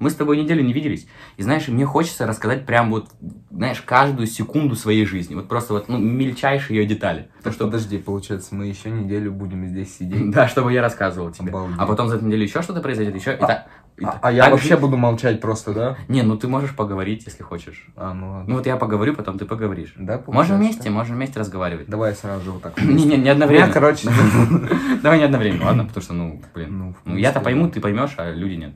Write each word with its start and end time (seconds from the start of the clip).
Мы 0.00 0.10
с 0.10 0.14
тобой 0.14 0.36
неделю 0.38 0.64
не 0.64 0.72
виделись. 0.72 1.06
И 1.36 1.42
знаешь, 1.42 1.68
мне 1.68 1.84
хочется 1.86 2.26
рассказать 2.26 2.66
прям 2.66 2.90
вот, 2.90 3.10
знаешь, 3.50 3.80
каждую 3.82 4.26
секунду 4.26 4.74
своей 4.74 5.04
жизни. 5.04 5.34
Вот 5.34 5.46
просто 5.46 5.74
вот, 5.74 5.88
ну, 5.88 5.98
мельчайшие 5.98 6.80
ее 6.80 6.86
детали. 6.86 7.28
Так 7.42 7.52
что, 7.52 7.66
подожди, 7.66 7.98
получается, 7.98 8.54
мы 8.54 8.66
еще 8.66 8.90
неделю 8.90 9.30
будем 9.30 9.66
здесь 9.66 9.96
сидеть. 9.96 10.30
Да, 10.30 10.48
чтобы 10.48 10.72
я 10.72 10.80
рассказывал 10.80 11.30
тебе. 11.30 11.50
Обалдеть. 11.50 11.76
А 11.78 11.86
потом 11.86 12.08
за 12.08 12.16
эту 12.16 12.24
неделю 12.26 12.42
еще 12.44 12.62
что-то 12.62 12.80
произойдет, 12.80 13.14
еще. 13.14 13.34
и 13.34 13.36
так- 13.36 13.66
и 13.98 14.04
А, 14.04 14.12
так- 14.12 14.18
а 14.22 14.32
я 14.32 14.44
так 14.44 14.52
вообще 14.52 14.68
жить- 14.70 14.80
буду 14.80 14.96
молчать 14.96 15.42
просто, 15.42 15.74
да? 15.74 15.96
Не, 16.08 16.22
ну 16.22 16.38
ты 16.38 16.48
можешь 16.48 16.74
поговорить, 16.74 17.24
если 17.26 17.42
хочешь. 17.42 17.86
А, 17.96 18.14
ну 18.14 18.30
ладно. 18.30 18.44
Ну 18.48 18.54
вот 18.56 18.66
я 18.66 18.76
поговорю, 18.78 19.14
потом 19.14 19.36
ты 19.38 19.44
поговоришь. 19.44 19.92
да, 19.98 20.16
получается, 20.16 20.32
Можем 20.32 20.56
вместе, 20.56 20.88
можем 20.90 21.16
вместе 21.16 21.38
разговаривать. 21.38 21.88
Давай 21.88 22.14
сразу 22.14 22.42
же 22.42 22.50
вот 22.52 22.62
так. 22.62 22.80
Не, 22.82 23.04
не, 23.18 23.28
одновременно. 23.28 23.70
короче, 23.70 24.08
Давай 25.02 25.18
не 25.18 25.24
одновременно, 25.24 25.66
ладно? 25.66 25.84
Потому 25.84 26.02
что, 26.02 26.14
ну, 26.14 26.40
блин. 26.54 26.78
ну, 26.78 26.94
Ну, 27.04 27.16
я-то 27.16 27.40
пойму, 27.40 27.68
ты 27.68 27.80
поймешь, 27.80 28.14
а 28.16 28.30
люди 28.32 28.54
нет. 28.54 28.72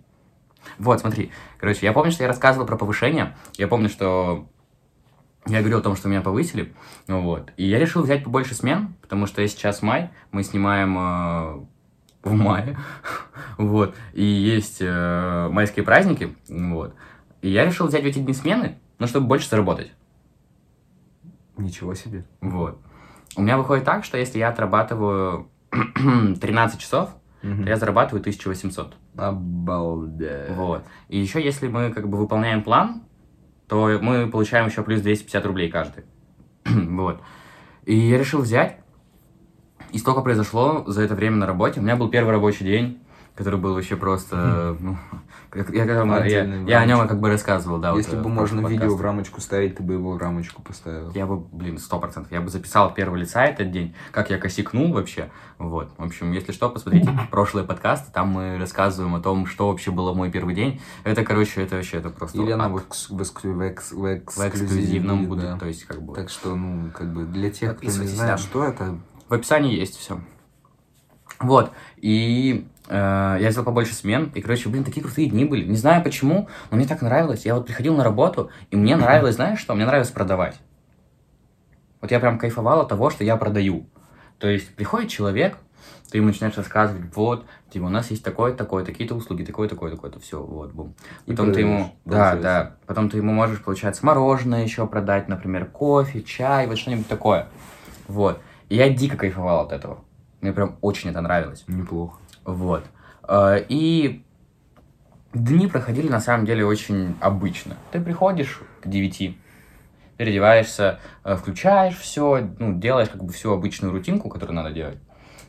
Вот, 0.78 1.00
смотри. 1.00 1.30
Короче, 1.58 1.86
я 1.86 1.92
помню, 1.92 2.10
что 2.12 2.24
я 2.24 2.28
рассказывал 2.28 2.66
про 2.66 2.76
повышение. 2.76 3.36
Я 3.56 3.68
помню, 3.68 3.88
что 3.88 4.48
я 5.46 5.60
говорил 5.60 5.78
о 5.78 5.82
том, 5.82 5.96
что 5.96 6.08
меня 6.08 6.20
повысили. 6.22 6.72
Вот. 7.06 7.52
И 7.56 7.66
я 7.66 7.78
решил 7.78 8.02
взять 8.02 8.24
побольше 8.24 8.54
смен, 8.54 8.94
потому 9.02 9.26
что 9.26 9.46
сейчас 9.46 9.82
май, 9.82 10.10
мы 10.32 10.42
снимаем 10.42 10.96
э, 10.98 11.64
в 12.22 12.32
мае. 12.32 12.78
вот. 13.58 13.94
И 14.12 14.24
есть 14.24 14.78
э, 14.80 15.48
майские 15.50 15.84
праздники. 15.84 16.34
Вот. 16.48 16.94
И 17.42 17.50
я 17.50 17.64
решил 17.64 17.86
взять 17.86 18.02
в 18.02 18.06
эти 18.06 18.18
дни 18.18 18.32
смены, 18.32 18.78
ну, 18.98 19.06
чтобы 19.06 19.26
больше 19.26 19.48
заработать. 19.48 19.92
Ничего 21.56 21.94
себе. 21.94 22.24
Вот. 22.40 22.80
У 23.36 23.42
меня 23.42 23.56
выходит 23.58 23.84
так, 23.84 24.04
что 24.04 24.16
если 24.16 24.38
я 24.38 24.48
отрабатываю 24.48 25.48
13 26.40 26.80
часов, 26.80 27.10
Мгм. 27.42 27.64
то 27.64 27.68
я 27.68 27.76
зарабатываю 27.76 28.20
1800. 28.20 28.96
Обалдеть. 29.16 30.50
Вот. 30.50 30.84
И 31.08 31.18
еще, 31.18 31.42
если 31.42 31.68
мы 31.68 31.92
как 31.92 32.08
бы 32.08 32.18
выполняем 32.18 32.62
план, 32.62 33.02
то 33.68 33.98
мы 34.00 34.28
получаем 34.28 34.66
еще 34.66 34.82
плюс 34.82 35.00
250 35.00 35.46
рублей 35.46 35.70
каждый. 35.70 36.04
вот. 36.64 37.20
И 37.84 37.96
я 37.96 38.18
решил 38.18 38.40
взять. 38.40 38.78
И 39.92 39.98
столько 39.98 40.22
произошло 40.22 40.84
за 40.86 41.02
это 41.02 41.14
время 41.14 41.36
на 41.36 41.46
работе. 41.46 41.80
У 41.80 41.82
меня 41.82 41.96
был 41.96 42.08
первый 42.08 42.32
рабочий 42.32 42.64
день, 42.64 43.03
который 43.34 43.58
был 43.58 43.74
вообще 43.74 43.96
просто... 43.96 44.76
ну, 44.78 44.96
я, 45.54 45.84
я, 45.84 46.44
я 46.66 46.80
о 46.80 46.86
нем 46.86 47.08
как 47.08 47.18
бы 47.18 47.28
рассказывал, 47.28 47.78
да. 47.78 47.92
Если 47.92 48.16
э, 48.16 48.22
бы 48.22 48.28
можно 48.28 48.64
видео 48.66 48.94
в 48.94 49.00
рамочку 49.00 49.40
ставить, 49.40 49.76
ты 49.76 49.82
бы 49.82 49.94
его 49.94 50.12
в 50.12 50.18
рамочку 50.18 50.62
поставил. 50.62 51.10
Я 51.12 51.26
бы, 51.26 51.38
блин, 51.38 51.78
сто 51.78 51.98
процентов. 51.98 52.30
Я 52.30 52.40
бы 52.40 52.48
записал 52.48 52.88
от 52.88 52.94
первого 52.94 53.16
лица 53.16 53.44
этот 53.44 53.72
день, 53.72 53.94
как 54.12 54.30
я 54.30 54.38
косякнул 54.38 54.92
вообще. 54.92 55.30
Вот. 55.58 55.92
В 55.98 56.04
общем, 56.04 56.30
если 56.30 56.52
что, 56.52 56.70
посмотрите 56.70 57.10
прошлые 57.32 57.66
подкасты, 57.66 58.12
там 58.12 58.28
мы 58.28 58.56
рассказываем 58.56 59.16
о 59.16 59.20
том, 59.20 59.46
что 59.46 59.68
вообще 59.68 59.90
было 59.90 60.14
мой 60.14 60.30
первый 60.30 60.54
день. 60.54 60.80
Это, 61.02 61.24
короче, 61.24 61.62
это 61.62 61.74
вообще 61.76 61.98
это 61.98 62.10
просто 62.10 62.40
Или 62.40 62.52
она 62.52 62.68
в, 62.68 62.76
экс- 62.76 63.10
в, 63.10 63.20
экс- 63.20 63.92
в 63.92 64.04
экс- 64.04 64.36
в 64.36 64.48
эксклюзивном 64.48 65.26
будет, 65.26 65.44
да. 65.44 65.58
то 65.58 65.66
есть 65.66 65.84
как 65.84 66.00
бы... 66.02 66.14
Так 66.14 66.30
что, 66.30 66.54
ну, 66.54 66.90
как 66.92 67.12
бы 67.12 67.24
для 67.24 67.50
тех, 67.50 67.76
кто 67.76 67.86
не 67.86 67.90
знает, 67.90 68.38
что 68.38 68.62
это, 68.64 68.96
В 69.28 69.34
описании 69.34 69.76
есть 69.76 69.96
все. 69.98 70.20
Вот. 71.40 71.72
И 71.96 72.68
я 72.88 73.46
взял 73.48 73.64
побольше 73.64 73.94
смен. 73.94 74.30
И, 74.34 74.40
короче, 74.40 74.68
блин, 74.68 74.84
такие 74.84 75.02
крутые 75.02 75.30
дни 75.30 75.44
были. 75.44 75.64
Не 75.64 75.76
знаю 75.76 76.02
почему, 76.02 76.48
но 76.70 76.76
мне 76.76 76.86
так 76.86 77.02
нравилось. 77.02 77.46
Я 77.46 77.54
вот 77.54 77.66
приходил 77.66 77.96
на 77.96 78.04
работу, 78.04 78.50
и 78.70 78.76
мне 78.76 78.96
нравилось, 78.96 79.36
знаешь 79.36 79.58
что? 79.58 79.74
Мне 79.74 79.86
нравилось 79.86 80.10
продавать. 80.10 80.56
Вот 82.00 82.10
я 82.10 82.20
прям 82.20 82.38
кайфовал 82.38 82.80
от 82.80 82.88
того, 82.88 83.08
что 83.08 83.24
я 83.24 83.36
продаю. 83.36 83.86
То 84.38 84.48
есть 84.48 84.74
приходит 84.74 85.08
человек, 85.08 85.56
ты 86.10 86.18
ему 86.18 86.28
начинаешь 86.28 86.56
рассказывать, 86.56 87.16
вот, 87.16 87.46
типа, 87.70 87.84
у 87.84 87.88
нас 87.88 88.10
есть 88.10 88.22
такое, 88.22 88.52
такое, 88.52 88.84
такие-то 88.84 89.14
услуги, 89.14 89.42
такое, 89.42 89.68
такое, 89.68 89.90
такое-то, 89.90 90.20
все, 90.20 90.40
вот, 90.40 90.72
бум. 90.72 90.94
Потом 91.26 91.52
ты 91.52 91.60
ему, 91.60 91.96
да, 92.04 92.36
да, 92.36 92.76
потом 92.86 93.08
ты 93.08 93.16
ему 93.16 93.32
можешь, 93.32 93.62
получается, 93.62 94.04
мороженое 94.04 94.62
еще 94.62 94.86
продать, 94.86 95.28
например, 95.28 95.64
кофе, 95.66 96.22
чай, 96.22 96.66
вот 96.66 96.78
что-нибудь 96.78 97.08
такое. 97.08 97.48
Вот. 98.06 98.40
И 98.68 98.76
я 98.76 98.90
дико 98.90 99.16
кайфовал 99.16 99.64
от 99.64 99.72
этого. 99.72 100.04
Мне 100.40 100.52
прям 100.52 100.76
очень 100.82 101.10
это 101.10 101.20
нравилось. 101.20 101.64
неплохо. 101.66 102.18
Вот. 102.44 102.84
Э, 103.26 103.64
И 103.68 104.24
дни 105.32 105.66
проходили 105.66 106.08
на 106.08 106.20
самом 106.20 106.46
деле 106.46 106.64
очень 106.64 107.16
обычно. 107.20 107.76
Ты 107.90 108.00
приходишь 108.00 108.60
к 108.82 108.88
9, 108.88 109.36
переодеваешься, 110.16 111.00
э, 111.24 111.36
включаешь 111.36 111.96
все, 111.96 112.48
ну, 112.58 112.78
делаешь 112.78 113.08
как 113.08 113.24
бы 113.24 113.32
всю 113.32 113.52
обычную 113.52 113.92
рутинку, 113.92 114.28
которую 114.28 114.56
надо 114.56 114.70
делать. 114.70 114.98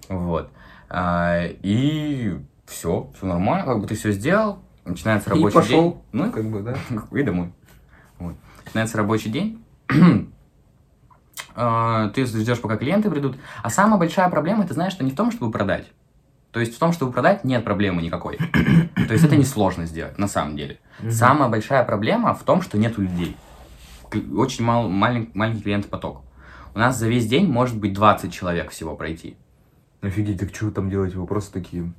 Вот. 0.09 0.51
А, 0.89 1.45
И 1.61 2.39
все, 2.66 3.11
все 3.16 3.25
нормально, 3.25 3.66
как 3.66 3.79
бы 3.79 3.88
ты 3.88 3.95
все 3.95 4.11
сделал, 4.11 4.59
начинается 4.85 5.29
рабочий 5.29 5.57
и 5.57 5.61
пошел, 5.61 5.91
день. 5.91 6.01
Ну, 6.11 6.31
как 6.31 6.45
бы, 6.45 6.61
да. 6.61 6.75
и 7.11 7.23
домой. 7.23 7.51
Вот. 8.19 8.35
Начинается 8.66 8.97
рабочий 8.97 9.29
день. 9.29 9.63
Ты 11.55 12.25
ждешь, 12.25 12.59
пока 12.59 12.75
клиенты 12.75 13.09
придут. 13.09 13.38
А 13.63 13.69
самая 13.69 13.97
большая 13.97 14.29
проблема, 14.29 14.67
ты 14.67 14.73
знаешь, 14.73 14.91
что 14.91 15.05
не 15.05 15.11
в 15.11 15.16
том, 15.16 15.31
чтобы 15.31 15.53
продать. 15.53 15.85
То 16.55 16.61
есть 16.61 16.73
в 16.73 16.79
том, 16.79 16.93
чтобы 16.93 17.11
продать, 17.11 17.43
нет 17.43 17.66
проблемы 17.66 18.01
никакой. 18.01 18.38
То 18.38 19.11
есть 19.13 19.25
это 19.25 19.35
несложно 19.35 19.85
сделать, 19.85 20.17
на 20.17 20.29
самом 20.29 20.55
деле. 20.55 20.79
Самая 21.11 21.49
большая 21.49 21.83
проблема 21.83 22.33
в 22.33 22.43
том, 22.43 22.61
что 22.61 22.77
нет 22.77 22.97
людей. 22.97 23.35
Очень 24.33 24.63
мал, 24.63 24.89
малень- 24.89 25.31
маленький 25.33 25.63
клиентопоток. 25.63 26.21
У 26.73 26.79
нас 26.79 26.97
за 26.97 27.09
весь 27.09 27.27
день 27.27 27.51
может 27.51 27.77
быть 27.77 27.91
20 27.91 28.31
человек 28.31 28.69
всего 28.71 28.95
пройти. 28.95 29.35
Офигеть, 29.99 30.39
так 30.39 30.55
что 30.55 30.67
вы 30.67 30.71
там 30.71 30.89
делаете? 30.89 31.17
Вопросы 31.17 31.51
такие. 31.51 31.91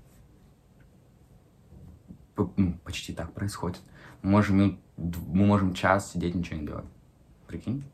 Ну, 2.39 2.79
почти 2.83 3.13
так 3.13 3.35
происходит. 3.35 3.83
Мы 4.23 4.31
можем, 4.31 4.81
мы 4.97 5.45
можем 5.45 5.75
час 5.75 6.13
сидеть, 6.13 6.35
ничего 6.35 6.59
не 6.61 6.67
делать. 6.67 6.87
Прикинь? 7.47 7.85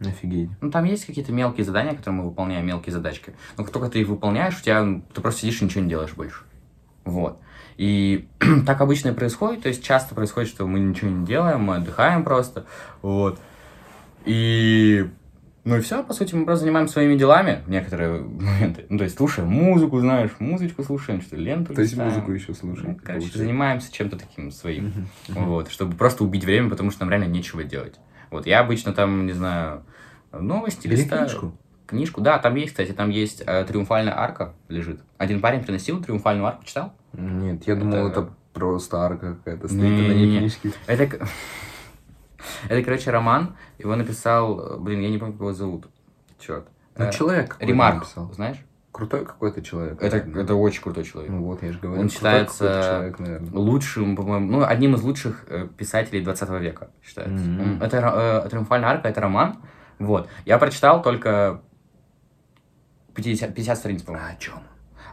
Офигеть. 0.00 0.50
Ну, 0.60 0.70
там 0.70 0.84
есть 0.84 1.06
какие-то 1.06 1.32
мелкие 1.32 1.64
задания, 1.64 1.94
которые 1.94 2.20
мы 2.20 2.28
выполняем, 2.28 2.66
мелкие 2.66 2.92
задачки. 2.92 3.34
Но 3.56 3.64
как 3.64 3.72
только 3.72 3.88
ты 3.88 4.00
их 4.00 4.08
выполняешь, 4.08 4.58
у 4.58 4.62
тебя, 4.62 4.82
ну, 4.82 5.02
ты 5.14 5.20
просто 5.20 5.40
сидишь 5.42 5.62
и 5.62 5.64
ничего 5.64 5.82
не 5.82 5.88
делаешь 5.88 6.14
больше. 6.14 6.42
Вот. 7.04 7.40
И 7.76 8.28
так 8.66 8.80
обычно 8.80 9.10
и 9.10 9.12
происходит, 9.12 9.62
то 9.62 9.68
есть 9.68 9.82
часто 9.82 10.14
происходит, 10.14 10.48
что 10.48 10.66
мы 10.66 10.80
ничего 10.80 11.10
не 11.10 11.26
делаем, 11.26 11.62
мы 11.62 11.76
отдыхаем 11.76 12.24
просто, 12.24 12.66
вот. 13.02 13.38
И, 14.24 15.08
ну 15.64 15.76
и 15.76 15.80
все, 15.80 16.02
по 16.02 16.12
сути, 16.12 16.34
мы 16.34 16.44
просто 16.46 16.64
занимаемся 16.64 16.94
своими 16.94 17.16
делами 17.16 17.62
в 17.64 17.70
некоторые 17.70 18.22
моменты. 18.22 18.86
Ну, 18.88 18.98
то 18.98 19.04
есть 19.04 19.16
слушаем 19.16 19.48
музыку, 19.48 20.00
знаешь, 20.00 20.30
музычку 20.40 20.82
слушаем, 20.82 21.20
что 21.20 21.36
ленту 21.36 21.74
То 21.74 21.82
есть 21.82 21.96
музыку 21.96 22.32
еще 22.32 22.48
Ну, 22.48 22.54
слушаете, 22.54 22.94
короче, 22.94 23.04
получается. 23.04 23.38
занимаемся 23.38 23.92
чем-то 23.92 24.18
таким 24.18 24.50
своим. 24.50 24.92
Вот, 25.28 25.70
чтобы 25.70 25.96
просто 25.96 26.24
убить 26.24 26.44
время, 26.44 26.70
потому 26.70 26.90
что 26.90 27.02
нам 27.02 27.10
реально 27.10 27.30
нечего 27.30 27.62
делать. 27.62 27.94
Вот, 28.30 28.46
я 28.46 28.60
обычно 28.60 28.92
там, 28.92 29.26
не 29.26 29.32
знаю, 29.32 29.84
новости 30.32 30.88
Бери 30.88 31.02
листаю. 31.02 31.26
книжку. 31.28 31.52
Книжку, 31.86 32.20
да, 32.20 32.38
там 32.38 32.56
есть, 32.56 32.72
кстати, 32.72 32.92
там 32.92 33.10
есть 33.10 33.42
э, 33.46 33.64
триумфальная 33.64 34.18
арка 34.18 34.54
лежит. 34.68 35.00
Один 35.18 35.40
парень 35.40 35.62
приносил 35.62 36.02
триумфальную 36.02 36.46
арку, 36.46 36.64
читал? 36.64 36.92
Нет, 37.12 37.66
я 37.66 37.76
думал, 37.76 38.08
Это- 38.08 38.28
просто 38.52 38.98
арка 39.04 39.34
какая-то 39.36 39.68
стоит, 39.68 39.80
она 39.84 39.90
Не-не-не. 39.90 40.26
не 40.32 40.38
книжки. 40.38 40.72
Это, 40.86 41.28
это, 42.68 42.82
короче, 42.82 43.10
роман. 43.10 43.54
Его 43.78 43.94
написал, 43.96 44.58
э, 44.60 44.78
блин, 44.78 45.00
я 45.00 45.10
не 45.10 45.18
помню, 45.18 45.34
как 45.34 45.40
его 45.42 45.52
зовут. 45.52 45.86
Черт. 46.38 46.66
Ну, 46.96 47.10
человек 47.12 47.50
какой-то 47.50 47.66
Ремарк, 47.70 47.98
написал. 48.00 48.32
знаешь? 48.32 48.56
Крутой 48.96 49.26
какой-то 49.26 49.60
человек. 49.60 50.00
Это, 50.00 50.16
наверное. 50.16 50.42
это 50.44 50.54
очень 50.54 50.82
крутой 50.82 51.04
человек. 51.04 51.30
Ну 51.30 51.42
вот, 51.44 51.62
я 51.62 51.70
же 51.70 51.78
говорю. 51.78 52.00
Он 52.00 52.08
считается 52.08 52.82
человек, 52.82 53.18
наверное. 53.18 53.50
лучшим, 53.52 54.16
по-моему, 54.16 54.50
ну, 54.52 54.64
одним 54.64 54.94
из 54.94 55.02
лучших 55.02 55.44
э, 55.48 55.68
писателей 55.76 56.22
20 56.22 56.48
века, 56.60 56.88
считается. 57.04 57.44
Он- 57.44 57.82
Это 57.82 58.42
э, 58.46 58.48
«Триумфальная 58.48 58.88
арка», 58.88 59.08
это 59.08 59.20
роман. 59.20 59.58
Вот. 59.98 60.28
Я 60.46 60.56
прочитал 60.56 61.02
только 61.02 61.60
50, 63.14 63.54
50 63.54 63.78
страниц, 63.78 64.02
по-моему. 64.02 64.26
о 64.28 64.36
чем? 64.40 64.54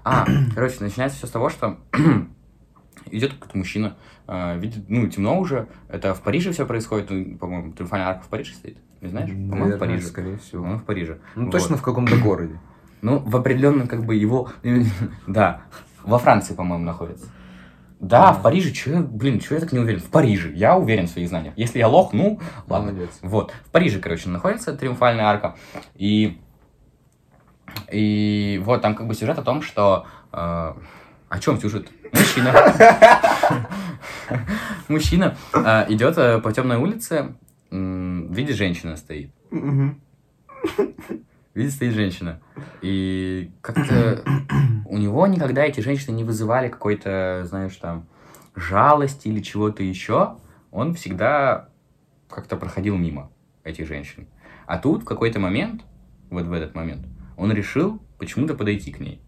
А, 0.06 0.26
короче, 0.56 0.78
начинается 0.80 1.18
все 1.18 1.28
с 1.28 1.32
того, 1.32 1.50
что 1.50 1.78
идет 3.12 3.34
какой-то 3.34 3.58
мужчина, 3.58 3.98
э, 4.28 4.58
видит, 4.60 4.86
ну, 4.88 5.08
темно 5.08 5.38
уже, 5.40 5.68
это 5.90 6.14
в 6.14 6.22
Париже 6.22 6.52
все 6.54 6.66
происходит, 6.66 7.10
ну, 7.10 7.38
по-моему, 7.38 7.74
«Триумфальная 7.74 8.08
арка» 8.10 8.24
в 8.24 8.30
Париже 8.30 8.54
стоит, 8.54 8.78
не 9.02 9.10
знаешь? 9.10 9.30
По-моему, 9.30 9.76
в 9.76 9.80
Париже. 9.80 10.08
скорее 10.08 10.38
всего. 10.38 10.62
По-моему, 10.62 10.80
в 10.80 10.86
Париже. 10.86 11.20
Ну, 11.36 11.46
Вот. 11.46 11.52
точно 11.52 11.76
в 11.78 11.82
каком-то 11.82 12.16
городе. 12.18 12.60
Ну, 13.04 13.20
в 13.20 13.36
определенном, 13.36 13.88
как 13.88 14.06
бы, 14.06 14.16
его... 14.16 14.50
Да, 15.28 15.62
во 16.04 16.18
Франции, 16.18 16.54
по-моему, 16.54 16.86
находится. 16.86 17.28
Да, 18.00 18.32
в 18.32 18.42
Париже, 18.42 18.72
че, 18.72 19.02
блин, 19.02 19.42
что 19.42 19.56
я 19.56 19.62
так 19.62 19.74
не 19.74 19.80
уверен? 19.80 20.00
В 20.00 20.10
Париже, 20.10 20.54
я 20.54 20.78
уверен 20.78 21.08
в 21.08 21.10
своих 21.10 21.28
знаниях. 21.28 21.54
Если 21.58 21.80
я 21.80 21.90
лох, 21.90 22.14
ну, 22.14 22.40
ладно. 22.68 22.92
Молодец. 22.92 23.20
Вот, 23.22 23.54
в 23.66 23.72
Париже, 23.72 24.00
короче, 24.00 24.30
находится 24.30 24.74
Триумфальная 24.74 25.26
арка. 25.26 25.56
И, 25.96 26.40
и 27.92 28.62
вот 28.64 28.82
там 28.82 28.96
как 28.96 29.08
бы 29.08 29.14
сюжет 29.14 29.38
о 29.38 29.44
том, 29.44 29.62
что... 29.62 30.06
э, 30.32 30.38
о 30.38 31.40
чем 31.40 31.60
сюжет? 31.60 31.90
Мужчина. 32.14 32.54
Мужчина 34.88 35.38
э, 35.54 35.86
идет 35.90 36.18
э, 36.18 36.40
по 36.40 36.54
темной 36.54 36.78
улице, 36.78 37.36
видит, 37.70 38.56
женщина 38.56 38.96
стоит. 38.96 39.32
Видит, 41.54 41.74
стоит 41.74 41.94
женщина. 41.94 42.40
И 42.82 43.52
как-то 43.62 44.24
у 44.86 44.98
него 44.98 45.28
никогда 45.28 45.64
эти 45.64 45.82
женщины 45.82 46.16
не 46.16 46.24
вызывали 46.24 46.70
какой-то, 46.70 47.44
знаешь, 47.48 47.76
там, 47.78 48.08
жалости 48.56 49.28
или 49.28 49.42
чего-то 49.42 49.84
еще, 49.84 50.38
он 50.72 50.96
всегда 50.96 51.70
как-то 52.30 52.58
проходил 52.58 52.98
мимо 52.98 53.32
этих 53.64 53.88
женщин. 53.88 54.28
А 54.66 54.78
тут 54.78 55.04
в 55.04 55.06
какой-то 55.06 55.40
момент, 55.40 55.84
вот 56.30 56.46
в 56.46 56.54
этот 56.54 56.74
момент, 56.76 57.06
он 57.38 57.52
решил 57.52 58.02
почему-то 58.18 58.56
подойти 58.56 58.92
к 58.92 59.00
ней 59.00 59.22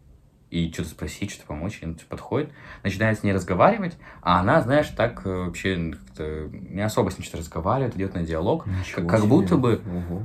и 0.49 0.71
что-то 0.71 0.89
спросить, 0.89 1.31
что-то 1.31 1.47
помочь. 1.47 1.79
И 1.81 1.85
он 1.85 1.97
подходит, 2.07 2.49
начинает 2.83 3.19
с 3.19 3.23
ней 3.23 3.33
разговаривать, 3.33 3.97
а 4.21 4.39
она, 4.39 4.61
знаешь, 4.61 4.87
так 4.89 5.21
э, 5.25 5.45
вообще 5.45 5.93
не 6.17 6.81
особо 6.81 7.09
с 7.09 7.17
ним 7.17 7.23
что-то 7.23 7.39
разговаривает, 7.39 7.95
идет 7.95 8.13
на 8.13 8.23
диалог. 8.23 8.65
Ничего 8.65 9.01
Как, 9.01 9.09
как 9.09 9.19
себе. 9.21 9.29
будто 9.29 9.57
бы, 9.57 9.81
Ого. 9.85 10.23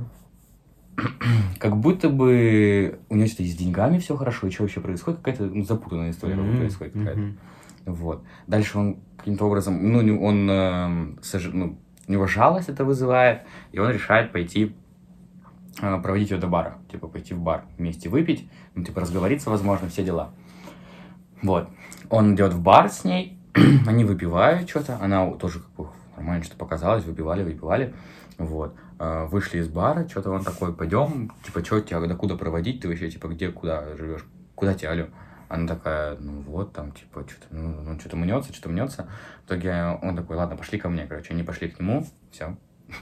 как 1.59 1.77
будто 1.77 2.09
бы 2.09 2.99
у 3.09 3.15
нее 3.15 3.27
что-то 3.27 3.43
с 3.43 3.55
деньгами 3.55 3.99
все 3.99 4.15
хорошо, 4.15 4.47
и 4.47 4.51
что 4.51 4.63
вообще 4.63 4.79
происходит, 4.81 5.19
какая-то 5.19 5.45
ну, 5.45 5.63
запутанная 5.63 6.11
история 6.11 6.35
Мгм, 6.35 6.57
происходит 6.57 6.93
какая-то. 6.93 7.19
мгм. 7.19 7.37
Вот. 7.85 8.23
Дальше 8.47 8.77
он 8.77 8.97
каким-то 9.17 9.45
образом, 9.45 9.91
ну, 9.91 9.99
он, 10.23 10.49
эм, 10.49 11.19
сож- 11.21 11.51
ну, 11.51 11.77
у 12.07 12.11
него 12.11 12.27
жалость 12.27 12.69
это 12.69 12.83
вызывает, 12.85 13.41
и 13.71 13.79
он 13.79 13.91
решает 13.91 14.31
пойти 14.31 14.75
э, 15.81 15.99
проводить 16.01 16.31
ее 16.31 16.37
до 16.37 16.47
бара, 16.47 16.77
типа 16.91 17.07
пойти 17.07 17.33
в 17.33 17.39
бар 17.39 17.63
вместе 17.77 18.09
выпить, 18.09 18.49
ну, 18.75 18.83
типа 18.83 19.01
разговориться, 19.01 19.49
возможно, 19.49 19.87
все 19.89 20.03
дела. 20.03 20.31
Вот. 21.41 21.69
Он 22.09 22.35
идет 22.35 22.53
в 22.53 22.61
бар 22.61 22.89
с 22.89 23.03
ней, 23.03 23.39
они 23.87 24.03
выпивают 24.03 24.69
что-то, 24.69 24.97
она 25.01 25.29
тоже 25.31 25.59
как 25.59 25.71
бы 25.71 25.87
нормально 26.15 26.43
что 26.43 26.55
показалось, 26.55 27.03
выпивали, 27.05 27.43
выпивали, 27.43 27.93
вот. 28.37 28.75
Э, 28.99 29.25
Вышли 29.25 29.59
из 29.59 29.67
бара, 29.67 30.07
что-то 30.07 30.31
он 30.31 30.43
такой, 30.43 30.73
пойдем, 30.73 31.31
типа, 31.43 31.63
что 31.63 31.81
тебя, 31.81 31.99
докуда 32.01 32.35
проводить, 32.35 32.81
ты 32.81 32.87
вообще, 32.87 33.09
типа, 33.09 33.27
где, 33.27 33.51
куда 33.51 33.95
живешь, 33.95 34.25
куда 34.55 34.73
тебя, 34.73 34.91
алё? 34.91 35.07
Она 35.49 35.67
такая, 35.67 36.17
ну 36.17 36.41
вот, 36.43 36.71
там, 36.71 36.91
типа, 36.93 37.25
что-то, 37.27 37.47
ну, 37.53 37.81
ну, 37.81 37.99
что-то 37.99 38.15
мнется, 38.15 38.53
что-то 38.53 38.69
мнется. 38.69 39.09
В 39.43 39.47
итоге 39.47 39.99
он 40.01 40.15
такой, 40.15 40.37
ладно, 40.37 40.55
пошли 40.55 40.79
ко 40.79 40.87
мне, 40.87 41.05
короче. 41.05 41.33
Они 41.33 41.43
пошли 41.43 41.67
к 41.69 41.79
нему, 41.79 42.05
все. 42.31 42.57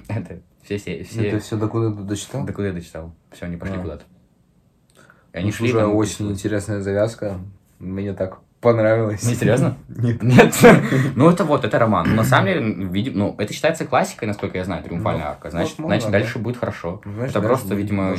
Это 0.08 0.42
все, 0.64 0.78
все, 0.78 1.04
все 1.04 1.28
Это 1.28 1.40
все 1.40 1.58
докуда 1.58 1.92
дочитал? 1.92 2.46
до 2.46 2.54
куда 2.54 2.68
я 2.68 2.74
дочитал. 2.74 3.14
Все, 3.32 3.46
они 3.46 3.58
пошли 3.58 3.76
А. 3.78 3.82
куда-то. 3.82 4.04
И 4.04 4.98
Ну, 5.36 5.40
они 5.42 5.52
шли 5.52 5.70
слушай, 5.70 5.84
там, 5.84 5.96
очень 5.96 6.32
интересная 6.32 6.82
завязка. 6.82 7.40
Мне 7.78 8.14
так 8.14 8.40
понравилось. 8.62 9.24
Не, 9.24 9.36
серьезно? 9.36 9.78
Нет. 9.90 10.22
Нет. 10.24 10.56
Ну, 11.16 11.30
это 11.30 11.44
вот, 11.44 11.66
это 11.66 11.80
роман. 11.80 12.16
На 12.16 12.24
самом 12.24 12.48
деле, 12.48 12.74
видим, 12.90 13.18
ну, 13.18 13.36
это 13.38 13.54
считается 13.54 13.86
классикой, 13.86 14.28
насколько 14.28 14.58
я 14.58 14.64
знаю, 14.66 14.84
триумфальная 14.84 15.24
Ну, 15.26 15.30
арка. 15.32 15.50
Значит, 15.50 15.76
значит 15.78 16.06
да. 16.06 16.20
дальше 16.20 16.40
будет 16.40 16.58
хорошо. 16.58 17.02
Это 17.22 17.42
просто, 17.42 17.76
видимо, 17.76 18.16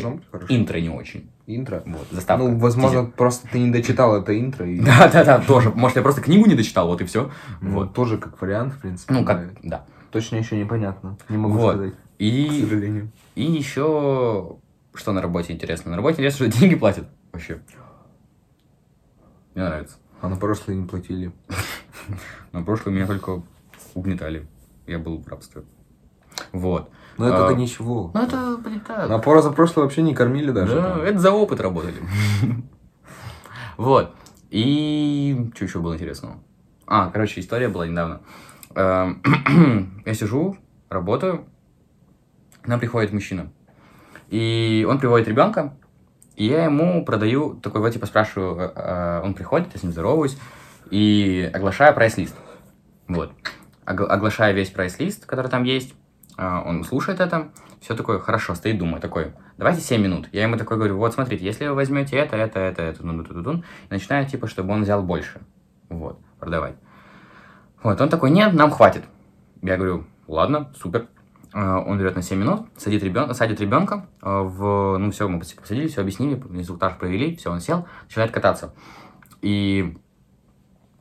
интро 0.49 0.79
не 0.79 0.91
очень. 0.91 1.31
Интро. 1.47 1.83
Вот, 1.87 2.07
заставка. 2.11 2.45
Ну, 2.45 2.59
возможно, 2.59 3.05
просто 3.05 3.49
ты 3.49 3.59
не 3.59 3.71
дочитал 3.71 4.17
это 4.17 4.39
интро. 4.39 4.67
Да, 4.85 5.09
да, 5.09 5.25
да, 5.25 5.39
тоже. 5.39 5.71
Может, 5.71 5.97
я 5.97 6.03
просто 6.03 6.21
книгу 6.21 6.47
не 6.47 6.55
дочитал, 6.55 6.89
вот 6.89 7.01
и 7.01 7.05
все. 7.05 7.31
Ну, 7.61 7.71
Вот. 7.71 7.95
Тоже 7.95 8.19
как 8.19 8.41
вариант, 8.41 8.75
в 8.75 8.79
принципе. 8.81 9.13
Ну, 9.15 9.25
как, 9.25 9.51
да. 9.63 9.85
Точно 10.11 10.37
еще 10.37 10.57
непонятно. 10.57 11.17
Не 11.29 11.37
могу 11.37 11.59
сказать, 11.59 11.93
к 11.95 11.97
И, 12.19 12.63
сожалению. 12.63 13.11
и 13.37 13.45
еще, 13.45 14.57
что 14.95 15.13
на 15.13 15.23
работе 15.23 15.53
интересно? 15.53 15.91
На 15.91 15.97
работе 15.97 16.15
интересно, 16.15 16.49
что 16.49 16.59
деньги 16.59 16.75
платят 16.75 17.09
вообще. 17.33 17.61
Мне 19.55 19.65
нравится. 19.65 19.97
А 20.21 20.29
на 20.29 20.37
прошлое 20.37 20.77
не 20.77 20.87
платили. 20.87 21.33
На 22.53 22.63
прошлое 22.63 22.95
меня 22.95 23.07
только 23.07 23.43
угнетали. 23.95 24.47
Я 24.87 24.99
был 24.99 25.19
в 25.19 25.29
рабстве. 25.29 25.63
Вот. 26.53 26.91
Но 27.17 27.29
это-то 27.29 27.49
А, 27.49 27.55
ничего. 27.55 28.11
Ну, 28.13 28.23
это, 28.23 28.57
блин, 28.57 28.81
так. 28.81 29.09
На 29.09 29.19
пора 29.19 29.43
прошлое 29.51 29.85
вообще 29.85 30.03
не 30.03 30.15
кормили 30.15 30.51
даже. 30.51 30.75
Да, 30.75 30.91
там. 30.95 31.01
это 31.03 31.19
за 31.19 31.31
опыт 31.33 31.61
работали. 31.61 31.97
Вот. 33.77 34.15
И 34.51 35.51
что 35.55 35.65
еще 35.65 35.79
было 35.79 35.95
интересного? 35.95 36.37
А, 36.87 37.09
короче, 37.09 37.41
история 37.41 37.69
была 37.69 37.87
недавно. 37.87 38.21
Эм, 38.75 39.23
Я 40.05 40.13
сижу, 40.13 40.59
работаю, 40.91 41.47
к 42.61 42.69
нам 42.69 42.79
приходит 42.79 43.13
мужчина. 43.15 43.51
И 44.29 44.87
он 44.87 44.99
приводит 44.99 45.29
ребенка, 45.29 45.79
и 46.37 46.47
я 46.47 46.65
ему 46.65 47.05
продаю, 47.05 47.55
такой 47.55 47.81
вот, 47.81 47.93
типа, 47.93 48.07
спрашиваю, 48.07 48.59
э, 48.61 48.73
э, 48.75 49.21
он 49.23 49.35
приходит, 49.35 49.69
я 49.73 49.79
с 49.79 49.83
ним 49.83 49.93
здороваюсь, 49.93 50.39
и 50.91 51.51
оглашаю 51.53 51.95
прайс-лист. 51.95 52.35
Вот. 53.09 53.33
Огла- 53.85 54.07
Оглашаю 54.07 54.55
весь 54.55 54.71
прайс-лист, 54.71 55.27
который 55.27 55.51
там 55.51 55.65
есть, 55.65 55.95
а, 56.37 56.63
он 56.63 56.85
слушает 56.85 57.21
это, 57.21 57.51
все 57.81 57.95
такое, 57.95 58.19
хорошо, 58.19 58.55
стоит, 58.55 58.79
думает, 58.79 59.03
такой, 59.03 59.33
давайте 59.59 59.83
7 59.83 60.01
минут. 60.01 60.29
Я 60.33 60.45
ему 60.45 60.57
такой 60.57 60.77
говорю, 60.77 60.97
вот, 60.97 61.13
смотрите, 61.13 61.45
если 61.45 61.67
вы 61.67 61.75
возьмете 61.75 62.17
это, 62.17 62.37
это, 62.37 62.61
это, 62.61 62.83
это, 62.83 63.07
ну, 63.07 63.23
ту, 63.25 63.35
ту, 63.35 63.43
ту, 63.43 63.53
и 63.59 63.63
начинаю, 63.91 64.27
типа, 64.27 64.47
чтобы 64.47 64.73
он 64.73 64.83
взял 64.83 65.03
больше, 65.03 65.41
вот, 65.89 66.19
продавать. 66.39 66.77
Вот, 67.83 68.01
он 68.01 68.09
такой, 68.09 68.31
нет, 68.31 68.55
нам 68.55 68.71
хватит. 68.71 69.05
Я 69.63 69.77
говорю, 69.77 70.07
ладно, 70.27 70.73
супер. 70.81 71.09
А, 71.53 71.81
Он 71.81 71.99
берет 71.99 72.15
на 72.17 72.23
7 72.23 72.39
минут, 72.39 72.67
садит, 72.77 73.03
ребен... 73.03 73.35
садит 73.35 73.61
ребенка 73.61 74.07
а, 74.21 74.43
в... 74.43 74.99
Ну, 74.99 75.11
все, 75.11 75.29
мы 75.29 75.39
пос- 75.39 75.61
посадили, 75.61 75.89
все 75.89 76.01
объяснили, 76.01 76.35
инструктаж 76.51 76.97
провели, 76.97 77.37
все, 77.37 77.51
он 77.51 77.61
сел, 77.61 77.87
начинает 78.05 78.31
кататься. 78.31 78.75
И 79.43 79.99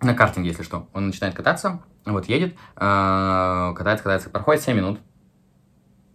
на 0.01 0.13
картинге, 0.13 0.49
если 0.49 0.63
что, 0.63 0.87
он 0.93 1.07
начинает 1.07 1.35
кататься, 1.35 1.81
вот, 2.05 2.25
едет, 2.25 2.55
а, 2.75 3.73
катается, 3.73 4.03
катается, 4.03 4.29
проходит 4.29 4.63
7 4.63 4.75
минут, 4.75 4.99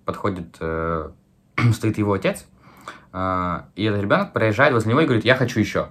подходит, 0.04 0.56
э, 0.60 1.10
стоит 1.72 1.98
его 1.98 2.12
отец, 2.12 2.46
и 3.16 3.84
этот 3.84 4.02
ребенок 4.02 4.32
проезжает 4.32 4.72
возле 4.72 4.90
него 4.90 5.00
и 5.00 5.04
говорит, 5.04 5.24
я 5.24 5.36
хочу 5.36 5.60
еще. 5.60 5.90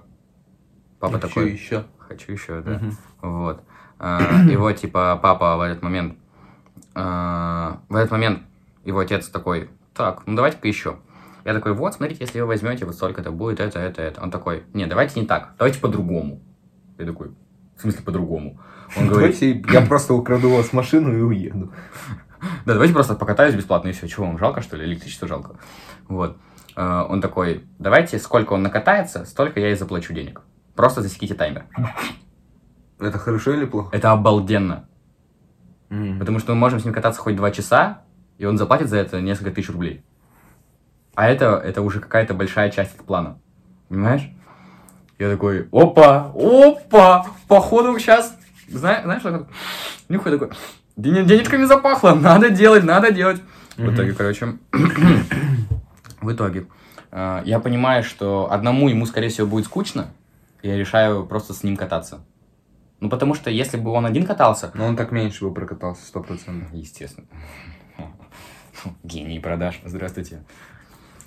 Папа 1.00 1.16
Еще, 1.16 1.26
такой, 1.28 1.50
еще. 1.52 1.84
хочу 1.98 2.32
еще, 2.32 2.60
да. 2.60 2.72
Мгм. 2.72 2.96
Вот. 3.22 3.64
И 4.50 4.56
вот, 4.56 4.76
типа, 4.76 5.18
папа 5.22 5.56
в 5.56 5.60
этот 5.62 5.82
момент... 5.82 6.18
В 6.94 7.96
этот 7.96 8.10
момент 8.10 8.42
его 8.84 9.00
отец 9.00 9.28
такой, 9.28 9.70
так, 9.94 10.26
ну 10.26 10.36
давайте-ка 10.36 10.68
еще. 10.68 10.96
Я 11.44 11.52
такой, 11.52 11.74
вот, 11.74 11.94
смотрите, 11.94 12.24
если 12.24 12.40
вы 12.40 12.46
возьмете, 12.46 12.86
вот 12.86 12.94
столько-то 12.94 13.30
будет, 13.30 13.60
это, 13.60 13.78
это, 13.78 14.00
это. 14.00 14.22
Он 14.22 14.30
такой, 14.30 14.62
не, 14.72 14.86
давайте 14.86 15.20
не 15.20 15.26
так, 15.26 15.54
давайте 15.58 15.78
по-другому. 15.80 16.40
Я 16.98 17.06
такой, 17.06 17.32
в 17.76 17.80
смысле 17.80 18.02
по-другому? 18.02 18.60
Он 18.96 19.08
говорит, 19.08 19.38
Давайте 19.40 19.64
я 19.72 19.86
просто 19.86 20.14
украду 20.14 20.50
у 20.50 20.56
вас 20.56 20.72
машину 20.72 21.16
и 21.16 21.20
уеду. 21.20 21.72
да, 22.64 22.74
давайте 22.74 22.94
просто 22.94 23.14
покатаюсь 23.14 23.54
бесплатно 23.54 23.88
и 23.88 23.92
все. 23.92 24.06
Чего 24.08 24.26
вам 24.26 24.38
жалко, 24.38 24.62
что 24.62 24.76
ли? 24.76 24.84
Электричество 24.84 25.26
жалко. 25.28 25.56
Вот. 26.08 26.36
А, 26.76 27.04
Он 27.04 27.20
такой, 27.20 27.64
давайте, 27.78 28.18
сколько 28.18 28.52
он 28.52 28.62
накатается, 28.62 29.24
столько 29.24 29.60
я 29.60 29.70
и 29.70 29.74
заплачу 29.74 30.12
денег. 30.14 30.42
Просто 30.74 31.02
засеките 31.02 31.34
таймер. 31.34 31.64
Это 32.98 33.18
хорошо 33.18 33.52
или 33.52 33.64
плохо? 33.64 33.94
Это 33.96 34.12
обалденно. 34.12 34.88
М. 35.90 36.18
Потому 36.18 36.38
что 36.38 36.52
мы 36.54 36.58
можем 36.60 36.80
с 36.80 36.84
ним 36.84 36.94
кататься 36.94 37.20
хоть 37.20 37.36
два 37.36 37.50
часа, 37.50 38.02
и 38.38 38.44
он 38.46 38.58
заплатит 38.58 38.88
за 38.88 38.96
это 38.98 39.20
несколько 39.20 39.50
тысяч 39.50 39.70
рублей. 39.70 40.02
А 41.14 41.28
это, 41.28 41.56
это 41.64 41.82
уже 41.82 42.00
какая-то 42.00 42.34
большая 42.34 42.70
часть 42.70 42.98
от 42.98 43.04
плана. 43.06 43.38
Понимаешь? 43.88 44.28
Я 45.18 45.30
такой, 45.30 45.68
опа, 45.70 46.32
опа, 46.34 47.26
походу 47.46 47.96
сейчас, 47.98 48.36
знаешь, 48.68 49.04
знаешь, 49.04 49.20
что 49.20 49.46
нюхаю 50.08 50.38
такой, 50.38 50.56
«Ден- 50.96 51.26
денежками 51.26 51.64
запахло, 51.64 52.14
надо 52.14 52.50
делать, 52.50 52.82
надо 52.84 53.12
делать. 53.12 53.40
В 53.76 53.82
Мгм. 53.82 53.94
итоге, 53.94 54.12
короче, 54.12 54.58
в 56.20 56.32
итоге, 56.32 56.66
э, 57.12 57.42
я 57.44 57.58
понимаю, 57.60 58.02
что 58.02 58.50
одному 58.50 58.88
ему, 58.88 59.06
скорее 59.06 59.28
всего, 59.28 59.46
будет 59.46 59.66
скучно, 59.66 60.06
и 60.62 60.68
я 60.68 60.76
решаю 60.76 61.24
просто 61.26 61.52
с 61.54 61.62
ним 61.62 61.76
кататься. 61.76 62.24
Ну, 63.00 63.08
потому 63.08 63.34
что 63.34 63.50
если 63.50 63.76
бы 63.76 63.90
он 63.90 64.06
один 64.06 64.26
катался, 64.26 64.70
Но 64.74 64.86
он 64.86 64.96
так 64.96 65.12
меньше 65.12 65.44
бы 65.44 65.52
прокатался, 65.52 66.04
сто 66.06 66.22
процентов. 66.22 66.72
Естественно. 66.72 67.26
Гений 69.02 69.40
продаж. 69.40 69.80
Здравствуйте. 69.84 70.42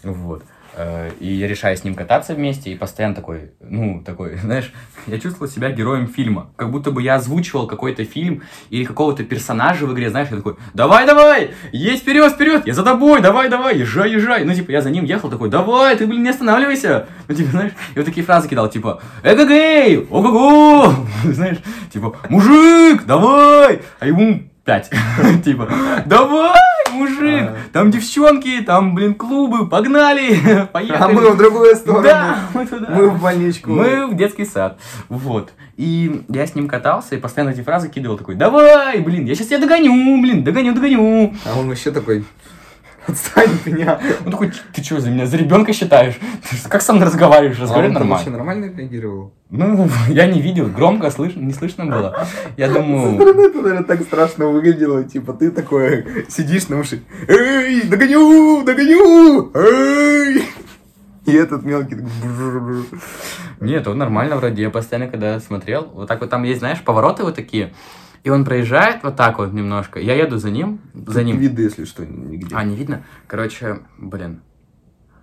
Вот. 0.03 0.43
Э, 0.77 1.09
И 1.19 1.33
я 1.33 1.47
решаю 1.47 1.75
с 1.75 1.83
ним 1.83 1.95
кататься 1.95 2.35
вместе, 2.35 2.71
и 2.71 2.75
постоянно 2.75 3.15
такой, 3.15 3.51
ну, 3.59 4.01
такой, 4.05 4.37
знаешь, 4.43 4.71
я 5.07 5.19
чувствовал 5.19 5.51
себя 5.51 5.71
героем 5.71 6.07
фильма. 6.07 6.51
Как 6.55 6.69
будто 6.71 6.91
бы 6.91 7.01
я 7.01 7.15
озвучивал 7.15 7.65
какой-то 7.67 8.05
фильм 8.05 8.43
или 8.69 8.83
какого-то 8.85 9.23
персонажа 9.23 9.85
в 9.87 9.93
игре, 9.93 10.09
знаешь, 10.11 10.29
я 10.29 10.37
такой, 10.37 10.55
давай, 10.75 11.07
давай, 11.07 11.51
есть 11.71 12.03
вперед, 12.03 12.31
вперед, 12.33 12.67
я 12.67 12.73
за 12.73 12.83
тобой, 12.83 13.21
давай, 13.21 13.49
давай, 13.49 13.77
езжай, 13.79 14.11
езжай. 14.11 14.45
Ну, 14.45 14.53
типа, 14.53 14.71
я 14.71 14.81
за 14.81 14.91
ним 14.91 15.05
ехал, 15.05 15.29
такой, 15.29 15.49
давай, 15.49 15.95
ты, 15.97 16.05
блин, 16.05 16.21
не 16.23 16.29
останавливайся. 16.29 17.07
Ну, 17.27 17.35
типа, 17.35 17.49
знаешь, 17.51 17.71
и 17.95 17.97
вот 17.99 18.05
такие 18.05 18.25
фразы 18.25 18.47
кидал, 18.47 18.69
типа, 18.69 19.01
эгэгэй, 19.23 20.07
ого-го, 20.09 20.93
знаешь, 21.23 21.57
типа, 21.91 22.15
мужик, 22.29 23.05
давай, 23.05 23.81
а 23.99 24.05
ему 24.05 24.43
пять, 24.67 24.89
типа, 25.45 25.69
давай, 26.05 26.59
мужик, 26.91 27.41
А. 27.41 27.55
там 27.71 27.89
девчонки, 27.89 28.61
там, 28.61 28.93
блин, 28.93 29.13
клубы, 29.13 29.67
погнали, 29.67 30.67
поехали. 30.73 30.97
А 31.01 31.07
мы 31.07 31.31
в 31.31 31.37
другую 31.37 31.73
сторону. 31.77 32.03
Да, 32.03 32.39
мы 32.53 32.65
туда. 32.65 32.87
Мы 32.89 33.09
в 33.09 33.21
больничку. 33.21 33.71
Мы 33.71 34.07
в 34.07 34.15
детский 34.17 34.43
сад. 34.45 34.77
Вот. 35.07 35.53
И 35.77 36.23
я 36.27 36.45
с 36.45 36.53
ним 36.53 36.67
катался 36.67 37.15
и 37.15 37.17
постоянно 37.17 37.51
эти 37.51 37.61
фразы 37.61 37.87
кидывал 37.87 38.17
такой, 38.17 38.35
давай, 38.35 38.99
блин, 38.99 39.25
я 39.25 39.35
сейчас 39.35 39.47
тебя 39.47 39.59
догоню, 39.59 40.21
блин, 40.21 40.43
догоню, 40.43 40.73
догоню. 40.73 41.33
А 41.45 41.57
он 41.57 41.69
вообще 41.69 41.91
такой... 41.91 42.25
Отстань 43.11 43.51
от 43.55 43.65
меня. 43.65 43.99
Он 44.25 44.31
такой, 44.31 44.51
ты 44.73 44.83
что, 44.83 44.99
за 44.99 45.09
меня 45.09 45.25
за 45.25 45.37
ребенка 45.37 45.73
считаешь? 45.73 46.15
Ты 46.49 46.69
как 46.69 46.81
со 46.81 46.93
мной 46.93 47.05
разговариваешь? 47.05 47.59
Разговаривай 47.59 47.95
А 47.95 47.99
там 47.99 48.09
вообще 48.09 48.29
нормально. 48.29 48.65
нормально 48.65 48.79
реагировал? 48.79 49.33
Ну, 49.49 49.89
я 50.09 50.27
не 50.27 50.41
видел, 50.41 50.67
громко 50.67 51.09
слышно, 51.09 51.39
не 51.39 51.53
слышно 51.53 51.85
было. 51.85 52.27
Я 52.57 52.67
Со 52.71 52.73
думаю, 52.73 53.15
стороны 53.15 53.41
это, 53.41 53.57
наверное, 53.61 53.83
так 53.83 54.01
страшно 54.01 54.47
выглядело. 54.47 55.03
Типа, 55.03 55.33
ты 55.33 55.51
такой 55.51 56.05
сидишь 56.27 56.67
на 56.67 56.79
уши. 56.79 57.01
Эй, 57.27 57.83
догоню, 57.83 58.63
догоню! 58.63 59.51
Эй! 59.53 60.43
И 61.25 61.33
этот 61.33 61.63
мелкий 61.63 61.97
нет, 63.59 63.87
он 63.87 63.97
нормально 63.97 64.37
вроде. 64.37 64.61
Я 64.61 64.69
постоянно, 64.69 65.09
когда 65.09 65.39
смотрел, 65.39 65.87
вот 65.93 66.07
так 66.07 66.21
вот 66.21 66.29
там 66.29 66.43
есть, 66.43 66.59
знаешь, 66.59 66.81
повороты 66.81 67.23
вот 67.23 67.35
такие. 67.35 67.73
И 68.27 68.29
он 68.29 68.43
проезжает 68.43 69.03
вот 69.03 69.15
так 69.15 69.37
вот 69.37 69.53
немножко. 69.53 70.01
Я 70.01 70.13
еду 70.13 70.37
за 70.37 70.51
ним, 70.51 70.81
за 70.93 71.23
ним. 71.23 71.37
Виды, 71.37 71.61
если 71.61 71.85
что, 71.85 72.05
нигде. 72.05 72.53
А, 72.53 72.65
не 72.65 72.75
видно? 72.75 73.03
Короче, 73.25 73.83
блин. 73.97 74.41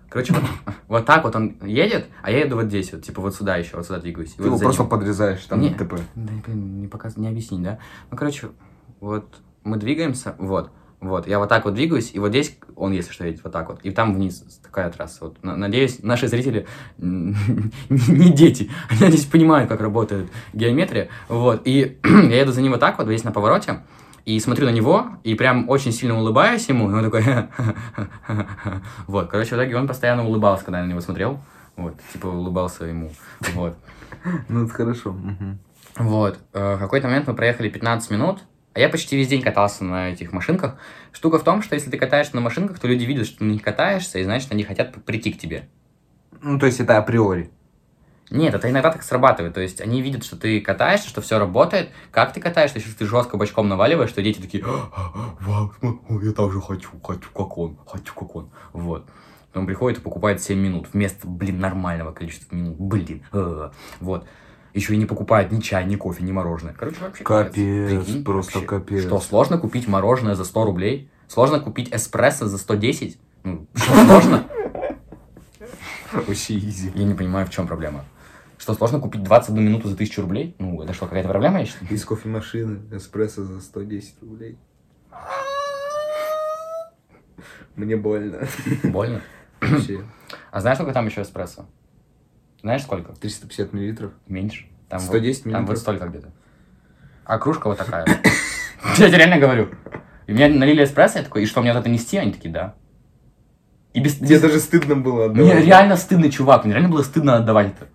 Короче, 0.09 0.33
вот, 0.33 0.43
вот 0.89 1.05
так 1.05 1.23
вот 1.23 1.37
он 1.37 1.59
едет, 1.67 2.07
а 2.23 2.31
я 2.31 2.47
еду 2.47 2.57
вот 2.57 2.69
здесь, 2.69 2.95
вот, 2.95 3.03
типа 3.03 3.21
вот 3.21 3.35
сюда 3.35 3.59
еще, 3.59 3.77
вот 3.77 3.85
сюда 3.85 4.01
двигаюсь. 4.01 4.33
Ты 4.33 4.45
вот 4.45 4.47
его 4.47 4.59
просто 4.59 4.85
ним. 4.85 4.89
подрезаешь, 4.91 5.45
там 5.45 5.61
Не. 5.61 5.69
ДТП. 5.69 6.01
Да, 6.15 6.33
блин, 6.47 6.81
не 6.81 6.89
показ... 6.89 7.19
не 7.19 7.29
объяснить, 7.29 7.63
да? 7.63 7.79
Ну, 8.11 8.17
короче, 8.17 8.49
вот 9.01 9.37
мы 9.65 9.77
двигаемся, 9.77 10.35
вот, 10.39 10.71
вот, 11.05 11.27
я 11.27 11.39
вот 11.39 11.49
так 11.49 11.65
вот 11.65 11.75
двигаюсь, 11.75 12.11
и 12.15 12.19
вот 12.19 12.31
здесь 12.31 12.57
он, 12.77 12.93
если 12.93 13.13
что, 13.13 13.25
едет 13.25 13.43
вот 13.45 13.53
так 13.53 13.69
вот, 13.69 13.81
и 13.83 13.91
там 13.91 14.15
вниз 14.15 14.43
такая 14.63 14.91
трасса. 14.91 15.25
Вот, 15.27 15.43
на- 15.43 15.57
надеюсь, 15.57 16.03
наши 16.03 16.29
зрители 16.29 16.67
не 16.99 18.33
дети, 18.33 18.71
они, 18.89 19.01
надеюсь, 19.01 19.27
понимают, 19.27 19.69
как 19.69 19.81
работает 19.81 20.31
геометрия, 20.53 21.09
вот, 21.29 21.63
и 21.65 21.99
я 22.05 22.41
еду 22.41 22.53
за 22.53 22.63
ним 22.63 22.73
вот 22.73 22.81
так 22.81 22.99
вот, 22.99 23.07
здесь 23.07 23.25
на 23.25 23.33
повороте, 23.33 23.81
и 24.25 24.41
смотрю 24.41 24.67
на 24.67 24.71
него, 24.73 25.07
и 25.23 25.35
прям 25.35 25.69
очень 25.69 25.93
сильно 25.93 26.19
улыбаюсь 26.19 26.69
ему, 26.69 26.91
и 26.91 26.95
он 26.95 27.05
такой, 27.05 27.25
вот, 29.07 29.29
короче, 29.31 29.51
в 29.51 29.59
итоге 29.59 29.77
он 29.77 29.87
постоянно 29.87 30.27
улыбался, 30.27 30.65
когда 30.65 30.79
я 30.79 30.85
на 30.87 30.91
него 30.91 31.01
смотрел, 31.01 31.41
вот, 31.77 31.95
типа 32.13 32.27
улыбался 32.27 32.85
ему, 32.87 33.13
вот. 33.55 33.77
Ну, 34.49 34.65
это 34.65 34.73
хорошо. 34.73 35.15
Вот, 35.97 36.39
э, 36.55 36.77
в 36.77 36.79
какой-то 36.79 37.09
момент 37.09 37.27
мы 37.27 37.35
проехали 37.35 37.69
15 37.69 38.11
минут, 38.11 38.41
а 38.75 38.81
я 38.81 38.89
почти 38.89 39.17
весь 39.17 39.29
день 39.29 39.41
катался 39.43 39.85
на 39.85 40.11
этих 40.11 40.33
машинках. 40.33 40.77
Штука 41.13 41.39
в 41.39 41.45
том, 41.45 41.63
что 41.63 41.75
если 41.75 41.91
ты 41.91 41.97
катаешься 41.97 42.35
на 42.35 42.41
машинках, 42.43 42.79
то 42.79 42.89
люди 42.89 43.05
видят, 43.05 43.27
что 43.27 43.39
ты 43.39 43.45
на 43.45 43.53
них 43.53 43.63
катаешься, 43.63 44.19
и 44.19 44.25
значит, 44.25 44.51
они 44.53 44.65
хотят 44.65 44.93
прийти 45.05 45.33
к 45.33 45.39
тебе. 45.39 45.69
Ну, 46.43 46.59
то 46.59 46.67
есть 46.67 46.81
это 46.81 46.99
априори. 46.99 47.51
Нет, 48.31 48.55
это 48.55 48.71
иногда 48.71 48.91
так 48.91 49.03
срабатывает. 49.03 49.55
То 49.55 49.61
есть 49.61 49.81
они 49.81 50.03
видят, 50.03 50.25
что 50.25 50.37
ты 50.37 50.61
катаешься, 50.61 51.09
что 51.09 51.21
все 51.21 51.39
работает. 51.39 51.91
Как 52.11 52.33
ты 52.33 52.41
катаешься, 52.41 52.79
если 52.79 52.91
ты 52.93 53.07
жестко 53.07 53.37
бочком 53.37 53.69
наваливаешь, 53.69 54.11
что 54.11 54.23
дети 54.23 54.41
такие, 54.41 54.65
«А, 54.67 55.35
вау, 55.41 55.73
смотри, 55.79 56.27
я 56.27 56.33
тоже 56.33 56.61
хочу, 56.61 56.91
хочу 57.01 57.31
как 57.31 57.59
он, 57.59 57.79
хочу 57.87 58.15
как 58.15 58.35
он. 58.35 58.51
Вот. 58.73 59.09
Он 59.55 59.67
приходит 59.67 60.01
и 60.01 60.03
покупает 60.03 60.43
7 60.43 60.59
минут 60.59 60.89
вместо, 60.93 61.29
блин, 61.29 61.61
нормального 61.61 62.13
количества 62.13 62.57
минут. 62.57 62.77
Блин. 62.79 63.25
э, 63.33 63.71
Вот. 64.01 64.27
Еще 64.75 64.95
и 64.95 64.97
не 64.97 65.07
покупает 65.07 65.53
ни 65.53 65.61
чай, 65.61 65.87
ни 65.87 65.95
кофе, 65.95 66.25
ни 66.25 66.33
мороженое. 66.33 66.75
Короче, 66.77 66.97
вообще 67.01 67.23
Капец, 67.23 67.55
Прикинь, 67.91 68.25
просто 68.25 68.59
вообще. 68.59 68.67
капец. 68.69 69.05
Что, 69.05 69.21
сложно 69.21 69.57
купить 69.57 69.87
мороженое 69.87 70.35
за 70.35 70.45
100 70.45 70.65
рублей? 70.65 71.11
Сложно 71.29 71.61
купить 71.61 71.95
эспрессо 71.95 72.47
за 72.47 72.59
110? 72.59 73.17
Ну, 73.45 73.67
что, 73.75 74.05
сложно? 74.05 74.49
Вообще 76.13 76.59
изи. 76.59 76.91
Я 76.95 77.05
не 77.05 77.15
понимаю, 77.15 77.47
в 77.47 77.51
чем 77.51 77.69
проблема. 77.69 78.05
Что, 78.59 78.75
сложно 78.75 78.99
купить 78.99 79.23
21 79.23 79.65
минуту 79.65 79.89
за 79.89 79.95
1000 79.95 80.23
рублей? 80.23 80.57
Ну, 80.59 80.83
это 80.83 80.93
что, 80.93 81.07
какая-то 81.07 81.29
проблема, 81.29 81.61
я 81.61 81.67
считаю? 81.67 81.91
Из 81.93 82.05
кофемашины 82.05 82.81
эспрессо 82.97 83.45
за 83.45 83.61
110 83.61 84.23
рублей. 84.23 84.59
Мне 87.77 87.97
больно. 87.97 88.47
Больно. 88.83 89.21
Вообще. 89.61 90.03
А 90.51 90.61
знаешь, 90.61 90.79
сколько 90.79 90.93
там 90.93 91.07
еще 91.07 91.23
эспрессо? 91.23 91.67
Знаешь, 92.65 92.83
сколько? 92.83 93.13
350 93.13 93.75
миллилитров. 93.75 94.13
Меньше. 94.27 94.65
Там 94.89 94.99
110 94.99 95.45
вот, 95.45 95.53
Там 95.53 95.67
вот 95.67 95.69
миллилитров. 95.73 95.79
столько 95.79 96.09
где-то. 96.09 96.33
А 97.27 97.39
кружка 97.39 97.69
вот 97.69 97.77
такая. 97.77 98.07
Я 98.99 99.09
тебе 99.09 99.19
реально 99.19 99.39
говорю. 99.39 99.69
И 100.27 100.33
мне 100.33 100.49
налили 100.49 100.83
эспрессо, 100.83 101.19
я 101.19 101.25
такой, 101.25 101.43
и 101.43 101.47
что, 101.47 101.61
мне 101.61 101.75
вот 101.75 101.81
это 101.81 101.91
нести? 101.91 102.17
Они 102.17 102.33
такие, 102.33 102.51
да. 102.51 102.75
И 103.93 104.01
без... 104.01 104.15
Тебе 104.17 104.29
без- 104.37 104.41
даже 104.41 104.61
стыдно 104.61 104.97
было 104.97 105.29
Мне 105.29 105.43
отдавать. 105.43 105.65
реально 105.67 105.97
стыдный 105.99 106.31
чувак, 106.31 106.65
мне 106.65 106.73
реально 106.73 106.89
было 106.89 107.03
стыдно 107.03 107.37
отдавать 107.37 107.75
это. 107.77 107.87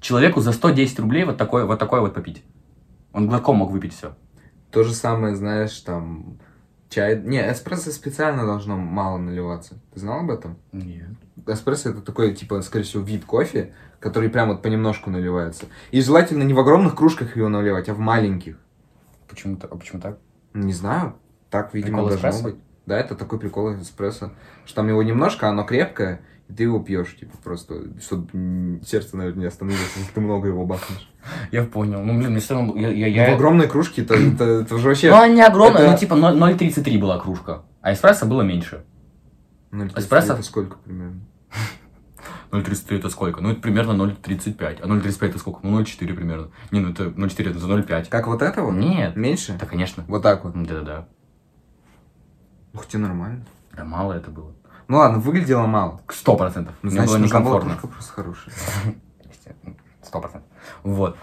Человеку 0.00 0.40
за 0.40 0.52
110 0.52 0.98
рублей 1.00 1.24
вот 1.24 1.36
такое 1.36 1.66
вот, 1.66 1.78
такое 1.78 2.00
вот 2.00 2.14
попить. 2.14 2.42
Он 3.12 3.28
глотком 3.28 3.56
мог 3.56 3.70
выпить 3.72 3.92
все. 3.94 4.16
То 4.70 4.84
же 4.84 4.94
самое, 4.94 5.36
знаешь, 5.36 5.78
там... 5.80 6.38
Чай... 6.88 7.20
Не, 7.20 7.40
эспрессо 7.52 7.90
специально 7.90 8.46
должно 8.46 8.78
мало 8.78 9.18
наливаться. 9.18 9.78
Ты 9.92 10.00
знал 10.00 10.20
об 10.20 10.30
этом? 10.30 10.56
Нет. 10.72 11.10
Эспрессо 11.46 11.90
это 11.90 12.00
такой, 12.00 12.34
типа, 12.34 12.62
скорее 12.62 12.84
всего, 12.84 13.02
вид 13.02 13.26
кофе, 13.26 13.74
который 14.04 14.28
прям 14.28 14.48
вот 14.50 14.60
понемножку 14.60 15.10
наливается. 15.10 15.64
И 15.90 16.02
желательно 16.02 16.42
не 16.42 16.52
в 16.52 16.60
огромных 16.60 16.94
кружках 16.94 17.36
его 17.36 17.48
наливать, 17.48 17.88
а 17.88 17.94
в 17.94 17.98
маленьких. 17.98 18.58
Почему, 19.30 19.56
так- 19.56 19.72
а 19.72 19.76
почему 19.76 19.98
так? 19.98 20.18
Не 20.52 20.74
знаю. 20.74 21.14
Так, 21.48 21.72
видимо, 21.72 21.98
Прикол 22.04 22.08
должно 22.10 22.28
эспрессо? 22.28 22.44
быть. 22.44 22.56
Да, 22.84 22.98
это 22.98 23.14
такой 23.14 23.38
прикол 23.38 23.72
эспрессо. 23.76 24.32
Что 24.66 24.74
там 24.76 24.88
его 24.88 25.02
немножко, 25.02 25.48
оно 25.48 25.64
крепкое, 25.64 26.20
и 26.48 26.52
ты 26.52 26.64
его 26.64 26.80
пьешь, 26.80 27.16
типа, 27.18 27.34
просто, 27.42 27.98
чтобы 27.98 28.78
сердце, 28.84 29.16
наверное, 29.16 29.40
не 29.40 29.46
остановилось, 29.46 29.96
если 29.96 30.12
ты 30.12 30.20
много 30.20 30.48
его 30.48 30.66
бахнешь. 30.66 31.10
Я 31.50 31.64
понял. 31.64 32.02
Ну, 32.02 32.18
блин, 32.18 32.32
мне 32.32 32.40
все 32.40 32.54
равно... 32.56 32.76
Я, 32.76 32.90
я, 32.90 33.06
Ну, 33.06 33.12
я- 33.14 33.30
В 33.30 33.34
огромной 33.36 33.68
кружке 33.68 34.02
это, 34.02 34.16
это, 34.16 34.44
это 34.44 34.76
же 34.76 34.88
вообще... 34.88 35.08
Ну, 35.08 35.16
она 35.16 35.28
не 35.28 35.40
огромная, 35.42 35.80
это- 35.84 35.92
ну, 35.92 35.96
типа 35.96 36.14
0 36.14 36.36
0,33 36.36 36.98
была 36.98 37.18
кружка. 37.18 37.62
А 37.80 37.94
эспрессо 37.94 38.26
было 38.26 38.42
меньше. 38.42 38.84
Ну, 39.70 39.86
это 39.86 39.98
эспрессо? 39.98 40.34
это 40.34 40.42
сколько 40.42 40.76
примерно? 40.76 41.20
0,33 42.54 42.98
это 42.98 43.10
сколько? 43.10 43.40
Ну, 43.40 43.50
это 43.50 43.60
примерно 43.60 43.92
0,35. 43.92 44.80
А 44.80 44.86
0,35 44.86 45.28
это 45.28 45.38
сколько? 45.38 45.60
Ну, 45.62 45.80
0,4 45.80 46.14
примерно. 46.14 46.50
Не, 46.70 46.80
ну 46.80 46.90
это 46.90 47.04
0,4 47.04 47.50
это 47.50 47.58
за 47.58 47.68
0,5. 47.68 48.08
Как 48.08 48.26
вот 48.26 48.42
это 48.42 48.62
вот? 48.62 48.72
Нет. 48.72 49.16
Меньше? 49.16 49.54
Это, 49.54 49.66
конечно. 49.66 50.04
Вот 50.06 50.22
так 50.22 50.44
вот. 50.44 50.54
Да-да-да. 50.54 51.08
Ух 52.72 52.86
ты, 52.86 52.98
нормально. 52.98 53.44
Да 53.72 53.84
мало 53.84 54.12
это 54.12 54.30
было. 54.30 54.52
Ну 54.88 54.98
ладно, 54.98 55.18
выглядело 55.18 55.66
мало. 55.66 56.00
Сто 56.10 56.36
процентов. 56.36 56.74
Ну, 56.82 56.90
Мне 56.90 57.00
значит, 57.00 57.16
было 57.16 57.24
некомфортно. 57.24 57.76
просто 57.76 58.12
хорошая. 58.12 58.54
Сто 60.02 60.20
процентов. 60.20 60.48
Вот. 60.82 61.16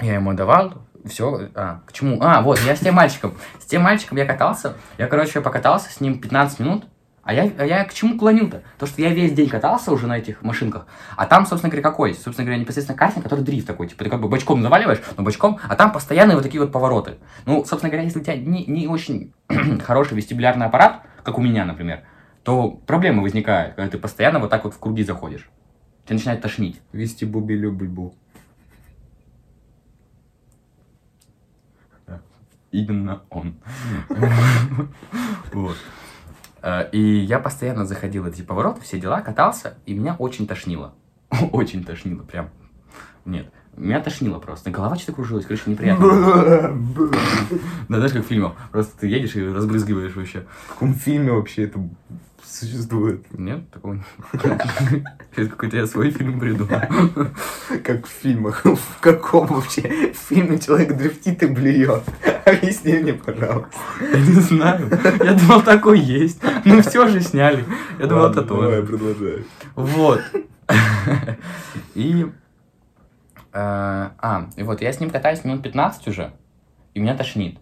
Я 0.00 0.14
ему 0.14 0.32
давал, 0.32 0.74
все. 1.04 1.50
А, 1.54 1.82
к 1.86 1.92
чему? 1.92 2.18
А, 2.22 2.40
вот, 2.42 2.58
я 2.60 2.74
с 2.76 2.80
тем 2.80 2.94
мальчиком. 2.94 3.34
С 3.60 3.66
тем 3.66 3.82
мальчиком 3.82 4.16
я 4.18 4.24
катался. 4.24 4.74
Я, 4.98 5.06
короче, 5.06 5.40
покатался 5.40 5.90
с 5.90 6.00
ним 6.00 6.20
15 6.20 6.60
минут. 6.60 6.84
А 7.24 7.32
я, 7.32 7.52
а 7.56 7.64
я 7.64 7.84
к 7.84 7.94
чему 7.94 8.18
клонил-то? 8.18 8.62
То, 8.78 8.86
что 8.86 9.00
я 9.00 9.10
весь 9.10 9.32
день 9.32 9.48
катался 9.48 9.92
уже 9.92 10.08
на 10.08 10.18
этих 10.18 10.42
машинках, 10.42 10.86
а 11.16 11.24
там, 11.26 11.46
собственно 11.46 11.70
говоря, 11.70 11.82
какой? 11.82 12.14
Собственно 12.14 12.44
говоря, 12.46 12.60
непосредственно 12.60 12.98
картинг, 12.98 13.22
который 13.22 13.44
дрифт 13.44 13.66
такой, 13.66 13.86
типа, 13.86 14.02
ты 14.02 14.10
как 14.10 14.20
бы 14.20 14.28
бочком 14.28 14.60
заваливаешь, 14.60 15.00
но 15.16 15.22
бочком, 15.22 15.58
а 15.68 15.76
там 15.76 15.92
постоянные 15.92 16.34
вот 16.34 16.42
такие 16.42 16.60
вот 16.60 16.72
повороты. 16.72 17.18
Ну, 17.46 17.64
собственно 17.64 17.90
говоря, 17.90 18.02
если 18.02 18.18
у 18.18 18.22
тебя 18.22 18.36
не, 18.36 18.66
не 18.66 18.88
очень 18.88 19.32
хороший 19.84 20.14
вестибулярный 20.14 20.66
аппарат, 20.66 21.02
как 21.22 21.38
у 21.38 21.40
меня, 21.40 21.64
например, 21.64 22.02
то 22.42 22.70
проблемы 22.72 23.22
возникают, 23.22 23.76
когда 23.76 23.88
ты 23.88 23.98
постоянно 23.98 24.40
вот 24.40 24.50
так 24.50 24.64
вот 24.64 24.74
в 24.74 24.80
круги 24.80 25.04
заходишь. 25.04 25.48
Тебя 26.04 26.16
начинает 26.16 26.40
тошнить. 26.40 26.80
Вести 26.92 27.24
буби 27.24 27.52
любый 27.52 27.86
бу. 27.86 28.16
Именно 32.72 33.22
он. 33.30 33.54
Вот. 35.52 35.76
Э, 36.62 36.88
И 36.92 37.00
я 37.00 37.38
постоянно 37.38 37.84
заходил 37.84 38.26
эти 38.26 38.42
повороты, 38.42 38.80
все 38.82 38.98
дела, 39.00 39.20
катался, 39.20 39.74
и 39.86 39.94
меня 39.94 40.14
очень 40.18 40.46
тошнило. 40.46 40.94
Очень 41.52 41.82
тошнило, 41.84 42.22
прям. 42.22 42.50
Нет, 43.24 43.50
меня 43.76 44.00
тошнило 44.00 44.38
просто. 44.38 44.70
Голова 44.70 44.96
что-то 44.96 45.12
кружилась, 45.14 45.46
короче, 45.46 45.70
неприятно. 45.70 46.06
Да, 47.88 47.96
знаешь, 47.96 48.12
как 48.12 48.24
в 48.24 48.28
фильмах. 48.28 48.52
Просто 48.70 48.98
ты 49.00 49.06
едешь 49.06 49.34
и 49.36 49.42
разбрызгиваешь 49.46 50.14
вообще. 50.14 50.46
В 50.66 50.68
каком 50.74 50.94
фильме 50.94 51.32
вообще 51.32 51.64
это 51.64 51.80
существует? 52.52 53.24
Нет, 53.38 53.70
такого 53.70 53.94
нет. 53.94 54.04
Сейчас 55.34 55.48
какой-то 55.50 55.76
я 55.76 55.86
свой 55.86 56.10
фильм 56.10 56.38
придумал. 56.38 56.80
Как 57.84 58.06
в 58.06 58.10
фильмах. 58.10 58.64
В 58.64 59.00
каком 59.00 59.46
вообще 59.46 60.12
фильме 60.12 60.58
человек 60.58 60.96
дрифтит 60.96 61.42
и 61.42 61.46
блюет? 61.46 62.02
Объясни 62.44 62.94
мне, 62.94 63.14
пожалуйста. 63.14 63.70
Я 64.00 64.18
не 64.20 64.40
знаю. 64.40 64.88
Я 65.24 65.34
думал, 65.34 65.62
такой 65.62 66.00
есть. 66.00 66.40
Ну 66.64 66.82
все 66.82 67.08
же 67.08 67.20
сняли. 67.20 67.64
Я 67.98 68.06
думал, 68.06 68.26
это 68.26 68.42
тоже. 68.42 68.82
продолжай. 68.82 69.44
Вот. 69.74 70.20
И... 71.94 72.26
э, 73.52 74.10
А, 74.18 74.48
и 74.56 74.62
вот 74.62 74.80
я 74.80 74.92
с 74.92 75.00
ним 75.00 75.10
катаюсь 75.10 75.44
минут 75.44 75.62
15 75.62 76.08
уже, 76.08 76.32
и 76.94 77.00
меня 77.00 77.16
тошнит. 77.16 77.58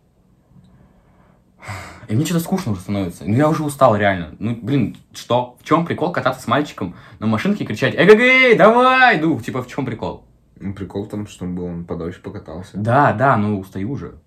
И 2.11 2.15
мне 2.17 2.25
что-то 2.25 2.41
скучно 2.41 2.73
уже 2.73 2.81
становится. 2.81 3.25
Ну, 3.25 3.37
я 3.37 3.49
уже 3.49 3.63
устал, 3.63 3.95
реально. 3.95 4.35
Ну, 4.41 4.57
блин, 4.57 4.97
что? 5.13 5.57
В 5.61 5.65
чем 5.65 5.87
прикол 5.87 6.11
кататься 6.11 6.43
с 6.43 6.49
мальчиком 6.49 6.97
на 7.21 7.29
машинке 7.29 7.63
и 7.63 7.67
кричать 7.69 7.95
«Эгэгэй, 7.95 8.57
давай!» 8.57 9.21
Ну, 9.21 9.41
типа, 9.41 9.63
в 9.63 9.69
чем 9.69 9.87
прикол? 9.87 10.25
Ну, 10.57 10.75
прикол 10.75 11.05
в 11.05 11.09
том, 11.09 11.29
чтобы 11.29 11.63
он 11.63 11.85
подольше 11.85 12.21
покатался. 12.21 12.73
Да, 12.77 13.13
да, 13.13 13.37
ну, 13.37 13.61
устаю 13.61 13.93
уже. 13.93 14.19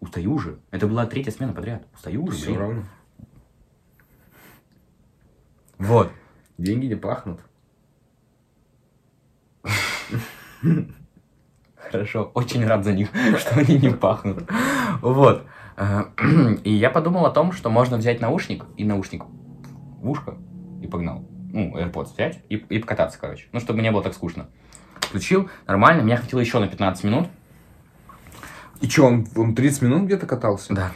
Устаю 0.00 0.34
уже. 0.34 0.58
Это 0.70 0.86
была 0.86 1.06
третья 1.06 1.30
смена 1.30 1.54
подряд. 1.54 1.82
Устаю 1.94 2.24
уже, 2.24 2.36
Все 2.36 2.48
блин. 2.48 2.60
равно. 2.60 2.82
Вот. 5.78 6.12
Деньги 6.58 6.84
не 6.88 6.96
пахнут. 6.96 7.40
Хорошо, 11.76 12.30
очень 12.34 12.66
рад 12.66 12.84
за 12.84 12.92
них, 12.92 13.08
что 13.38 13.60
они 13.60 13.78
не 13.78 13.94
пахнут. 13.94 14.46
Вот. 15.00 15.46
Э, 15.78 16.06
И 16.64 16.72
я 16.72 16.90
подумал 16.90 17.24
о 17.24 17.30
том, 17.30 17.52
что 17.52 17.70
можно 17.70 17.96
взять 17.96 18.20
наушник 18.20 18.64
и 18.76 18.84
наушник 18.84 19.24
в 19.24 20.10
ушко 20.10 20.36
и 20.82 20.86
погнал. 20.88 21.24
Ну, 21.52 21.78
AirPods 21.78 22.14
взять 22.14 22.42
и, 22.48 22.56
и 22.56 22.78
покататься, 22.80 23.18
короче. 23.18 23.46
Ну, 23.52 23.60
чтобы 23.60 23.80
не 23.80 23.90
было 23.90 24.02
так 24.02 24.12
скучно. 24.12 24.48
Включил, 24.96 25.48
нормально, 25.66 26.02
меня 26.02 26.16
хватило 26.16 26.40
еще 26.40 26.58
на 26.58 26.66
15 26.66 27.04
минут. 27.04 27.28
И 28.80 28.88
что, 28.88 29.04
он, 29.04 29.26
он 29.36 29.54
30 29.54 29.82
минут 29.82 30.02
где-то 30.02 30.26
катался? 30.26 30.74
Да. 30.74 30.92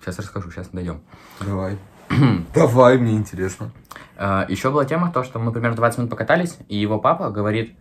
Сейчас 0.00 0.18
расскажу, 0.18 0.50
сейчас 0.50 0.68
дойдем. 0.68 1.00
Давай. 1.40 1.78
Давай, 2.54 2.98
мне 2.98 3.12
интересно. 3.12 3.70
Еще 4.18 4.70
была 4.70 4.84
тема, 4.84 5.10
то, 5.10 5.24
что 5.24 5.38
мы 5.38 5.50
примерно 5.50 5.76
20 5.76 5.98
минут 5.98 6.10
покатались, 6.10 6.58
и 6.68 6.76
его 6.76 6.98
папа 6.98 7.30
говорит... 7.30 7.76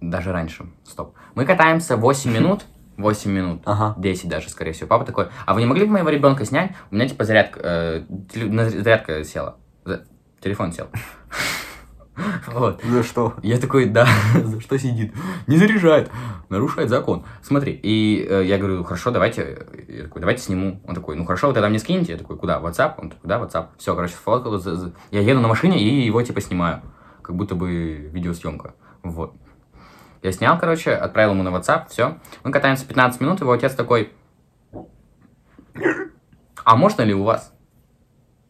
Даже 0.00 0.32
раньше, 0.32 0.66
стоп. 0.82 1.14
Мы 1.36 1.46
катаемся 1.46 1.96
8 1.96 2.32
минут, 2.32 2.66
8 2.96 3.30
минут, 3.30 3.62
Ага. 3.64 3.94
10 3.98 4.28
даже, 4.28 4.50
скорее 4.50 4.72
всего. 4.72 4.86
Папа 4.88 5.04
такой, 5.04 5.28
а 5.46 5.54
вы 5.54 5.60
не 5.60 5.66
могли 5.66 5.84
бы 5.86 5.92
моего 5.92 6.08
ребенка 6.10 6.44
снять? 6.44 6.72
У 6.90 6.94
меня, 6.94 7.08
типа, 7.08 7.24
зарядка, 7.24 7.60
э, 7.62 8.02
теле- 8.32 8.50
на- 8.50 8.68
зарядка 8.70 9.24
села. 9.24 9.56
За- 9.84 10.04
Телефон 10.40 10.72
сел. 10.72 10.88
Вот. 12.48 12.82
За 12.84 13.02
что? 13.02 13.34
Я 13.42 13.58
такой, 13.58 13.86
да, 13.86 14.06
за 14.44 14.60
что 14.60 14.78
сидит? 14.78 15.14
Не 15.46 15.56
заряжает, 15.56 16.10
нарушает 16.50 16.90
закон. 16.90 17.24
Смотри, 17.42 17.72
и 17.82 18.26
э, 18.28 18.44
я 18.44 18.58
говорю, 18.58 18.84
хорошо, 18.84 19.10
давайте, 19.10 19.66
я 19.88 20.02
такой, 20.04 20.20
давайте 20.20 20.42
сниму. 20.42 20.82
Он 20.86 20.94
такой, 20.94 21.16
ну 21.16 21.24
хорошо, 21.24 21.48
вы 21.48 21.54
тогда 21.54 21.70
мне 21.70 21.78
скинете. 21.78 22.12
Я 22.12 22.18
такой, 22.18 22.36
куда, 22.36 22.60
WhatsApp? 22.60 22.94
Он 22.98 23.10
такой, 23.10 23.26
да, 23.28 23.40
WhatsApp. 23.40 23.68
Все, 23.78 23.94
короче, 23.94 24.12
сфоткал, 24.14 24.60
я 25.10 25.20
еду 25.20 25.40
на 25.40 25.48
машине 25.48 25.82
и 25.82 26.04
его, 26.04 26.22
типа, 26.22 26.42
снимаю. 26.42 26.82
Как 27.22 27.34
будто 27.34 27.54
бы 27.54 28.10
видеосъемка. 28.12 28.74
Вот. 29.02 29.34
Я 30.22 30.32
снял, 30.32 30.58
короче, 30.58 30.92
отправил 30.92 31.32
ему 31.32 31.42
на 31.42 31.48
WhatsApp, 31.48 31.88
все. 31.88 32.18
Мы 32.44 32.52
катаемся 32.52 32.86
15 32.86 33.20
минут, 33.20 33.40
его 33.40 33.50
отец 33.52 33.74
такой, 33.74 34.12
а 36.64 36.76
можно 36.76 37.02
ли 37.02 37.12
у 37.12 37.24
вас 37.24 37.52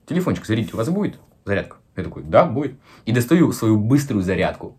телефончик 0.07 0.45
зарядить? 0.45 0.75
У 0.75 0.77
вас 0.77 0.91
будет 0.91 1.19
зарядка? 1.45 1.77
Я 1.97 2.05
такой, 2.05 2.23
да, 2.25 2.45
будет. 2.45 2.79
И 3.05 3.13
достаю 3.13 3.53
свою 3.53 3.79
быструю 3.79 4.23
зарядку. 4.23 4.77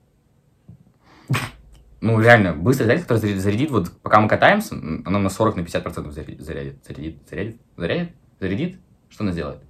Ну, 2.01 2.19
реально, 2.19 2.53
быстрая 2.53 2.88
зарядка, 2.88 3.15
которая 3.15 3.39
зарядит, 3.39 3.71
вот 3.71 3.89
пока 4.01 4.19
мы 4.19 4.27
катаемся, 4.27 4.75
она 4.75 5.19
на 5.19 5.29
40 5.29 5.55
на 5.55 5.62
50% 5.62 6.12
зарядит, 6.12 6.41
зарядит, 6.41 6.85
зарядит, 6.85 7.21
зарядит, 7.27 7.62
зарядит, 7.77 8.12
зарядит. 8.39 8.79
Что 9.09 9.23
она 9.23 9.31
сделает? 9.31 9.62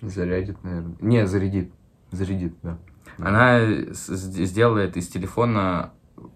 Зарядит, 0.00 0.62
наверное. 0.62 0.96
Не, 1.00 1.26
зарядит. 1.26 1.72
Зарядит, 2.12 2.54
да. 2.62 2.78
Она 3.18 3.60
сделает 3.90 4.96
из 4.96 5.08
телефона, 5.08 5.92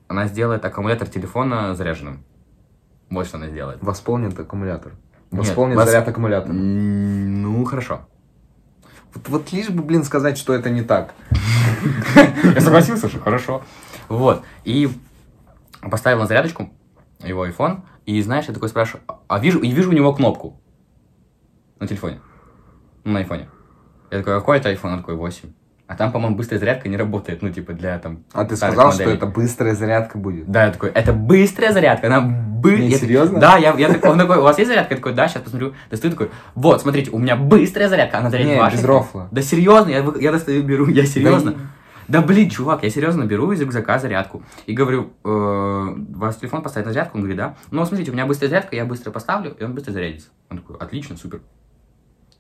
она 0.09 0.27
сделает 0.27 0.65
аккумулятор 0.65 1.09
телефона 1.09 1.75
заряженным. 1.75 2.25
Вот 3.11 3.27
что 3.27 3.39
она 3.39 3.49
сделает. 3.49 3.83
Восполнит 3.83 4.39
аккумулятор. 4.39 4.93
Нет, 5.31 5.41
Восполнит 5.47 5.77
вос- 5.77 5.87
заряд 5.87 6.09
аккумулятора. 6.09 6.53
М, 6.53 7.43
Ну, 7.43 7.65
хорошо. 7.65 8.09
Вот, 9.15 9.29
вот 9.29 9.53
лишь 9.53 9.71
бы, 9.71 9.83
блин, 9.83 10.05
сказать, 10.05 10.37
что 10.39 10.53
это 10.55 10.71
не 10.71 10.83
так. 10.83 11.15
Я 12.45 12.61
согласился, 12.61 13.09
что 13.09 13.19
хорошо. 13.21 13.63
Вот. 14.09 14.43
И 14.65 14.89
поставил 15.81 16.19
на 16.21 16.27
зарядочку 16.27 16.71
его 17.25 17.47
iPhone. 17.47 17.83
И 18.05 18.21
знаешь, 18.23 18.45
я 18.47 18.55
такой 18.55 18.69
спрашиваю, 18.69 19.03
а 19.29 19.39
вижу, 19.41 19.59
и 19.61 19.71
вижу 19.71 19.91
у 19.91 19.93
него 19.93 20.13
кнопку 20.15 20.61
на 21.81 21.87
телефоне. 21.89 22.21
Ну, 23.05 23.13
на 23.13 23.19
айфоне. 23.21 23.49
Я 24.11 24.19
такой, 24.19 24.37
а 24.37 24.39
какой 24.41 24.59
это 24.59 24.73
iPhone? 24.73 24.93
Он 24.93 24.99
такой, 24.99 25.17
8. 25.17 25.53
А 25.89 25.95
там, 25.95 26.11
по-моему, 26.11 26.37
быстрая 26.37 26.59
зарядка 26.59 26.89
не 26.89 26.97
работает. 26.97 27.43
Ну, 27.43 27.51
типа, 27.51 27.73
для 27.73 27.99
там... 27.99 28.25
А 28.33 28.45
ты 28.45 28.57
сказал, 28.57 28.91
что 28.91 29.03
моделей. 29.03 29.17
это 29.19 29.27
быстрая 29.27 29.75
зарядка 29.75 30.19
будет? 30.19 30.51
Да, 30.51 30.67
я 30.67 30.73
такой, 30.73 30.91
это 30.91 31.13
быстрая 31.13 31.73
зарядка, 31.73 32.09
она 32.09 32.21
бы... 32.23 32.77
Не, 32.77 32.89
Я- 32.89 32.99
серьезно? 32.99 33.39
Да, 33.39 33.57
я, 33.57 33.73
я 33.75 33.89
такой, 33.89 34.11
он 34.11 34.19
такой, 34.19 34.39
у 34.39 34.43
вас 34.43 34.59
есть 34.59 34.69
зарядка? 34.69 34.95
Я 34.95 34.97
такой, 34.97 35.13
да, 35.15 35.29
сейчас 35.29 35.43
посмотрю. 35.43 35.75
Достаю 35.89 36.11
такой, 36.13 36.31
вот, 36.57 36.83
смотрите, 36.83 37.13
у 37.13 37.19
меня 37.19 37.37
быстрая 37.37 37.89
зарядка, 37.89 38.19
она 38.19 38.31
зарядит 38.31 38.55
Не, 38.55 38.59
ваши. 38.59 38.77
без 38.77 38.85
рофла. 38.85 39.29
Да 39.31 39.43
серьезно, 39.43 39.91
я, 39.91 40.05
я 40.21 40.33
достаю, 40.33 40.65
беру, 40.65 40.89
я 40.89 41.07
серьезно. 41.07 41.53
Да 41.53 42.21
Да 42.21 42.23
блин, 42.23 42.51
чувак, 42.51 42.83
я 42.83 42.91
серьезно 42.91 43.25
беру 43.25 43.53
из 43.53 43.61
рюкзака 43.61 44.01
зарядку. 44.01 44.43
И 44.67 44.73
говорю, 44.73 45.13
э, 45.25 45.95
вас 46.17 46.37
телефон 46.37 46.63
поставить 46.63 46.87
на 46.87 46.93
зарядку? 46.93 47.17
Он 47.19 47.23
говорит, 47.23 47.37
да. 47.39 47.55
Ну, 47.71 47.85
смотрите, 47.85 48.11
у 48.11 48.15
меня 48.15 48.27
быстрая 48.27 48.49
зарядка, 48.51 48.75
я 48.75 48.85
быстро 48.85 49.13
поставлю, 49.13 49.55
и 49.57 49.63
он 49.63 49.75
быстро 49.75 49.93
зарядится. 49.93 50.29
Он 50.51 50.59
такой, 50.59 50.77
отлично, 50.79 51.17
супер. 51.17 51.41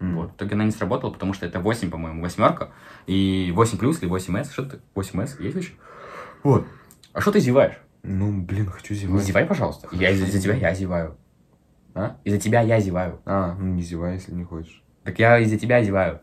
М. 0.00 0.16
Вот. 0.16 0.32
Итоге 0.36 0.54
она 0.54 0.64
не 0.64 0.70
сработала, 0.70 1.10
потому 1.10 1.32
что 1.32 1.46
это 1.46 1.58
8, 1.60 1.90
по-моему, 1.90 2.22
восьмерка. 2.22 2.70
И 3.06 3.52
8 3.54 3.78
плюс 3.78 4.02
или 4.02 4.08
8S. 4.10 4.52
Что 4.52 4.64
ты? 4.64 4.80
8S 4.94 5.40
есть 5.42 5.56
еще? 5.56 5.72
Вот. 6.42 6.66
А 7.12 7.20
что 7.20 7.32
ты 7.32 7.40
зеваешь? 7.40 7.76
Ну, 8.02 8.40
блин, 8.42 8.66
хочу 8.66 8.94
Не 8.94 9.00
зевать. 9.00 9.24
зевай, 9.24 9.46
пожалуйста. 9.46 9.88
Я 9.92 10.10
из- 10.10 10.22
из-за 10.22 10.40
тебя 10.40 10.54
я 10.54 10.74
зеваю. 10.74 11.16
А? 11.94 12.18
Из-за 12.24 12.38
тебя 12.38 12.60
я 12.60 12.78
зеваю. 12.78 13.20
А, 13.24 13.54
ну 13.58 13.66
не 13.72 13.82
зевай, 13.82 14.14
если 14.14 14.32
не 14.32 14.44
хочешь. 14.44 14.82
Так 15.02 15.18
я 15.18 15.38
из-за 15.38 15.58
тебя 15.58 15.82
зеваю. 15.82 16.20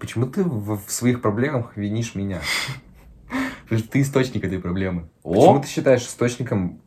Почему 0.00 0.26
ты 0.26 0.42
в, 0.42 0.78
в 0.78 0.90
своих 0.90 1.20
проблемах 1.20 1.76
винишь 1.76 2.14
меня? 2.14 2.40
Потому 3.64 3.80
что 3.80 3.90
ты 3.90 4.00
источник 4.00 4.44
этой 4.44 4.58
проблемы. 4.58 5.08
Почему 5.22 5.60
ты 5.60 5.68
считаешь 5.68 6.02
источником 6.02 6.80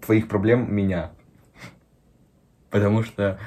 твоих 0.00 0.28
проблем 0.28 0.72
меня? 0.74 1.10
потому 2.70 3.02
что 3.02 3.38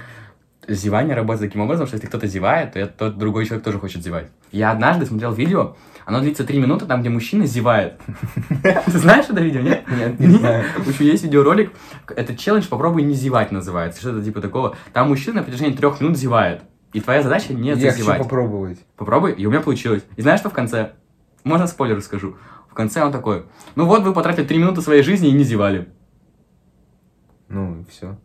зевание 0.75 1.15
работает 1.15 1.49
таким 1.51 1.61
образом, 1.61 1.87
что 1.87 1.95
если 1.95 2.07
кто-то 2.07 2.27
зевает, 2.27 2.73
то 2.73 2.79
это- 2.79 2.93
тот 2.93 3.17
другой 3.17 3.45
человек 3.45 3.63
тоже 3.63 3.79
хочет 3.79 4.03
зевать. 4.03 4.27
Я 4.51 4.71
однажды 4.71 5.05
смотрел 5.05 5.33
видео, 5.33 5.75
оно 6.05 6.19
длится 6.21 6.43
3 6.43 6.59
минуты, 6.59 6.85
там, 6.85 7.01
где 7.01 7.09
мужчина 7.09 7.45
зевает. 7.45 7.99
Ты 8.63 8.97
знаешь 8.97 9.25
это 9.29 9.39
видео, 9.41 9.61
нет? 9.61 9.83
Нет, 9.89 10.19
не 10.19 10.27
знаю. 10.27 10.65
В 10.79 10.89
общем, 10.89 11.05
есть 11.05 11.23
видеоролик, 11.23 11.71
этот 12.07 12.37
челлендж 12.39 12.67
«Попробуй 12.67 13.03
не 13.03 13.13
зевать» 13.13 13.51
называется, 13.51 14.01
что-то 14.01 14.23
типа 14.23 14.41
такого. 14.41 14.75
Там 14.93 15.09
мужчина 15.09 15.37
на 15.37 15.43
протяжении 15.43 15.75
трех 15.75 16.01
минут 16.01 16.17
зевает. 16.17 16.61
И 16.93 16.99
твоя 16.99 17.21
задача 17.23 17.53
не 17.53 17.69
Я 17.69 17.91
хочу 17.91 18.05
попробовать. 18.23 18.79
Попробуй, 18.97 19.31
и 19.31 19.45
у 19.45 19.49
меня 19.49 19.61
получилось. 19.61 20.03
И 20.17 20.21
знаешь, 20.21 20.39
что 20.41 20.49
в 20.49 20.53
конце? 20.53 20.91
Можно 21.43 21.67
спойлер 21.67 22.01
скажу. 22.01 22.35
В 22.69 22.73
конце 22.73 23.03
он 23.03 23.11
такой, 23.11 23.45
ну 23.75 23.85
вот 23.85 24.03
вы 24.03 24.13
потратили 24.13 24.45
три 24.45 24.57
минуты 24.57 24.81
своей 24.81 25.03
жизни 25.03 25.29
и 25.29 25.31
не 25.33 25.43
зевали. 25.43 25.87
Ну, 27.49 27.81
и 27.81 27.85
все. 27.89 28.17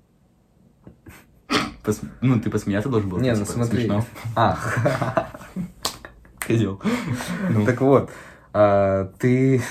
Пос- 1.87 2.05
Ну, 2.21 2.41
ты 2.41 2.51
посмеяться 2.51 2.89
должен 2.89 3.09
был. 3.09 3.19
Не, 3.19 3.31
ну 3.33 3.41
типа, 3.45 3.53
смотри. 3.53 3.81
смешно. 3.85 4.05
А, 4.35 4.59
Козел. 6.47 6.81
Ну. 7.51 7.65
так 7.65 7.81
вот. 7.81 8.11
а, 8.53 9.13
ты... 9.19 9.63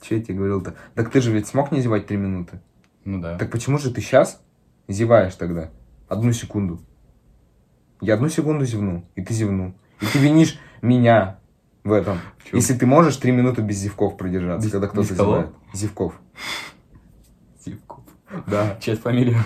Че 0.00 0.16
я 0.18 0.22
тебе 0.22 0.34
говорил-то? 0.36 0.74
Так 0.94 1.10
ты 1.10 1.20
же 1.20 1.32
ведь 1.32 1.46
смог 1.46 1.72
не 1.72 1.80
зевать 1.80 2.06
три 2.06 2.16
минуты? 2.16 2.60
Ну 3.04 3.20
да. 3.20 3.38
Так 3.38 3.50
почему 3.50 3.78
же 3.78 3.90
ты 3.90 4.00
сейчас 4.00 4.42
зеваешь 4.88 5.34
тогда? 5.34 5.70
Одну 6.08 6.32
секунду. 6.32 6.80
Я 8.00 8.14
одну 8.14 8.28
секунду 8.28 8.66
зевну, 8.66 9.08
и 9.14 9.22
ты 9.24 9.32
зевнул. 9.32 9.74
И 10.00 10.06
ты 10.06 10.18
винишь 10.18 10.58
меня 10.82 11.38
в 11.84 11.92
этом. 11.92 12.18
Если 12.52 12.74
ты 12.74 12.84
можешь 12.84 13.16
три 13.16 13.32
минуты 13.32 13.62
без 13.62 13.76
зевков 13.76 14.16
продержаться, 14.18 14.66
Без- 14.66 14.72
когда 14.72 14.88
кто-то 14.88 15.14
зевает. 15.14 15.48
Зевков. 15.72 16.14
Да. 18.46 18.76
Чья 18.80 18.96
фамилия? 18.96 19.38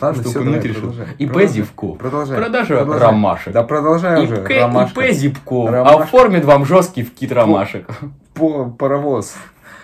Ладно, 0.00 0.22
все, 0.22 0.42
давай, 0.44 0.60
решил? 0.60 0.94
ИП. 1.18 1.40
Зевко. 1.48 1.92
Продолжай. 1.94 2.36
Продажа 2.38 2.76
Продолжай. 2.76 3.02
ромашек. 3.08 3.52
Да 3.52 3.62
продолжай 3.62 4.24
уже, 4.24 4.36
ИП, 4.42 4.48
Ромашка. 4.60 6.02
оформит 6.04 6.44
вам 6.44 6.64
жесткий 6.64 7.02
вкид 7.02 7.32
ромашек. 7.32 7.86
По- 8.34 8.70
Паровоз. 8.70 9.34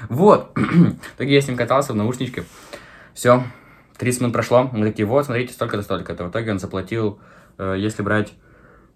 Вот. 0.09 0.57
Итоге 1.17 1.35
я 1.35 1.41
с 1.41 1.49
ним 1.49 1.57
катался 1.57 1.93
в 1.93 1.97
наушничке. 1.97 2.45
Все. 3.15 3.43
30 3.99 4.21
минут 4.23 4.33
прошло. 4.33 4.71
Мы 4.73 4.87
такие, 4.87 5.07
вот, 5.07 5.27
смотрите, 5.27 5.53
столько-то, 5.53 5.83
столько-то. 5.83 6.25
В 6.25 6.31
итоге 6.31 6.53
он 6.53 6.59
заплатил, 6.59 7.19
э, 7.59 7.75
если 7.79 8.03
брать 8.03 8.33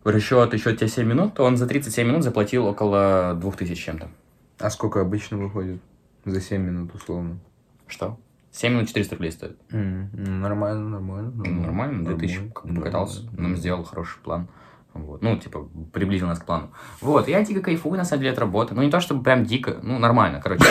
в 0.03 0.09
расчет 0.09 0.53
еще 0.55 0.75
те 0.75 0.88
7 0.88 1.07
минут, 1.07 1.35
то 1.35 1.45
он 1.45 1.57
за 1.57 1.67
37 1.67 2.07
минут 2.07 2.23
заплатил 2.23 2.67
около 2.67 3.35
2000 3.38 3.75
чем-то. 3.85 4.09
А 4.61 4.71
сколько 4.71 5.01
обычно 5.01 5.37
выходит? 5.37 5.81
За 6.25 6.40
7 6.40 6.62
минут, 6.62 6.95
условно. 6.95 7.38
Что? 7.87 8.19
7 8.55 8.73
минут 8.73 8.87
400 8.88 9.14
рублей 9.17 9.33
стоит. 9.33 9.59
Ну, 9.71 10.09
Нормально, 10.12 10.88
нормально. 10.88 11.33
Ну, 11.35 11.45
Нормально, 11.62 12.05
2000 12.05 12.35
нормально, 12.35 12.53
как 12.55 12.75
покатался, 12.77 13.23
нормально. 13.25 13.43
нам 13.49 13.57
сделал 13.57 13.83
хороший 13.85 14.19
план. 14.21 14.49
Вот. 14.93 15.23
Ну, 15.23 15.37
типа, 15.37 15.69
приблизил 15.93 16.29
нас 16.29 16.38
к 16.38 16.45
плану. 16.47 16.71
Вот, 17.01 17.27
я 17.27 17.43
дико 17.45 17.61
кайфую, 17.61 17.97
на 17.97 18.05
самом 18.05 18.21
деле, 18.23 18.33
от 18.33 18.38
работы. 18.38 18.75
Ну, 18.75 18.83
не 18.83 18.90
то, 18.93 19.01
чтобы 19.01 19.25
прям 19.25 19.45
дико, 19.45 19.79
ну, 19.83 19.99
нормально, 19.99 20.40
короче. 20.40 20.64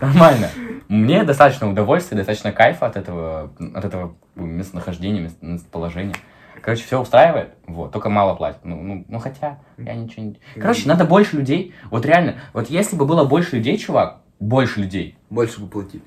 Нормально. 0.00 0.50
Мне 0.88 1.24
достаточно 1.24 1.68
удовольствия, 1.70 2.16
достаточно 2.18 2.52
кайфа 2.52 2.86
от 2.86 2.96
этого, 2.96 3.52
от 3.74 3.84
этого 3.84 4.16
местонахождения, 4.36 5.22
мест- 5.22 5.38
местоположения. 5.42 6.14
Короче, 6.62 6.84
все 6.84 7.00
устраивает, 7.00 7.54
вот, 7.66 7.92
только 7.92 8.08
мало 8.10 8.34
платят. 8.34 8.64
Ну, 8.64 8.80
ну, 8.82 9.04
ну, 9.08 9.18
хотя, 9.18 9.60
я 9.78 9.94
ничего 9.94 10.24
не... 10.26 10.40
Короче, 10.60 10.86
надо 10.88 11.04
больше 11.04 11.36
людей. 11.36 11.74
Вот 11.90 12.04
реально, 12.04 12.36
вот 12.52 12.68
если 12.68 12.96
бы 12.96 13.06
было 13.06 13.24
больше 13.24 13.56
людей, 13.56 13.78
чувак, 13.78 14.20
больше 14.40 14.80
людей, 14.80 15.18
Больше 15.30 15.60
бы 15.60 15.68
платили. 15.68 16.04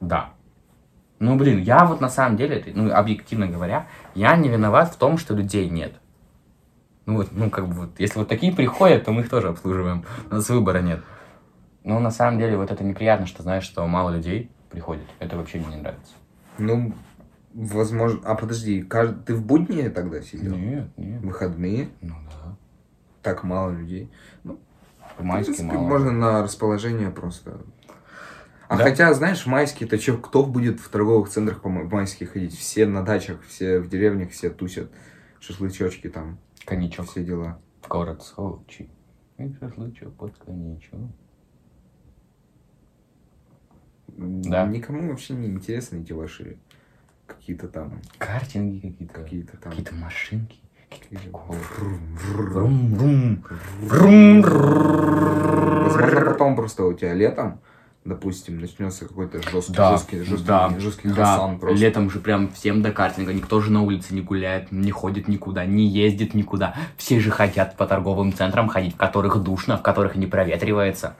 да. 0.00 0.32
Ну, 1.18 1.36
блин, 1.36 1.60
я 1.60 1.84
вот 1.84 2.00
на 2.00 2.08
самом 2.08 2.36
деле, 2.36 2.64
ну, 2.74 2.92
объективно 2.92 3.46
говоря, 3.46 3.86
я 4.16 4.36
не 4.36 4.48
виноват 4.48 4.92
в 4.92 4.96
том, 4.96 5.18
что 5.18 5.34
людей 5.34 5.68
нет. 5.70 5.94
Ну, 7.06 7.16
вот, 7.18 7.28
ну, 7.30 7.48
как 7.48 7.68
бы 7.68 7.74
вот, 7.74 8.00
если 8.00 8.18
вот 8.18 8.28
такие 8.28 8.52
приходят, 8.52 9.04
то 9.04 9.12
мы 9.12 9.20
их 9.22 9.28
тоже 9.30 9.48
обслуживаем. 9.48 10.04
У 10.30 10.34
нас 10.34 10.48
выбора 10.48 10.78
нет. 10.80 11.00
Но 11.84 12.00
на 12.00 12.10
самом 12.10 12.40
деле 12.40 12.56
вот 12.56 12.72
это 12.72 12.82
неприятно, 12.82 13.26
что 13.26 13.42
знаешь, 13.44 13.62
что 13.62 13.86
мало 13.86 14.10
людей 14.10 14.50
приходит. 14.70 15.04
Это 15.20 15.36
вообще 15.36 15.58
мне 15.58 15.76
не 15.76 15.82
нравится. 15.82 16.14
Ну, 16.58 16.92
возможно... 17.54 18.20
А 18.24 18.34
подожди, 18.34 18.82
кажд- 18.82 19.22
ты 19.24 19.34
в 19.36 19.44
будни 19.46 19.88
тогда 19.90 20.22
сидел? 20.22 20.56
Нет, 20.56 20.88
нет. 20.96 21.20
Выходные? 21.22 21.88
Ну 22.00 22.14
да. 22.26 22.56
Так 23.22 23.44
мало 23.44 23.70
людей. 23.70 24.10
В 24.42 24.56
В 25.18 25.22
майске 25.22 25.52
принципе, 25.54 25.76
мало. 25.76 25.86
можно 25.88 26.10
на 26.12 26.42
расположение 26.42 27.10
просто. 27.10 27.60
А 28.68 28.76
Да. 28.78 28.84
хотя, 28.84 29.12
знаешь, 29.12 29.42
в 29.44 29.46
майске-то 29.48 29.98
чё, 29.98 30.16
кто 30.16 30.44
будет 30.46 30.80
в 30.80 30.88
торговых 30.88 31.28
центрах 31.28 31.60
по 31.60 31.68
ма- 31.68 31.82
в 31.82 31.92
майске 31.92 32.24
ходить? 32.26 32.56
Все 32.56 32.86
на 32.86 33.04
дачах, 33.04 33.42
все 33.46 33.78
в 33.80 33.88
деревнях, 33.88 34.30
все 34.30 34.48
тусят. 34.50 34.90
Шашлычочки 35.40 36.08
там, 36.08 36.38
Коньячок. 36.64 37.06
все 37.06 37.22
дела. 37.24 37.60
Город 37.88 38.22
Сочи. 38.22 38.88
И 39.38 39.52
шашлычок 39.60 40.14
под 40.14 40.38
коньячок. 40.38 41.00
Да. 44.08 44.66
Никому 44.66 45.08
вообще 45.08 45.34
не 45.34 45.48
интересны 45.48 45.98
эти 46.02 46.12
ваши 46.12 46.58
какие-то 47.26 47.68
там, 47.68 48.00
Картинги 48.18 48.78
какие-то. 48.80 49.14
какие-то 49.14 49.56
там. 49.56 49.70
Какие-то 49.72 49.94
машинки. 49.94 50.58
Возможно, 55.92 56.20
потом 56.32 56.56
просто 56.56 56.84
у 56.84 56.92
тебя 56.92 57.14
летом, 57.14 57.60
допустим, 58.04 58.60
начнется 58.60 59.06
какой-то 59.06 59.42
жесткий, 59.42 59.74
Да, 59.74 59.92
жесткий, 59.92 60.22
жесткий, 60.22 60.46
да, 60.46 60.74
жесткий 60.78 61.08
да. 61.08 61.14
хасан 61.24 61.58
просто. 61.58 61.78
Летом 61.84 62.10
же 62.10 62.18
прям 62.18 62.50
всем 62.52 62.82
до 62.82 62.90
картинга. 62.92 63.32
Никто 63.32 63.60
же 63.60 63.70
на 63.70 63.82
улице 63.82 64.14
не 64.14 64.20
гуляет, 64.20 64.72
не 64.72 64.90
ходит 64.90 65.28
никуда, 65.28 65.64
не 65.64 65.86
ездит 65.86 66.34
никуда. 66.34 66.74
Все 66.96 67.20
же 67.20 67.30
хотят 67.30 67.76
по 67.76 67.86
торговым 67.86 68.32
центрам 68.32 68.68
ходить, 68.68 68.94
в 68.94 68.98
которых 68.98 69.42
душно, 69.42 69.76
в 69.78 69.82
которых 69.82 70.16
не 70.16 70.26
проветривается. 70.26 71.14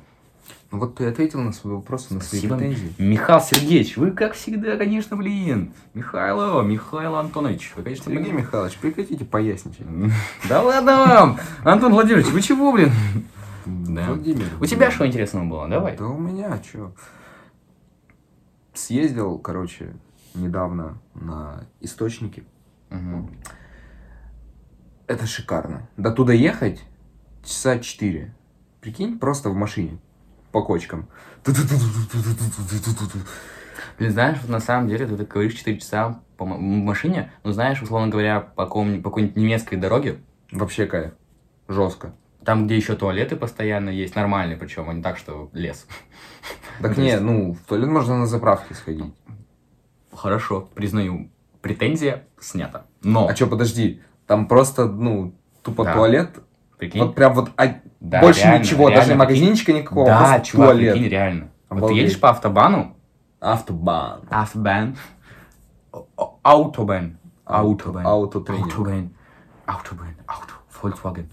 Ну 0.72 0.78
вот 0.78 0.94
ты 0.94 1.06
ответил 1.06 1.42
на 1.42 1.52
свой 1.52 1.74
вопрос, 1.74 2.08
на 2.08 2.20
свои 2.20 2.40
Спасибо. 2.40 2.56
претензии. 2.56 2.94
Михаил 2.96 3.40
Сергеевич, 3.42 3.98
вы 3.98 4.10
как 4.10 4.32
всегда, 4.32 4.78
конечно, 4.78 5.18
блин. 5.18 5.74
Михайло, 5.92 6.62
Михаил 6.62 7.16
Антонович, 7.16 7.74
вы, 7.76 7.82
конечно, 7.82 8.10
Сергей 8.10 8.32
Михайлович, 8.32 8.78
прекратите 8.78 9.26
поясничать. 9.26 9.86
Да 10.48 10.62
ладно 10.62 10.96
вам! 10.96 11.38
Антон 11.62 11.92
Владимирович, 11.92 12.28
вы 12.28 12.40
чего, 12.40 12.72
блин? 12.72 12.90
Да. 13.66 14.06
Владимир. 14.06 14.46
У 14.60 14.64
тебя 14.64 14.90
что 14.90 15.06
интересного 15.06 15.44
было? 15.44 15.68
Давай. 15.68 15.94
Да 15.94 16.06
у 16.06 16.18
меня 16.18 16.58
что? 16.62 16.94
Съездил, 18.72 19.38
короче, 19.38 19.94
недавно 20.34 20.96
на 21.14 21.66
источники. 21.82 22.44
Это 25.06 25.26
шикарно. 25.26 25.86
До 25.98 26.12
туда 26.12 26.32
ехать 26.32 26.82
часа 27.44 27.78
четыре. 27.78 28.34
Прикинь, 28.80 29.18
просто 29.18 29.50
в 29.50 29.54
машине. 29.54 29.98
По 30.52 30.62
кочкам. 30.62 31.08
Блин, 33.98 34.10
знаешь, 34.12 34.38
вот 34.42 34.50
на 34.50 34.60
самом 34.60 34.88
деле 34.88 35.06
ты 35.06 35.16
так 35.16 35.28
говоришь 35.28 35.54
4 35.54 35.78
часа 35.78 36.20
по 36.36 36.44
машине, 36.44 37.32
но 37.44 37.52
знаешь, 37.52 37.82
условно 37.82 38.08
говоря, 38.08 38.40
по, 38.40 38.66
по 38.66 38.66
какой-нибудь 38.66 39.36
немецкой 39.36 39.76
дороге, 39.76 40.18
Вообще 40.50 40.86
кайф. 40.86 41.12
Жестко. 41.68 42.14
там, 42.44 42.66
где 42.66 42.76
еще 42.76 42.94
туалеты 42.96 43.36
постоянно 43.36 43.88
есть, 43.90 44.14
нормальные 44.14 44.56
причем, 44.58 44.90
а 44.90 44.92
не 44.94 45.02
так, 45.02 45.16
что 45.16 45.48
лес. 45.52 45.86
Так 46.80 46.96
не, 46.98 47.18
ну, 47.18 47.54
в 47.54 47.60
туалет 47.66 47.88
можно 47.88 48.18
на 48.18 48.26
заправке 48.26 48.74
сходить. 48.74 49.14
Хорошо, 50.14 50.68
признаю, 50.74 51.30
претензия 51.62 52.24
снята. 52.40 52.84
Но, 53.02 53.28
А 53.28 53.34
что, 53.36 53.46
подожди, 53.46 54.02
там 54.26 54.46
просто, 54.46 54.86
ну, 54.86 55.34
тупо 55.62 55.84
Да. 55.84 55.94
туалет. 55.94 56.30
прикинь, 56.78 57.00
Вот 57.00 57.14
прям 57.14 57.32
вот 57.32 57.50
а, 57.56 57.80
Да, 58.02 58.20
больше 58.20 58.40
реально, 58.42 58.58
ничего, 58.64 58.88
реально, 58.88 59.04
даже 59.06 59.14
магазинчика 59.18 59.72
никакого, 59.72 60.06
да, 60.06 60.40
чувак, 60.40 60.70
туалет. 60.70 60.92
прикинь, 60.94 61.08
реально. 61.08 61.48
Вот 61.68 61.76
ты 61.78 61.84
Обалдеть. 61.84 61.98
едешь 61.98 62.20
по 62.20 62.30
автобану, 62.30 62.96
Автобан. 63.38 64.22
автобан, 64.28 64.96
о- 66.16 66.38
аутобан, 66.42 67.18
аутобан, 67.44 68.04
Аутотренинг. 68.06 68.72
Аутобан. 68.72 69.10
Аутобан. 69.66 70.08
Ауто. 70.26 70.52
Volkswagen. 70.82 71.26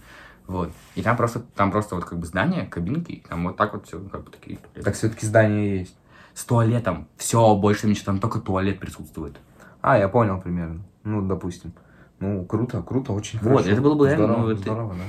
Вот. 0.46 0.70
И 0.94 1.02
там 1.02 1.16
просто, 1.16 1.40
там 1.40 1.72
просто 1.72 1.96
вот 1.96 2.04
как 2.04 2.18
бы 2.20 2.26
здание, 2.26 2.66
кабинки, 2.66 3.12
и 3.12 3.20
там 3.28 3.44
вот 3.48 3.56
так 3.56 3.72
вот 3.74 3.86
все, 3.86 3.98
как 3.98 4.24
бы 4.24 4.30
такие 4.30 4.58
туалеты. 4.58 4.82
Так 4.82 4.94
все-таки 4.94 5.26
здание 5.26 5.80
есть. 5.80 5.96
С 6.34 6.44
туалетом. 6.44 7.08
Все, 7.16 7.54
больше 7.56 7.88
ничего, 7.88 8.06
там 8.06 8.20
только 8.20 8.38
туалет 8.38 8.78
присутствует. 8.78 9.36
А, 9.82 9.98
я 9.98 10.08
понял 10.08 10.40
примерно. 10.40 10.82
Ну, 11.02 11.20
допустим. 11.22 11.72
Ну, 12.20 12.44
круто, 12.44 12.80
круто, 12.82 13.12
очень 13.12 13.40
Вот, 13.40 13.48
хорошо. 13.62 13.70
это 13.70 13.80
было 13.80 13.94
бы 13.96 14.06
реально, 14.06 14.24
здорово, 14.26 14.42
ну, 14.46 14.50
это- 14.52 14.60
здорово, 14.62 14.94
да. 14.94 15.04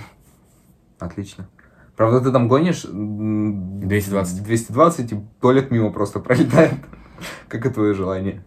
Отлично. 1.01 1.49
Правда, 1.97 2.21
ты 2.21 2.31
там 2.31 2.47
гонишь 2.47 2.85
м, 2.85 3.79
220. 3.87 4.43
220, 4.43 5.11
и 5.11 5.19
туалет 5.41 5.71
мимо 5.71 5.91
просто 5.91 6.19
пролетает. 6.19 6.73
Как 7.47 7.65
и 7.65 7.69
твое 7.69 7.93
желание. 7.93 8.43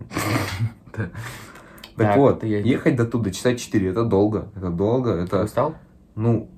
Так 1.97 2.17
вот, 2.17 2.43
ехать 2.43 2.97
до 2.97 3.07
туда, 3.07 3.31
часа 3.31 3.55
4, 3.55 3.91
это 3.91 4.05
долго. 4.05 4.51
Это 4.57 4.71
долго, 4.71 5.11
это... 5.13 5.45
устал? 5.45 5.77
Ну, 6.17 6.51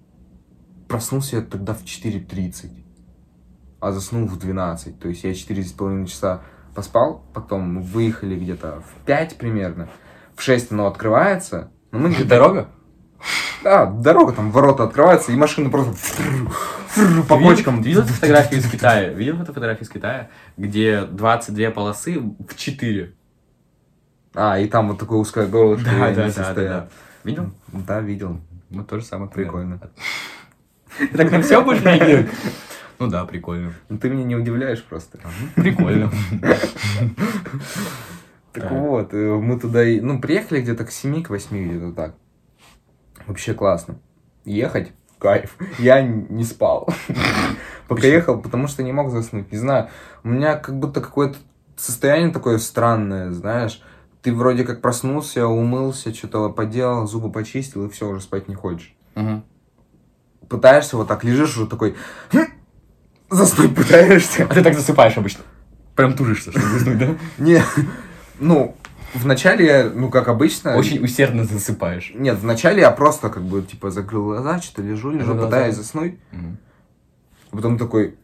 проснулся 0.89 1.37
я 1.37 1.43
тогда 1.43 1.75
в 1.75 1.83
4.30, 1.83 2.71
а 3.81 3.93
заснул 3.93 4.27
в 4.27 4.39
12. 4.39 4.99
То 4.99 5.09
есть 5.09 5.25
я 5.25 5.33
4,5 5.33 6.07
часа 6.07 6.43
поспал, 6.75 7.25
потом 7.35 7.81
выехали 7.83 8.39
где-то 8.39 8.83
в 8.83 9.07
5 9.07 9.37
примерно. 9.39 9.89
В 10.35 10.43
6 10.43 10.73
оно 10.73 10.87
открывается. 10.87 11.71
Но 11.91 11.99
мы 11.99 12.11
где-то... 12.11 12.29
Дорога? 12.29 12.69
Да, 13.67 13.87
дорога, 13.87 14.33
там 14.33 14.53
ворота 14.53 14.85
открываются, 14.85 15.33
и 15.33 15.35
машина 15.35 15.71
просто 15.71 15.97
по 17.29 17.37
кочкам. 17.37 17.83
Видел 17.83 18.03
эту 18.03 18.13
фотографию 18.13 18.61
из 18.61 18.71
Китая? 18.71 19.09
Видел 19.09 19.43
эту 19.43 19.47
фотографию 19.47 19.83
из 19.83 19.89
Китая? 19.89 20.31
Где 20.57 21.03
22 21.03 21.73
полосы 21.73 22.21
в 22.21 22.55
4. 22.55 23.13
А, 24.35 24.61
и 24.61 24.69
там 24.69 24.87
вот 24.87 25.01
такое 25.01 25.19
узкое 25.19 25.49
горлышко. 25.49 25.91
Да, 25.91 26.15
да, 26.15 26.31
да, 26.31 26.55
да. 26.55 26.89
Видел? 27.25 27.51
Да, 27.73 28.01
видел. 28.01 28.41
Ну, 28.71 28.85
то 28.85 29.01
же 29.01 29.05
самое. 29.05 29.29
Прикольно. 29.33 29.81
Так 31.17 31.33
на 31.33 31.43
все 31.43 31.61
будешь 31.61 31.83
реагировать? 31.85 32.31
Ну 33.01 33.09
да, 33.09 33.25
прикольно. 33.25 33.75
Ну, 33.89 33.99
ты 33.99 34.09
меня 34.11 34.23
не 34.23 34.37
удивляешь 34.37 34.85
просто. 34.85 35.19
Прикольно. 35.57 36.13
Так 38.53 38.71
вот, 38.71 39.13
э, 39.13 39.35
мы 39.35 39.59
туда, 39.59 39.81
ну, 39.85 40.21
приехали 40.21 40.61
где-то 40.61 40.85
к 40.85 40.93
7, 40.93 41.25
к 41.25 41.31
8, 41.31 41.69
где-то 41.69 41.93
так. 41.93 42.15
Вообще 43.27 43.55
классно. 43.55 43.99
Ехать, 44.45 44.93
кайф. 45.19 45.57
Я 45.79 46.03
не 46.03 46.45
спал. 46.45 46.89
Пока 47.89 48.07
ехал, 48.07 48.41
потому 48.41 48.69
что 48.69 48.83
не 48.83 48.93
мог 48.93 49.11
заснуть. 49.11 49.53
Не 49.53 49.59
знаю, 49.59 49.89
у 50.25 50.29
меня 50.29 50.57
как 50.57 50.79
будто 50.79 51.01
какое-то 51.01 51.39
состояние 51.77 52.33
такое 52.33 52.59
странное, 52.59 53.33
знаешь. 53.33 53.83
Ты 54.23 54.35
вроде 54.35 54.65
как 54.65 54.81
проснулся, 54.81 55.47
умылся, 55.47 56.13
что-то 56.13 56.49
поделал, 56.49 57.07
зубы 57.07 57.31
почистил, 57.31 57.87
и 57.87 57.91
все, 57.91 58.09
уже 58.09 58.21
спать 58.21 58.49
не 58.49 58.55
хочешь. 58.55 58.95
Мгм. 59.15 59.45
Пытаешься 60.49 60.97
вот 60.97 61.09
так, 61.09 61.25
лежишь 61.25 61.57
уже 61.57 61.67
такой... 61.67 61.97
«Хм!» 62.33 62.47
Заснуть 63.31 63.75
пытаешься. 63.75 64.47
А 64.49 64.55
ты 64.55 64.63
так 64.63 64.75
засыпаешь 64.75 65.17
обычно? 65.17 65.43
Прям 65.95 66.15
тужишься, 66.15 66.53
чтобы 66.53 66.67
заснуть, 66.69 66.99
да? 66.99 67.17
Не, 67.39 67.63
ну, 68.39 68.77
вначале 69.15 69.91
ну, 69.95 70.11
как 70.11 70.29
обычно... 70.29 70.77
Очень 70.77 71.03
усердно 71.03 71.45
засыпаешь. 71.45 72.13
Нет, 72.15 72.39
вначале 72.39 72.81
я 72.81 72.91
просто 72.91 73.29
как 73.29 73.43
бы, 73.43 73.63
типа, 73.63 73.91
закрыл 73.91 74.25
глаза, 74.25 74.61
что-то 74.61 74.83
лежу, 74.83 75.11
лежу, 75.11 75.27
Закрыл 75.27 75.45
пытаюсь 75.45 75.75
глаза. 75.75 75.83
заснуть. 75.83 76.19
Мгм. 76.33 76.59
А 77.51 77.57
потом 77.57 77.79
такой... 77.79 78.17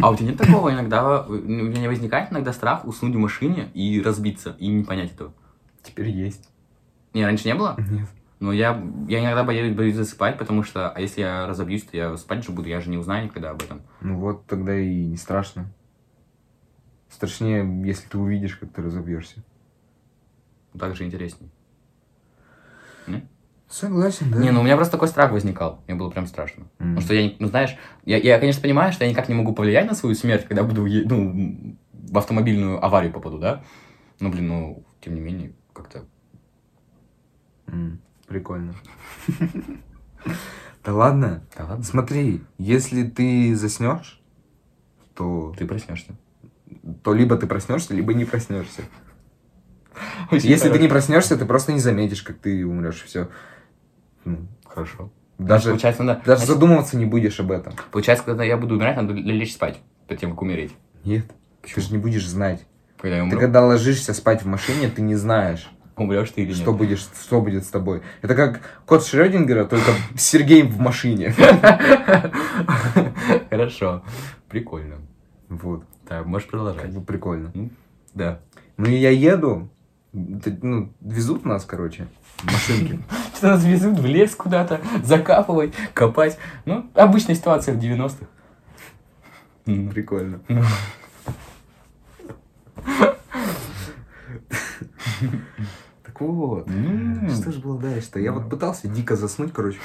А 0.00 0.10
у 0.10 0.16
тебя 0.16 0.28
нет 0.28 0.38
такого 0.38 0.72
иногда, 0.72 1.22
у 1.22 1.32
меня 1.32 1.80
не 1.80 1.88
возникает 1.88 2.30
иногда 2.30 2.52
страх 2.52 2.84
уснуть 2.84 3.14
в 3.14 3.18
машине 3.18 3.68
и 3.74 4.00
разбиться, 4.00 4.54
и 4.58 4.68
не 4.68 4.84
понять 4.84 5.12
этого? 5.12 5.32
Теперь 5.82 6.08
есть. 6.08 6.48
Не, 7.14 7.24
раньше 7.24 7.48
не 7.48 7.54
было? 7.54 7.74
Нет. 7.90 8.08
Но 8.40 8.52
я, 8.52 8.80
я 9.08 9.20
иногда 9.20 9.42
боюсь, 9.42 9.74
боюсь 9.74 9.96
засыпать, 9.96 10.38
потому 10.38 10.62
что, 10.62 10.90
а 10.90 11.00
если 11.00 11.22
я 11.22 11.46
разобьюсь, 11.46 11.82
то 11.84 11.96
я 11.96 12.16
спать 12.16 12.44
же 12.44 12.52
буду, 12.52 12.68
я 12.68 12.80
же 12.80 12.88
не 12.88 12.96
узнаю 12.96 13.24
никогда 13.24 13.50
об 13.50 13.62
этом. 13.62 13.82
Ну 14.00 14.16
вот 14.18 14.46
тогда 14.46 14.78
и 14.78 15.04
не 15.06 15.16
страшно. 15.16 15.66
Страшнее, 17.10 17.66
если 17.84 18.08
ты 18.08 18.18
увидишь, 18.18 18.56
как 18.56 18.70
ты 18.70 18.82
разобьешься. 18.82 19.42
Так 20.78 20.94
же 20.94 21.04
интереснее. 21.04 21.50
Согласен, 23.68 24.30
да. 24.30 24.38
Не, 24.38 24.50
ну 24.50 24.60
у 24.60 24.62
меня 24.62 24.76
просто 24.76 24.92
такой 24.92 25.08
страх 25.08 25.30
возникал. 25.30 25.82
Мне 25.86 25.94
было 25.94 26.08
прям 26.08 26.26
страшно. 26.26 26.64
М. 26.78 26.94
Потому 26.94 27.00
что 27.02 27.14
я, 27.14 27.22
не- 27.24 27.36
ну 27.38 27.48
знаешь, 27.48 27.76
я, 28.06 28.16
я, 28.16 28.38
конечно, 28.38 28.62
понимаю, 28.62 28.92
что 28.92 29.04
я 29.04 29.10
никак 29.10 29.28
не 29.28 29.34
могу 29.34 29.52
повлиять 29.52 29.86
на 29.86 29.94
свою 29.94 30.14
смерть, 30.14 30.46
когда 30.46 30.62
буду, 30.64 30.86
ну, 30.86 31.76
в 31.92 32.16
автомобильную 32.16 32.82
аварию 32.82 33.12
попаду, 33.12 33.38
да? 33.38 33.62
Ну, 34.20 34.30
блин, 34.30 34.48
ну, 34.48 34.84
тем 35.02 35.14
не 35.14 35.20
менее, 35.20 35.52
как-то... 35.74 36.06
М, 37.66 38.00
Прикольно. 38.28 38.74
Да 40.84 40.94
ладно. 40.94 41.42
Да 41.56 41.64
ладно. 41.64 41.84
Смотри, 41.84 42.42
если 42.58 43.02
ты 43.04 43.54
заснешь, 43.56 44.20
то, 45.14 45.54
Ты 45.58 45.66
проснешься. 45.66 46.14
то 47.02 47.12
либо 47.12 47.36
ты 47.36 47.46
проснешься, 47.46 47.94
либо 47.94 48.14
не 48.14 48.24
проснешься. 48.24 48.82
Если 50.30 50.70
ты 50.70 50.78
не 50.78 50.86
проснешься, 50.86 51.36
ты 51.36 51.44
просто 51.44 51.72
не 51.72 51.80
заметишь, 51.80 52.22
как 52.22 52.38
ты 52.38 52.64
умрешь, 52.64 53.02
все. 53.02 53.28
Хорошо. 54.64 55.10
Даже, 55.38 55.70
получается, 55.70 56.02
надо... 56.04 56.20
даже 56.20 56.40
значит, 56.42 56.54
задумываться 56.54 56.96
не 56.96 57.04
будешь 57.06 57.40
об 57.40 57.50
этом. 57.50 57.72
получается, 57.90 58.24
когда 58.24 58.44
я 58.44 58.56
буду 58.56 58.74
умирать, 58.76 58.96
надо 58.96 59.12
лечь 59.12 59.54
спать 59.54 59.80
перед 60.06 60.20
тем, 60.20 60.30
как 60.30 60.42
умереть. 60.42 60.74
Нет. 61.04 61.26
Ты 61.62 61.80
же 61.80 61.90
не 61.90 61.98
будешь 61.98 62.26
знать. 62.26 62.64
Когда 62.96 63.16
я 63.16 63.22
Ты 63.22 63.28
умру, 63.28 63.40
когда 63.40 63.64
ложишься 63.64 64.14
спать 64.14 64.42
в 64.42 64.46
машине, 64.46 64.88
ты 64.88 65.02
не 65.02 65.14
знаешь, 65.16 65.68
умрешь 66.00 66.30
ты 66.30 66.42
или 66.42 66.52
что, 66.52 66.70
нет. 66.70 66.78
будешь, 66.78 67.00
что 67.00 67.40
будет 67.40 67.64
с 67.64 67.68
тобой. 67.68 68.02
Это 68.22 68.34
как 68.34 68.60
кот 68.86 69.04
Шрёдингера, 69.06 69.64
только 69.64 69.90
с 70.16 70.22
Сергеем 70.22 70.68
в 70.68 70.78
машине. 70.78 71.32
Хорошо. 73.50 74.02
Прикольно. 74.48 74.96
Вот. 75.48 75.84
Так, 76.06 76.26
можешь 76.26 76.46
Как 76.46 76.52
продолжать. 76.52 76.92
бы 76.92 77.00
прикольно. 77.02 77.52
Да. 78.14 78.40
Ну 78.76 78.86
и 78.86 78.94
я 78.96 79.10
еду, 79.10 79.68
ну, 80.12 80.92
везут 81.00 81.44
нас, 81.44 81.64
короче, 81.64 82.06
в 82.38 82.44
машинке. 82.46 83.00
Что 83.36 83.48
нас 83.48 83.64
везут 83.64 83.98
в 83.98 84.06
лес 84.06 84.34
куда-то, 84.34 84.80
закапывать, 85.04 85.72
копать. 85.94 86.38
Ну, 86.64 86.88
обычная 86.94 87.34
ситуация 87.34 87.74
в 87.74 87.78
90-х. 87.78 88.26
М. 89.66 89.90
Прикольно. 89.90 90.40
Так 96.18 96.26
вот, 96.28 96.68
М. 96.68 97.28
что 97.30 97.52
же 97.52 97.60
было 97.60 97.78
дальше-то? 97.78 98.18
Я 98.18 98.32
вот 98.32 98.50
пытался 98.50 98.88
дико 98.88 99.14
заснуть, 99.16 99.52
короче. 99.52 99.78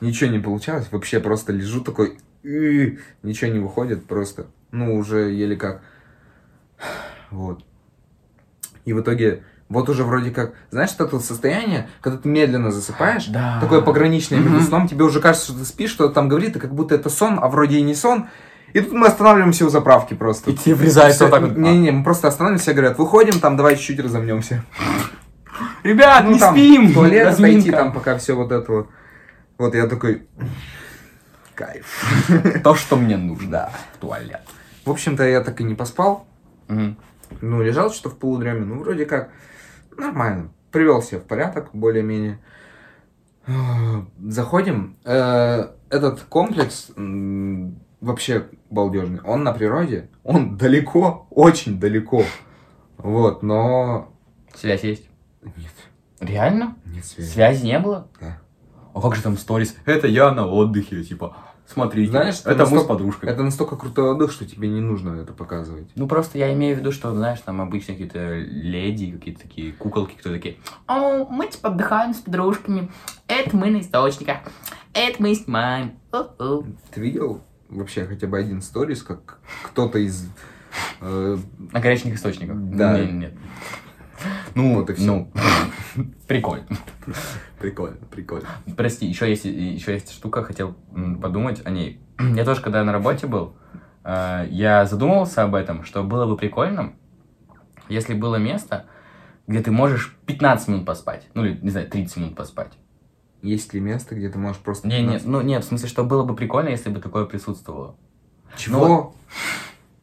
Ничего 0.00 0.30
не 0.30 0.38
получалось, 0.38 0.88
вообще 0.90 1.20
просто 1.20 1.52
лежу 1.52 1.80
такой, 1.80 2.18
ничего 2.42 3.50
не 3.50 3.58
выходит, 3.58 4.04
просто, 4.04 4.46
ну, 4.70 4.96
уже 4.96 5.30
еле 5.32 5.56
как. 5.56 5.80
Вот. 7.30 7.64
И 8.84 8.92
в 8.92 9.00
итоге, 9.00 9.42
вот 9.70 9.88
уже 9.88 10.04
вроде 10.04 10.30
как, 10.30 10.52
знаешь, 10.70 10.90
это 10.98 11.18
состояние, 11.20 11.88
когда 12.02 12.18
ты 12.18 12.28
медленно 12.28 12.70
засыпаешь, 12.70 13.26
Да. 13.28 13.58
такое 13.60 13.80
пограничное 13.80 14.40
между 14.40 14.60
сном, 14.60 14.86
тебе 14.88 15.04
уже 15.04 15.20
кажется, 15.22 15.46
что 15.52 15.58
ты 15.60 15.64
спишь, 15.64 15.90
что 15.90 16.08
там 16.10 16.28
говорит, 16.28 16.56
и 16.56 16.60
как 16.60 16.74
будто 16.74 16.94
это 16.94 17.08
сон, 17.08 17.38
а 17.40 17.48
вроде 17.48 17.78
и 17.78 17.82
не 17.82 17.94
сон. 17.94 18.26
И 18.74 18.80
тут 18.80 18.92
мы 18.92 19.06
останавливаемся 19.06 19.64
у 19.64 19.70
заправки 19.70 20.14
просто. 20.14 20.50
И 20.50 20.54
тебе 20.54 20.74
врезается 20.74 21.24
вот 21.24 21.30
так 21.30 21.42
вот. 21.42 21.56
Не-не, 21.56 21.92
мы 21.92 22.04
просто 22.04 22.28
останавливаемся 22.28 22.72
говорят, 22.74 22.98
выходим, 22.98 23.40
там 23.40 23.56
давай 23.56 23.76
чуть-чуть 23.76 24.00
разомнемся. 24.00 24.64
Ребят, 25.84 26.24
Ну, 26.24 26.32
не 26.32 26.38
там, 26.38 26.54
спим! 26.54 26.88
в 26.88 26.94
туалет 26.94 27.26
Разминка. 27.28 27.58
отойти, 27.60 27.70
там 27.70 27.92
пока 27.92 28.18
все 28.18 28.34
вот 28.34 28.50
это 28.52 28.70
вот. 28.72 28.88
Вот 29.58 29.74
я 29.76 29.86
такой, 29.86 30.26
кайф. 31.54 31.86
То, 32.64 32.74
что 32.74 32.96
мне 32.96 33.16
нужно. 33.16 33.70
В 33.94 33.98
туалет. 34.00 34.42
В 34.84 34.90
общем-то, 34.90 35.22
я 35.22 35.40
так 35.40 35.60
и 35.60 35.64
не 35.64 35.74
поспал. 35.74 36.26
Ну, 36.68 37.62
лежал 37.62 37.92
что 37.92 38.10
в 38.10 38.18
полудреме, 38.18 38.64
ну, 38.64 38.80
вроде 38.80 39.06
как 39.06 39.30
нормально. 39.96 40.50
Привел 40.72 41.00
себя 41.00 41.20
в 41.20 41.24
порядок, 41.24 41.68
более-менее. 41.72 42.40
Заходим. 44.20 44.96
Э, 45.04 45.68
Этот 45.90 46.22
комплекс 46.22 46.90
вообще 48.04 48.48
балдежный. 48.70 49.20
Он 49.22 49.42
на 49.44 49.52
природе, 49.52 50.10
он 50.22 50.56
далеко, 50.56 51.26
очень 51.30 51.78
далеко. 51.80 52.22
Вот, 52.98 53.42
но... 53.42 54.12
Связь 54.54 54.84
есть? 54.84 55.08
Нет, 55.42 55.72
Реально? 56.20 56.76
нет 56.86 57.04
связи. 57.04 57.28
Связи 57.30 57.64
не 57.66 57.78
было? 57.78 58.08
Да. 58.20 58.38
А 58.94 59.00
как 59.00 59.16
же 59.16 59.22
там 59.22 59.36
сторис? 59.36 59.76
Это 59.84 60.06
я 60.06 60.30
на 60.32 60.46
отдыхе, 60.46 61.02
типа, 61.02 61.36
смотрите, 61.66 62.12
Знаешь, 62.12 62.40
это 62.40 62.50
это 62.50 62.60
мы 62.62 62.66
с 62.66 62.70
настолько- 62.70 62.88
подружкой. 62.94 63.28
Это 63.30 63.42
настолько 63.42 63.76
крутой 63.76 64.12
отдых, 64.12 64.30
что 64.32 64.46
тебе 64.46 64.68
не 64.68 64.80
нужно 64.80 65.20
это 65.20 65.32
показывать. 65.32 65.88
Ну, 65.96 66.06
просто 66.06 66.38
я 66.38 66.52
имею 66.54 66.76
в 66.76 66.78
виду, 66.78 66.92
что, 66.92 67.12
знаешь, 67.12 67.40
там 67.40 67.60
обычно 67.60 67.94
какие-то 67.94 68.36
леди, 68.38 69.10
какие-то 69.10 69.42
такие 69.42 69.72
куколки, 69.72 70.14
кто 70.14 70.30
такие, 70.30 70.56
о, 70.86 71.24
мы 71.24 71.48
типа 71.48 71.70
отдыхаем 71.70 72.14
с 72.14 72.18
подружками, 72.18 72.90
это 73.26 73.56
мы 73.56 73.70
на 73.70 73.80
источниках, 73.80 74.38
это 74.94 75.20
мы 75.20 75.34
снимаем. 75.34 75.98
О-о». 76.12 76.62
Ты 76.92 77.00
видел 77.00 77.40
вообще 77.74 78.06
хотя 78.06 78.26
бы 78.26 78.38
один 78.38 78.62
сторис, 78.62 79.02
как 79.02 79.38
кто-то 79.64 79.98
из... 79.98 80.28
э, 81.00 81.36
На 81.72 81.80
горячных 81.80 82.14
источниках? 82.14 82.56
Да. 82.56 82.98
Нет, 82.98 83.12
нет. 83.12 83.34
Ну, 84.54 84.74
Вот 84.76 84.90
и 84.90 84.94
всё. 84.94 85.04
ну, 85.06 85.32
прикольно. 86.28 86.66
Прикольно, 87.58 87.96
прикольно. 88.10 88.48
Прости, 88.76 89.06
еще 89.06 89.28
есть, 89.28 89.44
еще 89.44 89.92
есть 89.94 90.12
штука, 90.12 90.42
хотел 90.44 90.74
подумать 91.20 91.62
о 91.66 91.70
ней. 91.70 92.00
Я 92.34 92.44
тоже, 92.44 92.60
когда 92.62 92.84
на 92.84 92.92
работе 92.92 93.26
был, 93.26 93.56
э, 94.04 94.46
я 94.50 94.86
задумывался 94.86 95.42
об 95.42 95.54
этом, 95.54 95.84
что 95.84 96.02
было 96.04 96.26
бы 96.26 96.36
прикольно, 96.36 96.94
если 97.88 98.14
было 98.14 98.36
место, 98.36 98.86
где 99.46 99.60
ты 99.60 99.70
можешь 99.70 100.16
15 100.26 100.68
минут 100.68 100.86
поспать. 100.86 101.26
Ну, 101.34 101.44
или, 101.44 101.58
не 101.60 101.70
знаю, 101.70 101.88
30 101.90 102.16
минут 102.18 102.36
поспать. 102.36 102.72
Есть 103.44 103.74
ли 103.74 103.80
место, 103.80 104.14
где 104.14 104.30
ты 104.30 104.38
можешь 104.38 104.62
просто... 104.62 104.88
Не, 104.88 105.02
нет, 105.02 105.22
15? 105.22 105.26
ну, 105.26 105.42
нет, 105.42 105.62
в 105.62 105.68
смысле, 105.68 105.86
что 105.86 106.02
было 106.02 106.24
бы 106.24 106.34
прикольно, 106.34 106.70
если 106.70 106.88
бы 106.88 106.98
такое 106.98 107.26
присутствовало. 107.26 107.94
Чего? 108.56 109.14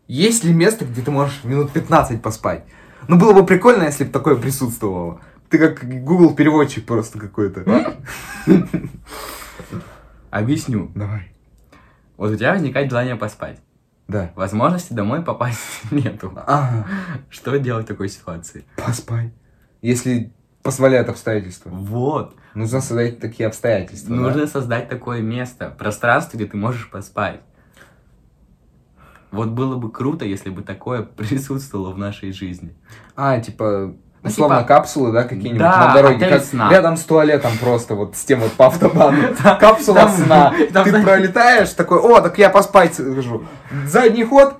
Есть 0.07 0.43
ли 0.43 0.53
место, 0.53 0.85
где 0.85 1.01
ты 1.01 1.09
можешь 1.09 1.43
минут 1.43 1.71
15 1.71 2.21
поспать? 2.21 2.65
Ну, 3.07 3.17
было 3.17 3.33
бы 3.33 3.43
прикольно, 3.43 3.85
если 3.85 4.03
бы 4.03 4.11
такое 4.11 4.35
присутствовало. 4.35 5.21
Ты 5.49 5.57
как 5.57 5.83
Google 6.03 6.35
переводчик 6.35 6.85
просто 6.85 7.17
какой-то. 7.17 7.95
Объясню. 10.29 10.91
Давай. 10.93 11.33
Вот 12.17 12.29
у 12.29 12.35
тебя 12.35 12.53
возникает 12.53 12.91
желание 12.91 13.15
поспать. 13.15 13.59
Да. 14.07 14.31
Возможности 14.35 14.93
домой 14.93 15.23
попасть 15.23 15.59
нету. 15.89 16.31
Ага. 16.45 16.85
Что 17.31 17.57
делать 17.57 17.85
в 17.85 17.87
такой 17.87 18.09
ситуации? 18.09 18.65
Поспай. 18.75 19.33
Если 19.81 20.31
позволяют 20.61 21.09
обстоятельства. 21.09 21.71
Вот. 21.71 22.35
Нужно 22.53 22.81
создать 22.81 23.19
такие 23.19 23.47
обстоятельства. 23.47 24.15
да? 24.15 24.21
Нужно 24.21 24.47
создать 24.47 24.89
такое 24.89 25.21
место, 25.21 25.73
пространство, 25.77 26.37
где 26.37 26.45
ты 26.47 26.57
можешь 26.57 26.89
поспать. 26.89 27.39
Вот 29.31 29.49
было 29.49 29.77
бы 29.77 29.89
круто, 29.91 30.25
если 30.25 30.49
бы 30.49 30.61
такое 30.61 31.01
присутствовало 31.17 31.91
в 31.91 31.97
нашей 31.97 32.33
жизни. 32.33 32.75
А, 33.15 33.39
типа, 33.39 33.93
Ну, 34.23 34.29
условно, 34.29 34.57
типа- 34.57 34.67
капсулы, 34.67 35.11
да, 35.13 35.23
какие-нибудь 35.23 35.59
Да, 35.59 35.87
на 35.87 35.93
дороге. 35.93 36.27
как 36.27 36.43
сна. 36.43 36.69
Рядом 36.69 36.97
с 36.97 37.03
туалетом 37.03 37.51
просто, 37.59 37.95
вот 37.95 38.15
с 38.17 38.25
тем 38.25 38.41
вот 38.41 38.51
по 38.53 38.67
автобану. 38.67 39.17
Капсула 39.59 40.09
сна. 40.09 40.53
Ты 40.73 41.01
пролетаешь, 41.03 41.69
такой, 41.69 41.99
о, 41.99 42.19
так 42.21 42.37
я 42.37 42.49
поспать 42.49 42.93
схожу. 42.95 43.45
Задний 43.85 44.25
ход, 44.25 44.57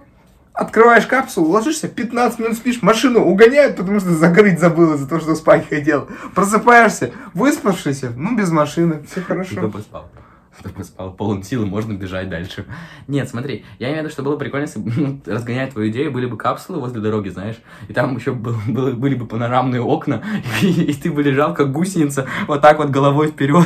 открываешь 0.62 1.08
капсулу, 1.08 1.50
ложишься, 1.50 1.88
15 1.88 2.40
минут 2.40 2.54
спишь, 2.56 2.82
машину 2.82 3.22
угоняют, 3.22 3.76
потому 3.78 4.00
что 4.00 4.12
закрыть 4.12 4.60
забыл 4.60 4.94
из-за 4.94 5.08
того, 5.08 5.20
что 5.20 5.36
спать 5.36 5.68
хотел. 5.68 6.08
Просыпаешься, 6.36 7.12
выспавшийся, 7.34 8.12
ну, 8.16 8.38
без 8.38 8.52
машины, 8.52 9.04
все 9.10 9.22
хорошо. 9.22 9.70
поспал? 9.70 10.10
Кто 10.58 10.70
поспал? 10.70 11.14
Полон 11.14 11.44
силы, 11.44 11.66
можно 11.66 11.94
бежать 11.94 12.30
дальше. 12.30 12.66
Нет, 13.08 13.28
смотри, 13.30 13.66
я 13.80 13.88
имею 13.88 14.02
в 14.02 14.04
виду, 14.06 14.14
что 14.14 14.22
было 14.22 14.38
прикольно, 14.38 14.66
если 14.66 14.80
бы, 14.80 14.92
ну, 14.96 15.22
разгонять 15.26 15.72
твою 15.72 15.90
идею, 15.90 16.12
были 16.12 16.28
бы 16.28 16.38
капсулы 16.38 16.80
возле 16.80 17.02
дороги, 17.02 17.30
знаешь, 17.30 17.58
и 17.88 17.94
там 17.94 18.16
еще 18.16 18.34
был- 18.34 18.58
были 18.68 19.16
бы 19.16 19.26
панорамные 19.26 19.82
окна, 19.82 20.24
и, 20.62 20.68
и 20.68 20.94
ты 20.94 21.12
бы 21.12 21.24
лежал, 21.24 21.54
как 21.56 21.72
гусеница, 21.72 22.28
вот 22.48 22.62
так 22.62 22.78
вот 22.78 22.90
головой 22.90 23.30
вперед. 23.30 23.66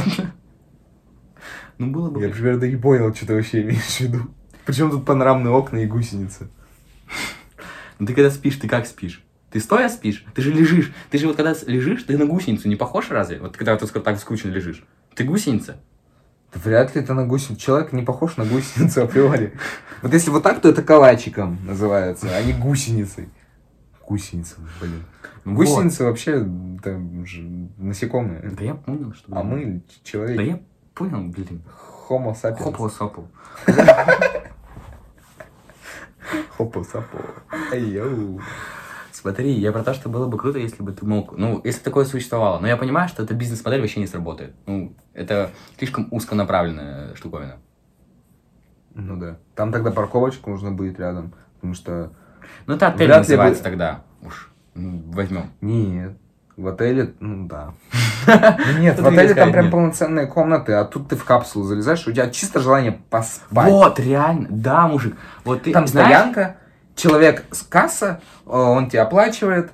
Ну, 1.78 1.92
было 1.92 2.10
бы... 2.10 2.22
Я 2.22 2.30
примерно 2.30 2.64
не 2.64 2.78
понял, 2.78 3.14
что 3.14 3.28
ты 3.28 3.36
вообще 3.36 3.64
имеешь 3.64 3.82
в 3.82 4.00
виду. 4.00 4.20
Причем 4.66 4.90
тут 4.90 5.06
панорамные 5.06 5.54
окна 5.54 5.80
и 5.80 5.86
гусеницы. 5.86 6.50
Ну, 8.00 8.06
ты 8.06 8.14
когда 8.14 8.30
спишь, 8.30 8.58
ты 8.58 8.68
как 8.68 8.86
спишь? 8.88 9.24
Ты 9.52 9.60
стоя 9.62 9.88
спишь? 9.88 10.26
Ты 10.34 10.42
же 10.42 10.52
лежишь. 10.52 10.94
Ты 11.10 11.18
же 11.18 11.28
вот 11.28 11.38
когда 11.38 11.56
лежишь, 11.66 12.04
ты 12.04 12.18
на 12.18 12.26
гусеницу 12.26 12.68
не 12.68 12.76
похож 12.76 13.10
разве? 13.10 13.40
Вот 13.40 13.56
когда 13.56 13.78
ты 13.78 13.88
так 13.88 14.20
скучно 14.20 14.50
лежишь. 14.50 14.84
Ты 15.16 15.24
гусеница. 15.24 15.78
Да 16.54 16.60
вряд 16.62 16.94
ли 16.96 17.02
это 17.02 17.14
на 17.14 17.26
гусеницу. 17.26 17.62
Человек 17.62 17.94
не 17.94 18.04
похож 18.04 18.36
на 18.38 18.46
гусеницу 18.46 19.04
априори. 19.04 19.54
Вот 20.02 20.12
если 20.14 20.30
вот 20.30 20.44
так, 20.44 20.62
то 20.62 20.68
это 20.70 20.84
калачиком 20.84 21.58
называется, 21.66 22.28
а 22.36 22.42
не 22.44 22.52
гусеницей. 22.54 23.30
Гусеница, 24.08 24.56
блин. 24.82 25.04
Вот. 25.46 25.56
Гусеница 25.56 26.04
вообще 26.04 26.40
там 26.84 27.26
же 27.26 27.42
насекомые. 27.78 28.42
Да 28.42 28.64
я 28.64 28.76
понял, 28.76 29.14
что... 29.14 29.36
А 29.38 29.42
мы 29.44 29.82
ч- 29.88 29.96
Да 30.04 30.10
человек. 30.12 30.42
я 30.42 30.60
понял, 30.94 31.24
блин. 31.32 31.62
Homo 32.10 32.36
sapiens. 32.36 32.62
Хопл 32.62 32.90
сопл. 32.90 33.22
Сапо. 36.58 37.18
Ай-йоу. 37.72 38.42
Смотри, 39.12 39.52
я 39.52 39.72
про 39.72 39.84
то, 39.84 39.94
что 39.94 40.10
было 40.10 40.28
бы 40.28 40.38
круто, 40.38 40.60
если 40.60 40.84
бы 40.84 40.92
ты 40.92 41.06
мог... 41.06 41.38
Ну, 41.38 41.62
если 41.64 41.82
такое 41.82 42.06
существовало. 42.06 42.60
Но 42.60 42.68
я 42.68 42.76
понимаю, 42.78 43.08
что 43.08 43.24
эта 43.24 43.34
бизнес-модель 43.34 43.82
вообще 43.82 44.00
не 44.02 44.08
сработает. 44.08 44.54
Ну, 44.66 44.94
это 45.14 45.52
слишком 45.78 46.08
узконаправленная 46.12 47.16
штуковина. 47.16 47.58
Ну 48.94 49.18
да. 49.18 49.38
Там 49.56 49.72
тогда 49.72 49.92
парковочку 49.92 50.50
нужно 50.50 50.72
будет 50.72 51.00
рядом. 51.00 51.34
Потому 51.56 51.74
что... 51.74 52.12
Ну, 52.68 52.76
это 52.76 52.88
отель 52.88 53.08
Вряд 53.08 53.20
называется 53.20 53.64
бы- 53.64 53.70
тогда. 53.70 54.04
Уж 54.22 54.52
м, 54.76 55.12
возьмем. 55.12 55.50
Нет. 55.62 56.18
В 56.58 56.68
отеле, 56.68 57.14
ну 57.20 57.48
да. 57.48 57.74
Ну 58.74 58.80
Нет, 58.80 59.00
в 59.00 59.06
отеле 59.06 59.34
там 59.34 59.52
прям 59.52 59.70
полноценные 59.70 60.26
комнаты, 60.26 60.74
а 60.74 60.86
тут 60.86 61.10
ты 61.10 61.16
в 61.16 61.26
капсулу 61.26 61.66
залезаешь, 61.66 62.08
у 62.08 62.12
тебя 62.12 62.30
чисто 62.30 62.60
желание 62.60 62.94
поспать. 63.10 63.70
Вот, 63.70 64.00
реально, 64.00 64.48
да, 64.50 64.88
мужик. 64.88 65.16
Вот 65.44 65.64
ты 65.64 65.72
Там 65.74 65.86
стоянка, 65.86 66.56
человек 66.96 67.44
с 67.52 67.62
касса, 67.62 68.22
э, 68.46 68.50
он 68.50 68.90
тебе 68.90 69.02
оплачивает, 69.02 69.72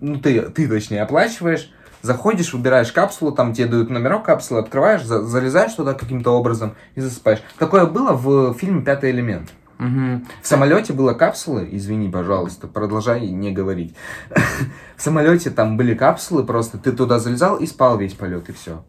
ну 0.00 0.18
ты, 0.18 0.40
ты 0.42 0.68
точнее 0.68 1.02
оплачиваешь, 1.02 1.72
заходишь, 2.02 2.54
выбираешь 2.54 2.92
капсулу, 2.92 3.32
там 3.32 3.52
тебе 3.52 3.66
дают 3.66 3.90
номерок 3.90 4.24
капсулы, 4.24 4.60
открываешь, 4.60 5.02
за- 5.02 5.22
залезаешь 5.24 5.74
туда 5.74 5.94
каким-то 5.94 6.30
образом 6.30 6.74
и 6.94 7.00
засыпаешь. 7.00 7.42
Такое 7.58 7.86
было 7.86 8.12
в 8.12 8.54
фильме 8.54 8.82
«Пятый 8.82 9.10
элемент». 9.10 9.50
Мгм. 9.80 10.26
В 10.42 10.46
самолете 10.46 10.92
была 10.92 11.14
капсула, 11.14 11.60
извини, 11.64 12.10
пожалуйста, 12.10 12.68
продолжай 12.68 13.26
не 13.30 13.50
говорить. 13.50 13.96
В 14.96 15.02
самолете 15.02 15.48
там 15.50 15.78
были 15.78 15.94
капсулы, 15.94 16.44
просто 16.44 16.76
ты 16.76 16.92
туда 16.92 17.18
залезал 17.18 17.56
и 17.56 17.66
спал 17.66 17.96
весь 17.96 18.12
полет, 18.12 18.50
и 18.50 18.52
все. 18.52 18.84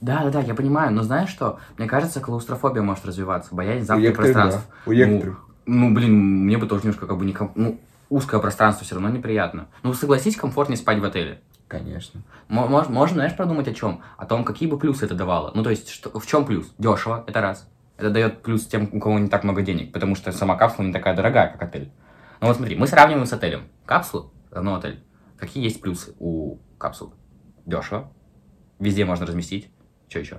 Да, 0.00 0.24
да, 0.24 0.30
да, 0.30 0.40
я 0.40 0.54
понимаю, 0.54 0.92
но 0.94 1.02
знаешь 1.02 1.28
что? 1.28 1.58
Мне 1.76 1.86
кажется, 1.86 2.20
клаустрофобия 2.20 2.80
может 2.82 3.04
развиваться, 3.04 3.54
боязнь 3.54 3.84
замкнутых 3.84 4.16
пространств. 4.16 4.62
да. 4.66 4.90
У 4.90 4.94
некоторых. 4.94 5.44
Ну, 5.66 5.88
ну, 5.88 5.94
блин, 5.94 6.14
мне 6.46 6.56
бы 6.56 6.66
тоже 6.66 6.84
немножко 6.84 7.06
как 7.06 7.18
бы 7.18 7.26
не 7.26 7.34
ком- 7.34 7.52
Ну, 7.54 7.78
узкое 8.08 8.40
пространство 8.40 8.86
все 8.86 8.94
равно 8.94 9.10
неприятно. 9.10 9.66
Ну, 9.82 9.92
согласись, 9.92 10.36
комфортнее 10.36 10.78
спать 10.78 11.00
в 11.00 11.04
отеле. 11.04 11.42
Конечно. 11.66 12.22
Мож- 12.48 12.88
Можно, 12.90 13.16
знаешь, 13.16 13.36
продумать 13.36 13.68
о 13.68 13.74
чем? 13.74 14.00
О 14.16 14.24
том, 14.24 14.44
какие 14.44 14.70
бы 14.70 14.78
плюсы 14.78 15.04
это 15.04 15.14
давало. 15.14 15.52
Ну, 15.54 15.62
то 15.62 15.68
есть, 15.68 15.90
что, 15.90 16.18
в 16.18 16.26
чем 16.26 16.46
плюс? 16.46 16.72
Дешево, 16.78 17.24
это 17.26 17.42
раз. 17.42 17.68
Это 17.98 18.10
дает 18.10 18.42
плюс 18.42 18.64
тем, 18.66 18.88
у 18.92 19.00
кого 19.00 19.18
не 19.18 19.28
так 19.28 19.42
много 19.42 19.60
денег, 19.62 19.92
потому 19.92 20.14
что 20.14 20.30
сама 20.30 20.56
капсула 20.56 20.86
не 20.86 20.92
такая 20.92 21.16
дорогая, 21.16 21.50
как 21.50 21.60
отель. 21.62 21.92
Ну 22.40 22.46
вот 22.46 22.56
смотри, 22.56 22.76
мы 22.76 22.86
сравниваем 22.86 23.26
с 23.26 23.32
отелем. 23.32 23.68
Капсулу, 23.84 24.32
равно 24.52 24.76
отель. 24.76 25.04
Какие 25.36 25.64
есть 25.64 25.80
плюсы 25.80 26.14
у 26.20 26.58
капсул? 26.78 27.12
Дешево. 27.66 28.12
Везде 28.78 29.04
можно 29.04 29.26
разместить. 29.26 29.68
Что 30.08 30.20
еще? 30.20 30.38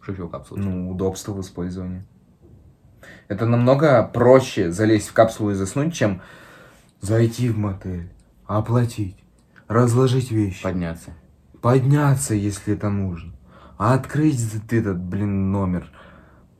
Что 0.00 0.12
еще 0.12 0.22
у 0.22 0.28
капсулы? 0.30 0.60
Ну, 0.60 0.90
удобство 0.90 1.32
в 1.32 1.40
использовании. 1.42 2.06
Это 3.28 3.44
намного 3.44 4.02
проще 4.02 4.70
залезть 4.70 5.08
в 5.08 5.12
капсулу 5.12 5.50
и 5.50 5.54
заснуть, 5.54 5.94
чем 5.94 6.22
зайти 7.00 7.50
в 7.50 7.58
мотель, 7.58 8.10
оплатить, 8.46 9.16
разложить 9.68 10.30
вещи, 10.30 10.62
Подняться. 10.62 11.12
подняться, 11.60 12.34
если 12.34 12.74
это 12.74 12.88
нужно, 12.88 13.32
открыть 13.80 14.38
этот, 14.70 15.00
блин, 15.00 15.50
номер, 15.50 15.90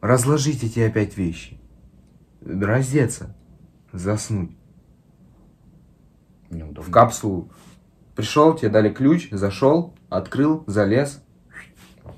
разложить 0.00 0.64
эти 0.64 0.80
опять 0.80 1.18
вещи, 1.18 1.60
раздеться, 2.40 3.36
заснуть. 3.92 4.56
Неудобно. 6.48 6.82
В 6.82 6.90
капсулу 6.90 7.52
пришел, 8.16 8.54
тебе 8.54 8.70
дали 8.70 8.88
ключ, 8.88 9.28
зашел, 9.30 9.94
открыл, 10.08 10.64
залез. 10.66 11.22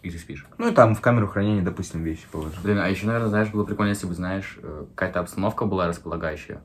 И 0.02 0.10
ты 0.10 0.18
спишь. 0.18 0.46
Ну 0.58 0.70
и 0.70 0.74
там 0.74 0.94
в 0.94 1.00
камеру 1.00 1.26
хранения, 1.26 1.62
допустим, 1.62 2.04
вещи 2.04 2.26
положил. 2.30 2.62
Блин, 2.62 2.78
а 2.78 2.88
еще, 2.88 3.06
наверное, 3.06 3.28
знаешь, 3.28 3.50
было 3.50 3.64
прикольно, 3.64 3.90
если 3.90 4.06
бы, 4.06 4.14
знаешь, 4.14 4.58
э, 4.62 4.86
какая-то 4.94 5.20
обстановка 5.20 5.64
была 5.64 5.88
располагающая. 5.88 6.62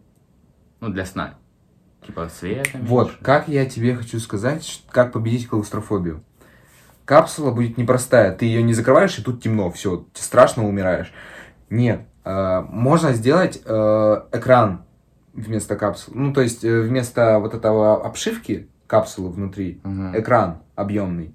Ну, 0.80 0.89
для 0.89 1.06
сна. 1.06 1.36
Типа 2.06 2.30
свет. 2.30 2.69
Вот, 2.73 3.12
как 3.21 3.47
я 3.47 3.65
тебе 3.65 3.95
хочу 3.95 4.19
сказать, 4.19 4.84
как 4.89 5.12
победить 5.12 5.47
клаустрофобию. 5.47 6.23
Капсула 7.08 7.52
будет 7.52 7.78
непростая, 7.78 8.34
ты 8.34 8.46
ее 8.46 8.62
не 8.62 8.74
закрываешь, 8.74 9.17
и 9.17 9.22
тут 9.24 9.41
темно, 9.41 9.72
все, 9.72 10.06
страшно, 10.13 10.67
умираешь. 10.67 11.13
Нет, 11.70 12.02
э, 12.26 12.62
можно 12.67 13.13
сделать 13.13 13.62
э, 13.63 14.22
экран 14.34 14.82
вместо 15.34 15.78
капсулы. 15.78 16.17
Ну, 16.17 16.34
то 16.34 16.41
есть 16.41 16.65
э, 16.65 16.82
вместо 16.82 17.39
вот 17.39 17.54
этого 17.54 18.06
обшивки 18.06 18.67
капсулы 18.88 19.30
внутри, 19.30 19.80
экран 20.15 20.58
объемный. 20.76 21.34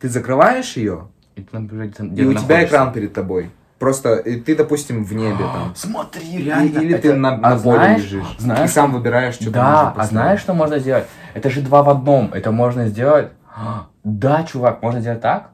Ты 0.00 0.08
закрываешь 0.08 0.76
ее, 0.76 1.06
И, 1.36 1.42
ты, 1.42 1.56
например, 1.56 1.86
и 1.86 1.90
у 1.90 1.92
тебя 1.94 2.24
находишься. 2.32 2.64
экран 2.66 2.92
перед 2.92 3.12
тобой. 3.12 3.50
Просто 3.78 4.16
и 4.16 4.40
ты, 4.40 4.56
допустим, 4.56 5.04
в 5.04 5.12
небе 5.14 5.38
там. 5.38 5.72
Смотри, 5.76 6.38
реально. 6.44 6.80
Или 6.80 6.96
ты 6.96 7.10
это- 7.10 7.16
на, 7.16 7.34
а 7.34 7.36
на 7.36 7.56
поле 7.58 7.76
знаешь- 7.78 8.02
лежишь. 8.02 8.36
знаешь, 8.38 8.70
и 8.70 8.72
сам 8.72 8.92
выбираешь, 8.92 9.34
что 9.36 9.52
Да, 9.52 9.92
а 9.96 10.04
знаешь, 10.04 10.40
что 10.40 10.52
можно 10.52 10.80
сделать? 10.80 11.06
Это 11.34 11.48
же 11.48 11.60
два 11.60 11.84
в 11.84 11.90
одном. 11.90 12.32
Это 12.34 12.50
можно 12.50 12.88
сделать... 12.88 13.28
Да, 14.04 14.42
чувак, 14.44 14.82
можно 14.82 15.00
сделать 15.00 15.20
так. 15.20 15.50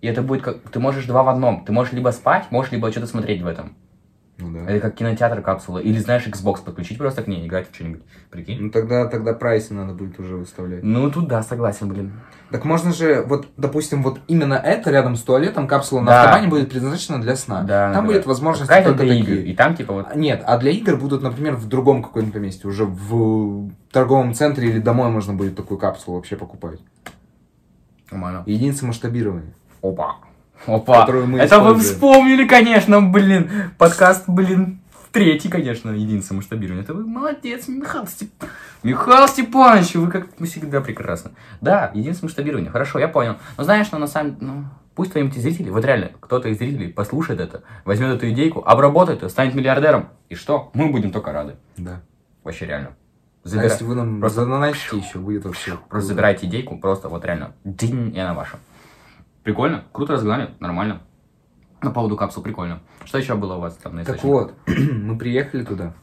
И 0.00 0.06
это 0.06 0.22
будет 0.22 0.42
как... 0.42 0.58
Ты 0.70 0.80
можешь 0.80 1.06
два 1.06 1.22
в 1.22 1.28
одном. 1.28 1.64
Ты 1.64 1.72
можешь 1.72 1.92
либо 1.92 2.10
спать, 2.10 2.46
можешь 2.50 2.72
либо 2.72 2.90
что-то 2.90 3.06
смотреть 3.06 3.42
в 3.42 3.46
этом. 3.46 3.76
Ну 4.38 4.52
да. 4.52 4.70
Это 4.70 4.80
как 4.80 4.94
кинотеатр 4.94 5.42
капсула. 5.42 5.78
Или, 5.80 5.98
знаешь, 5.98 6.26
Xbox 6.26 6.64
подключить 6.64 6.96
просто 6.96 7.22
к 7.22 7.26
ней, 7.26 7.46
играть 7.46 7.70
в 7.70 7.74
что-нибудь. 7.74 8.00
Прикинь? 8.30 8.58
Ну 8.62 8.70
тогда, 8.70 9.06
тогда 9.06 9.34
прайсы 9.34 9.74
надо 9.74 9.92
будет 9.92 10.18
уже 10.18 10.36
выставлять. 10.36 10.82
Ну, 10.82 11.10
тут 11.10 11.28
да, 11.28 11.42
согласен, 11.42 11.90
блин. 11.90 12.12
Так 12.50 12.64
можно 12.64 12.92
же, 12.94 13.22
вот, 13.22 13.48
допустим, 13.58 14.02
вот 14.02 14.20
именно 14.28 14.54
это 14.54 14.90
рядом 14.90 15.16
с 15.16 15.22
туалетом 15.22 15.68
капсула 15.68 16.00
на 16.00 16.06
Да. 16.06 16.22
автобане 16.22 16.48
будет 16.48 16.70
предназначена 16.70 17.20
для 17.20 17.36
сна. 17.36 17.62
Да, 17.64 17.92
Там 17.92 18.06
да. 18.06 18.12
будет 18.12 18.24
возможность 18.24 18.68
Какая-то 18.70 18.90
только 18.92 19.04
для 19.04 19.18
такие. 19.18 19.36
игр. 19.40 19.46
И 19.50 19.54
там, 19.54 19.76
типа, 19.76 19.92
вот... 19.92 20.06
А, 20.10 20.16
Нет, 20.16 20.42
а 20.46 20.56
для 20.56 20.70
игр 20.70 20.96
будут, 20.96 21.22
например, 21.22 21.56
в 21.56 21.68
другом 21.68 22.02
каком-то 22.02 22.38
месте. 22.40 22.66
Уже 22.66 22.86
в 22.86 23.70
торговом 23.92 24.32
центре 24.32 24.70
или 24.70 24.78
домой 24.78 25.10
можно 25.10 25.34
будет 25.34 25.54
такую 25.54 25.76
капсулу 25.76 26.16
вообще 26.16 26.36
покупать. 26.36 26.80
Нормально. 28.10 28.42
Единица 28.46 28.86
масштабирования. 28.86 29.54
Опа. 29.82 30.16
Опа. 30.66 31.06
Мы 31.06 31.38
Это 31.38 31.58
вы 31.58 31.72
используем. 31.72 31.78
вспомнили, 31.80 32.46
конечно, 32.46 33.00
блин. 33.00 33.50
Подкаст, 33.78 34.24
блин, 34.28 34.80
третий, 35.12 35.48
конечно, 35.48 35.90
единица 35.90 36.34
масштабирования. 36.34 36.82
Это 36.82 36.94
вы 36.94 37.06
молодец, 37.06 37.68
Михаил 37.68 38.06
Степ... 38.06 38.30
Михаил 38.82 39.28
Степанович, 39.28 39.94
вы 39.94 40.10
как 40.10 40.26
всегда 40.40 40.80
прекрасно. 40.80 41.32
Да, 41.60 41.90
единица 41.94 42.24
масштабирования. 42.24 42.70
Хорошо, 42.70 42.98
я 42.98 43.08
понял. 43.08 43.36
Но 43.56 43.64
знаешь, 43.64 43.90
но 43.92 43.98
на 43.98 44.06
самом 44.06 44.36
ну, 44.40 44.64
пусть 44.94 45.12
твои 45.12 45.28
зрители, 45.30 45.70
вот 45.70 45.84
реально, 45.84 46.10
кто-то 46.20 46.48
из 46.48 46.58
зрителей 46.58 46.88
послушает 46.88 47.40
это, 47.40 47.62
возьмет 47.84 48.14
эту 48.16 48.30
идейку, 48.30 48.62
обработает 48.64 49.22
ее, 49.22 49.28
станет 49.28 49.54
миллиардером. 49.54 50.08
И 50.28 50.34
что? 50.34 50.70
Мы 50.74 50.90
будем 50.90 51.10
только 51.10 51.32
рады. 51.32 51.56
Да. 51.76 52.00
Вообще 52.44 52.66
реально. 52.66 52.90
Забира- 53.44 53.64
если 53.64 53.84
вы 53.84 53.94
нам 53.94 54.20
Просто- 54.20 54.44
задонатите 54.44 54.98
еще, 54.98 55.18
будет 55.18 55.44
вообще. 55.44 55.70
Просто 55.72 55.88
круто. 55.88 56.06
забирайте 56.06 56.46
идейку, 56.46 56.78
просто 56.78 57.08
вот 57.08 57.24
реально, 57.24 57.54
динь, 57.64 58.14
и 58.14 58.18
она 58.18 58.34
ваша. 58.34 58.58
Прикольно, 59.42 59.84
круто 59.92 60.12
разгнали, 60.12 60.50
нормально. 60.60 61.00
На 61.82 61.90
поводу 61.90 62.16
капсул 62.16 62.42
прикольно. 62.42 62.80
Что 63.04 63.16
еще 63.18 63.34
было 63.36 63.54
у 63.54 63.60
вас 63.60 63.74
там 63.76 63.94
на 63.96 64.04
Так 64.04 64.16
источнике? 64.16 64.28
вот, 64.32 64.54
мы 64.92 65.16
приехали 65.16 65.64
туда. 65.64 65.94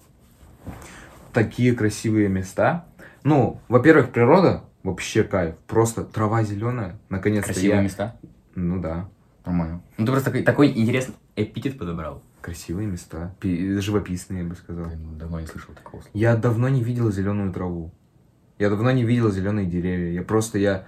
Такие 1.33 1.73
красивые 1.75 2.29
места. 2.29 2.85
Ну, 3.23 3.61
во-первых, 3.67 4.11
природа 4.11 4.63
вообще 4.83 5.23
кайф. 5.23 5.55
Просто 5.67 6.03
трава 6.03 6.41
зеленая. 6.43 6.97
Наконец-то 7.09 7.53
Красивые 7.53 7.77
я... 7.77 7.81
места. 7.83 8.15
Ну 8.55 8.81
да, 8.81 9.07
Нормально. 9.45 9.81
Ну 9.97 10.05
ты 10.05 10.11
просто 10.11 10.25
такой, 10.31 10.43
такой 10.43 10.67
интересный 10.77 11.15
эпитет 11.35 11.77
подобрал. 11.77 12.21
Красивые 12.47 12.87
места. 12.87 13.35
Пи- 13.41 13.77
Живописные, 13.81 14.43
я 14.43 14.49
бы 14.49 14.55
сказал. 14.55 14.85
Блин, 14.85 15.17
давно 15.17 15.41
не 15.41 15.47
слышал 15.47 15.73
такого 15.73 15.99
слова. 15.99 16.11
Я 16.13 16.37
давно 16.37 16.69
не 16.69 16.81
видел 16.81 17.11
зеленую 17.11 17.51
траву. 17.51 17.91
Я 18.57 18.69
давно 18.69 18.89
не 18.91 19.03
видел 19.03 19.29
зеленые 19.31 19.67
деревья. 19.67 20.13
Я 20.13 20.21
просто, 20.21 20.57
я, 20.57 20.85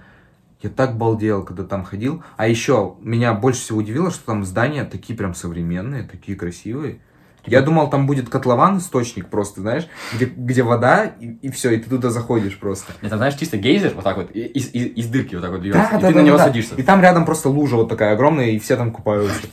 я 0.62 0.70
так 0.70 0.96
балдел, 0.96 1.44
когда 1.44 1.64
там 1.64 1.84
ходил. 1.84 2.22
А 2.38 2.48
еще 2.48 2.94
меня 3.02 3.34
больше 3.34 3.60
всего 3.60 3.78
удивило, 3.80 4.10
что 4.10 4.24
там 4.24 4.44
здания 4.44 4.84
такие 4.84 5.14
прям 5.18 5.34
современные, 5.34 6.02
такие 6.04 6.36
красивые. 6.36 7.00
Я 7.44 7.60
думал, 7.60 7.90
там 7.90 8.06
будет 8.06 8.30
котлован, 8.30 8.78
источник 8.78 9.28
просто, 9.28 9.60
знаешь, 9.60 9.86
где, 10.14 10.24
где 10.24 10.62
вода, 10.62 11.04
и, 11.04 11.50
все, 11.50 11.70
и 11.72 11.78
ты 11.78 11.88
туда 11.90 12.08
заходишь 12.10 12.58
просто. 12.58 12.92
Это, 13.02 13.16
знаешь, 13.18 13.34
чисто 13.34 13.56
гейзер, 13.58 13.94
вот 13.94 14.04
так 14.04 14.16
вот, 14.16 14.30
и- 14.34 14.44
из, 14.46 14.68
из, 14.74 14.86
из 14.96 15.06
дырки 15.08 15.34
вот 15.34 15.42
так 15.42 15.50
вот 15.50 15.60
Да, 15.60 15.66
льется, 15.66 15.96
и 15.98 16.00
да, 16.00 16.08
ты 16.08 16.14
да, 16.14 16.20
на 16.20 16.26
него 16.26 16.36
да. 16.38 16.44
садишься. 16.44 16.74
И 16.76 16.82
там 16.82 17.00
рядом 17.02 17.24
просто 17.26 17.48
лужа 17.50 17.76
вот 17.76 17.88
такая 17.90 18.12
огромная, 18.14 18.50
и 18.50 18.58
все 18.58 18.76
там 18.76 18.90
купаются. 18.92 19.46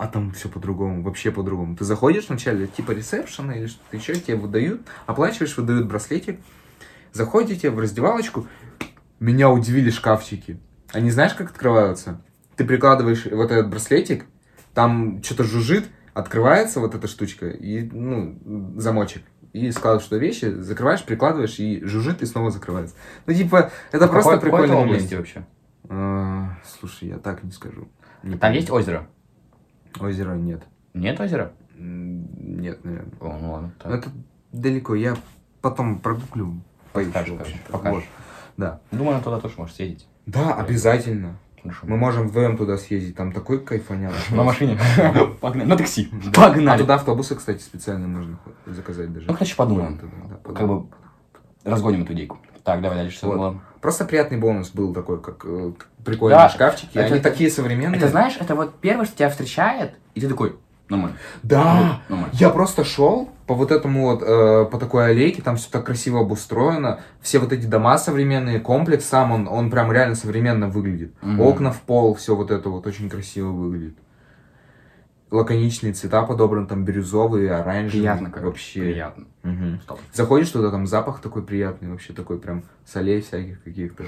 А 0.00 0.06
там 0.06 0.30
все 0.30 0.48
по-другому, 0.48 1.02
вообще 1.02 1.32
по-другому. 1.32 1.74
Ты 1.76 1.84
заходишь 1.84 2.28
вначале, 2.28 2.68
типа 2.68 2.92
ресепшена 2.92 3.56
или 3.56 3.66
что-то 3.66 3.96
еще, 3.96 4.14
тебе 4.14 4.36
выдают, 4.36 4.82
оплачиваешь, 5.06 5.56
выдают 5.56 5.88
браслетик, 5.88 6.38
заходите 7.12 7.70
в 7.70 7.80
раздевалочку. 7.80 8.46
Меня 9.18 9.50
удивили 9.50 9.90
шкафчики. 9.90 10.60
Они 10.92 11.10
знаешь, 11.10 11.34
как 11.34 11.50
открываются? 11.50 12.22
Ты 12.54 12.64
прикладываешь 12.64 13.26
вот 13.26 13.50
этот 13.50 13.70
браслетик, 13.70 14.26
там 14.72 15.20
что-то 15.24 15.42
жужжит, 15.42 15.88
открывается 16.14 16.78
вот 16.78 16.94
эта 16.94 17.08
штучка, 17.08 17.48
и, 17.48 17.82
ну, 17.90 18.38
замочек. 18.76 19.24
И 19.52 19.72
складываешь 19.72 20.06
туда 20.08 20.18
вещи, 20.20 20.44
закрываешь, 20.60 21.02
прикладываешь, 21.04 21.58
и 21.58 21.84
жужжит, 21.84 22.22
и 22.22 22.26
снова 22.26 22.52
закрывается. 22.52 22.94
Ну, 23.26 23.34
типа, 23.34 23.72
это 23.90 24.06
В 24.06 24.10
просто 24.12 24.34
какой- 24.34 24.50
какой 24.50 24.62
прикольный 24.68 24.76
это 24.76 24.84
области 24.94 25.14
вообще? 25.16 25.46
А, 25.88 26.56
слушай, 26.78 27.08
я 27.08 27.18
так 27.18 27.42
не 27.42 27.50
скажу. 27.50 27.88
Не 28.22 28.32
Там 28.32 28.40
помню. 28.40 28.56
есть 28.56 28.70
озеро? 28.70 29.08
Озера 30.00 30.34
нет. 30.34 30.62
Нет 30.94 31.20
озера? 31.20 31.52
Нет, 31.76 32.84
наверное. 32.84 33.12
О, 33.20 33.38
ну 33.40 33.52
ладно. 33.52 33.72
так. 33.78 33.90
Но 33.90 33.96
это 33.96 34.10
далеко. 34.52 34.94
Я 34.94 35.16
потом 35.60 35.98
прогуглю. 35.98 36.60
покажешь. 36.92 37.38
Вот. 37.70 38.04
Да. 38.56 38.80
Думаю, 38.90 39.14
она 39.14 39.20
туда 39.22 39.40
тоже 39.40 39.54
может 39.56 39.76
съездить. 39.76 40.06
Да, 40.26 40.54
обязательно. 40.54 41.38
Хорошо. 41.62 41.86
Мы 41.86 41.96
можем 41.96 42.28
вдвоем 42.28 42.56
туда 42.56 42.76
съездить. 42.76 43.16
Там 43.16 43.32
такой 43.32 43.60
кайфаняк. 43.60 44.12
На 44.30 44.42
машине. 44.42 44.78
Погнали. 45.40 45.68
На 45.68 45.76
такси. 45.76 46.10
А 46.26 46.32
Погнали. 46.32 46.80
туда 46.80 46.96
автобусы, 46.96 47.34
кстати, 47.34 47.62
специально 47.62 48.06
можно 48.08 48.38
заказать 48.66 49.12
даже. 49.12 49.26
Ну, 49.26 49.34
короче, 49.34 49.54
подумаем. 49.56 50.00
Как 50.42 50.66
бы 50.66 50.86
разгоним 51.64 52.02
эту 52.02 52.12
идейку. 52.14 52.38
Так, 52.64 52.80
давай 52.82 52.98
дальше, 52.98 53.16
что 53.16 53.28
было? 53.28 53.60
Просто 53.80 54.04
приятный 54.04 54.38
бонус 54.38 54.70
был 54.70 54.92
такой, 54.92 55.20
как 55.20 55.44
э, 55.44 55.72
прикольные 56.04 56.38
Да, 56.38 56.48
шкафчики. 56.48 56.96
это- 56.98 57.14
Они 57.14 57.20
такие 57.20 57.50
современные. 57.50 57.98
Это 57.98 58.08
знаешь, 58.08 58.36
это 58.40 58.54
вот 58.54 58.74
первое, 58.80 59.04
что 59.06 59.16
тебя 59.16 59.30
встречает, 59.30 59.92
и 60.14 60.20
ты 60.20 60.28
такой, 60.28 60.56
нормально. 60.88 61.16
Да! 61.42 62.00
Нормально. 62.08 62.30
Я 62.32 62.50
просто 62.50 62.84
шел 62.84 63.28
по 63.46 63.54
вот 63.54 63.70
этому 63.70 64.02
вот, 64.10 64.22
э, 64.22 64.64
по 64.70 64.78
такой 64.78 65.10
аллейке, 65.10 65.42
там 65.42 65.56
все 65.56 65.68
так 65.70 65.84
красиво 65.86 66.20
обустроено, 66.20 67.00
все 67.20 67.38
вот 67.38 67.52
эти 67.52 67.66
дома 67.66 67.98
современные, 67.98 68.58
комплекс 68.60 69.04
сам, 69.04 69.32
он, 69.32 69.48
он 69.48 69.70
прям 69.70 69.92
реально 69.92 70.14
современно 70.16 70.68
выглядит. 70.68 71.14
Мгм. 71.22 71.40
Окна 71.40 71.72
в 71.72 71.80
пол, 71.82 72.14
все 72.14 72.34
вот 72.34 72.50
это 72.50 72.68
вот 72.68 72.86
очень 72.86 73.08
красиво 73.08 73.48
выглядит. 73.50 73.96
Лаконичные 75.30 75.92
цвета 75.92 76.22
подобраны, 76.22 76.66
там 76.66 76.84
бирюзовые, 76.84 77.52
оранжевые. 77.52 78.00
Приятно, 78.00 78.30
короче, 78.30 78.46
вообще. 78.48 78.80
приятно. 78.80 79.26
Мгм. 79.42 79.80
Стоп. 79.82 80.00
Заходишь 80.12 80.50
туда, 80.50 80.70
там 80.70 80.86
запах 80.86 81.20
такой 81.20 81.42
приятный, 81.42 81.90
вообще 81.90 82.14
такой 82.14 82.38
прям 82.38 82.64
солей 82.86 83.20
всяких 83.20 83.62
каких-то. 83.62 84.04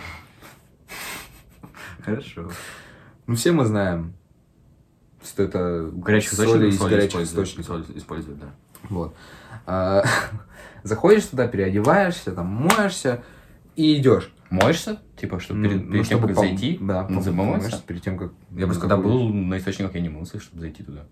Хорошо. 2.02 2.50
Ну, 3.26 3.34
все 3.34 3.52
мы 3.52 3.66
знаем, 3.66 4.14
что 5.22 5.42
это 5.42 5.90
Горячих 5.92 6.32
соли 6.32 6.68
из 6.68 6.78
горячих 6.78 7.20
источников. 7.20 7.66
Соль 7.66 7.84
используют, 7.96 8.40
да. 8.40 8.48
Вот. 8.88 9.14
А, 9.66 10.02
Заходишь 10.82 11.26
туда, 11.26 11.46
переодеваешься, 11.46 12.32
там 12.32 12.46
моешься 12.46 13.22
и 13.76 13.98
идешь. 13.98 14.32
Моешься? 14.50 14.98
Типа, 15.16 15.38
чтобы 15.40 15.60
Ну, 15.60 15.68
перед, 15.68 15.86
ну, 15.86 15.92
перед 15.92 16.08
тем, 16.08 16.20
как 16.20 16.30
пом- 16.30 16.34
зайти, 16.34 16.78
да, 16.80 17.06
ну, 17.08 17.22
помоешься 17.22 17.82
перед 17.86 18.02
тем, 18.02 18.18
как... 18.18 18.32
Я 18.50 18.66
просто 18.66 18.80
когда 18.80 18.96
был 18.96 19.28
на 19.32 19.58
источниках, 19.58 19.94
я 19.94 20.00
не 20.00 20.08
мылся, 20.08 20.40
чтобы 20.40 20.60
зайти 20.60 20.82
туда. 20.82 21.02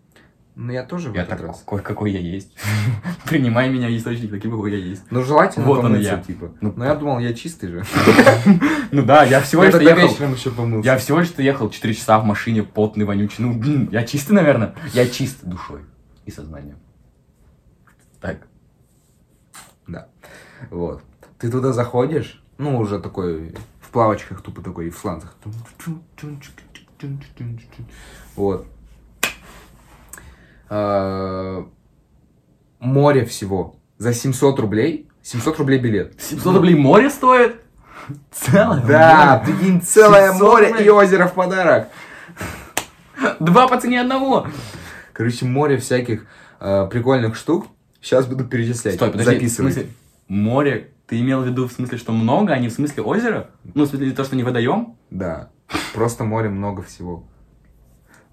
Ну, 0.56 0.72
я 0.72 0.82
тоже 0.82 1.10
в 1.10 1.14
Я 1.14 1.22
этот 1.22 1.38
так, 1.38 1.46
раз. 1.46 1.60
какой, 1.60 1.80
какой 1.82 2.10
я 2.10 2.18
есть. 2.18 2.52
Принимай 3.26 3.70
меня 3.70 3.96
источник 3.96 4.32
таким, 4.32 4.50
какой 4.50 4.72
я 4.72 4.78
есть. 4.78 5.04
Ну, 5.10 5.22
желательно 5.22 5.64
Вот 5.66 5.84
он 5.84 5.96
я. 6.00 6.18
типа. 6.18 6.50
Ну, 6.60 6.72
Но 6.76 6.84
я 6.84 6.96
думал, 6.96 7.20
я 7.20 7.32
чистый 7.32 7.68
же. 7.68 7.84
Ну 8.90 9.02
да, 9.04 9.22
я 9.22 9.40
всего 9.42 9.62
лишь 9.64 9.74
ехал. 9.74 10.08
вечером 10.08 10.32
еще 10.32 10.50
помылся. 10.50 10.88
Я 10.88 10.96
всего 10.98 11.20
лишь 11.20 11.30
ехал 11.36 11.68
4 11.70 11.94
часа 11.94 12.18
в 12.18 12.24
машине, 12.24 12.62
потный, 12.64 13.04
вонючий. 13.04 13.44
Ну, 13.44 13.88
я 13.92 14.02
чистый, 14.02 14.32
наверное. 14.32 14.74
Я 14.94 15.06
чист 15.06 15.44
душой 15.44 15.82
и 16.26 16.30
сознанием. 16.32 16.78
Так. 18.20 18.48
Да. 19.86 20.08
Вот. 20.70 21.02
Ты 21.38 21.50
туда 21.50 21.72
заходишь, 21.72 22.42
ну, 22.58 22.78
уже 22.78 22.98
такой 22.98 23.54
в 23.80 23.90
плавочках, 23.90 24.42
тупо 24.42 24.60
такой, 24.62 24.88
и 24.88 24.90
в 24.90 24.98
сланцах. 24.98 25.34
Вот. 28.36 28.66
А, 30.68 31.66
Море 32.80 33.24
всего. 33.24 33.76
За 33.98 34.12
700 34.12 34.58
рублей. 34.60 35.08
700 35.22 35.58
рублей 35.58 35.78
билет. 35.78 36.14
700 36.20 36.54
рублей 36.56 36.74
море 36.74 37.10
стоит? 37.10 37.56
Целое 38.30 38.80
Да, 38.86 39.42
море? 39.44 39.56
прикинь, 39.58 39.82
целое 39.82 40.28
700 40.32 40.40
море 40.48 40.68
рублей? 40.68 40.86
и 40.86 40.90
озеро 40.90 41.26
в 41.26 41.34
подарок. 41.34 41.88
Два 43.40 43.66
по 43.68 43.80
цене 43.80 44.00
одного. 44.00 44.46
Короче, 45.12 45.44
море 45.44 45.76
всяких 45.78 46.26
э, 46.60 46.86
прикольных 46.90 47.34
штук. 47.34 47.66
Сейчас 48.00 48.26
буду 48.26 48.44
перечислять. 48.44 48.94
Стой, 48.94 49.10
подожди, 49.10 49.30
в 49.32 49.34
Записывай. 49.34 49.72
смысле, 49.72 49.90
море, 50.28 50.92
ты 51.08 51.18
имел 51.20 51.40
в 51.40 51.46
виду 51.46 51.66
в 51.66 51.72
смысле, 51.72 51.96
что 51.96 52.12
много, 52.12 52.52
а 52.52 52.58
не 52.58 52.68
в 52.68 52.72
смысле 52.72 53.02
озера? 53.02 53.48
Ну, 53.74 53.84
в 53.84 53.88
смысле 53.88 54.12
то, 54.12 54.24
что 54.24 54.36
не 54.36 54.44
водоем? 54.44 54.94
Да. 55.10 55.48
Просто 55.94 56.24
море 56.24 56.50
много 56.50 56.82
всего. 56.82 57.24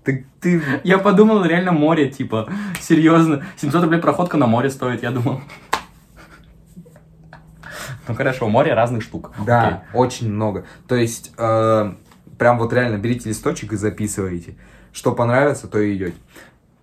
Ты, 0.03 0.27
ты 0.41 0.61
Я 0.83 0.97
подумал, 0.97 1.45
реально 1.45 1.71
море, 1.71 2.09
типа, 2.09 2.49
серьезно. 2.81 3.45
700 3.55 3.83
рублей 3.83 4.01
проходка 4.01 4.35
на 4.35 4.45
море 4.45 4.69
стоит, 4.69 5.03
я 5.03 5.11
думал. 5.11 5.41
Ну 8.07 8.13
хорошо, 8.13 8.49
море 8.49 8.73
разных 8.73 9.03
штук. 9.03 9.31
Да, 9.45 9.85
очень 9.93 10.29
много. 10.29 10.65
То 10.87 10.95
есть, 10.95 11.31
э, 11.37 11.93
прям 12.37 12.59
вот 12.59 12.73
реально 12.73 12.97
берите 12.97 13.29
листочек 13.29 13.71
и 13.71 13.77
записывайте. 13.77 14.57
Что 14.91 15.13
понравится, 15.13 15.67
то 15.67 15.79
и 15.79 15.95
идете. 15.95 16.17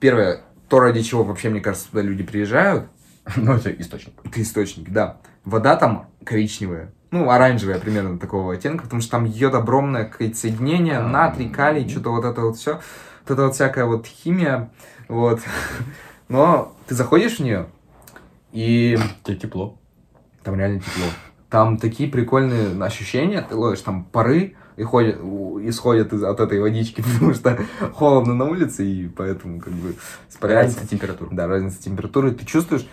Первое, 0.01 0.41
то, 0.69 0.81
ради 0.81 1.03
чего 1.03 1.23
вообще, 1.23 1.51
мне 1.51 1.61
кажется, 1.61 1.91
туда 1.91 2.03
люди 2.03 2.25
приезжают, 2.25 2.87
Окей. 2.87 2.93
Ну, 3.37 3.53
это 3.55 3.71
источник. 3.71 4.15
это 4.25 4.43
источник, 4.43 4.91
да. 4.91 5.19
Вода 5.45 5.77
там 5.77 6.09
коричневая. 6.25 6.93
Ну, 7.11 7.29
оранжевая 7.31 7.79
примерно 7.79 8.19
такого 8.19 8.55
оттенка, 8.55 8.85
потому 8.85 9.03
что 9.03 9.11
там 9.13 9.25
йод 9.27 9.55
огромное 9.55 10.05
какое-то 10.05 10.37
соединение, 10.37 10.99
А, 10.99 11.07
натрий, 11.09 11.51
калий, 11.51 11.83
мгм. 11.83 11.91
что-то 11.91 12.11
вот 12.11 12.25
это 12.25 12.41
вот 12.41 12.57
все. 12.57 12.81
Вот 13.25 13.31
это 13.35 13.43
вот 13.47 13.55
всякая 13.55 13.85
вот 13.85 14.07
химия, 14.07 14.71
вот. 15.09 15.41
Но 16.29 16.75
ты 16.87 16.95
заходишь 16.95 17.37
в 17.37 17.41
нее, 17.41 17.67
и 18.53 18.99
Тебе 19.25 19.37
тепло. 19.37 19.79
Там 20.43 20.57
реально 20.59 20.81
тепло. 20.81 21.05
Там 21.51 21.77
такие 21.77 22.09
прикольные 22.11 22.83
ощущения, 22.83 23.43
ты 23.47 23.55
ловишь 23.55 23.81
там 23.83 24.05
пары 24.05 24.57
и 24.77 24.83
ходят, 24.85 25.17
исходят 25.69 26.13
из, 26.15 26.23
от 26.25 26.41
этой 26.41 26.61
водички, 26.61 27.03
потому 27.15 27.35
что 27.35 27.59
холодно 27.93 28.35
на 28.35 28.47
улице, 28.47 28.87
и 28.87 29.09
поэтому 29.09 29.61
как 29.61 29.73
бы 29.75 29.95
испаряется. 30.31 30.79
Разница 30.79 30.91
температур. 30.91 31.29
Да, 31.31 31.47
разница 31.47 31.83
температуры. 31.83 32.33
Ты 32.33 32.47
чувствуешь, 32.47 32.87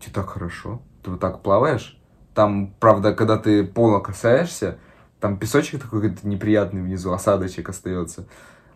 тебе 0.00 0.12
так 0.12 0.30
хорошо. 0.30 0.82
Ты 1.02 1.10
вот 1.10 1.20
так 1.20 1.42
плаваешь. 1.42 1.98
Там, 2.34 2.74
правда, 2.78 3.12
когда 3.14 3.36
ты 3.36 3.64
пола 3.64 4.00
касаешься, 4.00 4.78
там 5.20 5.38
песочек 5.38 5.82
такой 5.82 6.02
какой-то 6.02 6.26
неприятный 6.26 6.82
внизу, 6.82 7.12
осадочек 7.12 7.68
остается. 7.68 8.26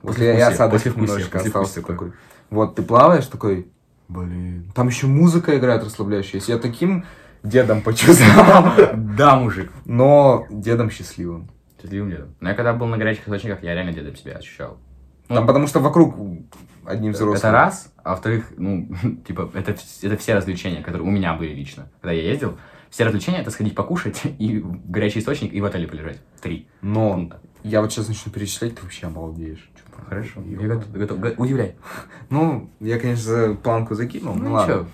Вот 0.03 0.19
я, 0.19 0.37
я 0.37 0.49
осадочек 0.49 0.97
немножечко 0.97 1.39
остался 1.39 1.77
такое. 1.77 1.97
такой. 1.97 2.13
Вот 2.51 2.75
ты 2.75 2.83
плаваешь 2.83 3.27
такой, 3.27 3.69
блин. 4.09 4.71
Там 4.75 4.89
еще 4.89 5.07
музыка 5.07 5.57
играет 5.57 5.85
расслабляющая. 5.85 6.41
Я 6.47 6.59
таким 6.59 7.05
дедом 7.43 7.83
почувствовал. 7.83 8.73
Да, 8.97 9.37
мужик. 9.37 9.71
Но 9.85 10.47
дедом 10.51 10.91
счастливым. 10.91 11.49
Счастливым 11.81 12.11
дедом. 12.11 12.35
Но 12.41 12.49
я 12.49 12.55
когда 12.55 12.73
был 12.73 12.87
на 12.87 12.99
горячих 12.99 13.25
источниках, 13.25 13.63
я 13.63 13.75
реально 13.75 13.93
дедом 13.93 14.17
себя 14.17 14.37
ощущал. 14.37 14.79
Там 15.29 15.47
потому 15.47 15.67
что 15.67 15.81
вокруг 15.81 16.17
одним 16.87 17.13
взрослым. 17.13 17.37
Это 17.39 17.51
раз, 17.53 17.93
а 18.03 18.11
во-вторых, 18.11 18.53
ну, 18.57 18.89
типа, 19.27 19.51
это, 19.55 19.75
это 20.03 20.17
все 20.17 20.35
развлечения, 20.35 20.83
которые 20.83 21.07
у 21.07 21.11
меня 21.11 21.35
были 21.35 21.53
лично, 21.55 21.89
когда 22.01 22.13
я 22.13 22.23
ездил. 22.23 22.59
Все 22.91 23.05
развлечения 23.05 23.39
это 23.41 23.51
сходить 23.51 23.75
покушать 23.75 24.21
и 24.39 24.59
в 24.59 24.91
горячий 24.91 25.21
источник 25.21 25.53
и 25.53 25.61
в 25.61 25.65
отеле 25.65 25.89
полежать. 25.89 26.19
Три. 26.41 26.67
Но 26.83 27.15
Круто. 27.15 27.41
я 27.63 27.81
вот 27.81 27.93
сейчас 27.93 28.09
начну 28.09 28.31
перечислять, 28.33 28.75
ты 28.77 28.83
вообще 28.83 29.07
обалдеешь. 29.07 29.71
Чё, 29.75 30.03
Хорошо. 30.09 30.43
Я 30.45 30.69
готов, 30.69 30.93
готов. 30.93 31.19
Го- 31.21 31.35
Удивляй. 31.43 31.75
Ну, 32.29 32.71
я, 32.81 32.99
конечно, 32.99 33.57
планку 33.63 33.95
закинул. 33.95 34.35
Ну, 34.35 34.45
Ну, 34.45 34.53
ладно. 34.53 34.73
ничего. 34.73 34.87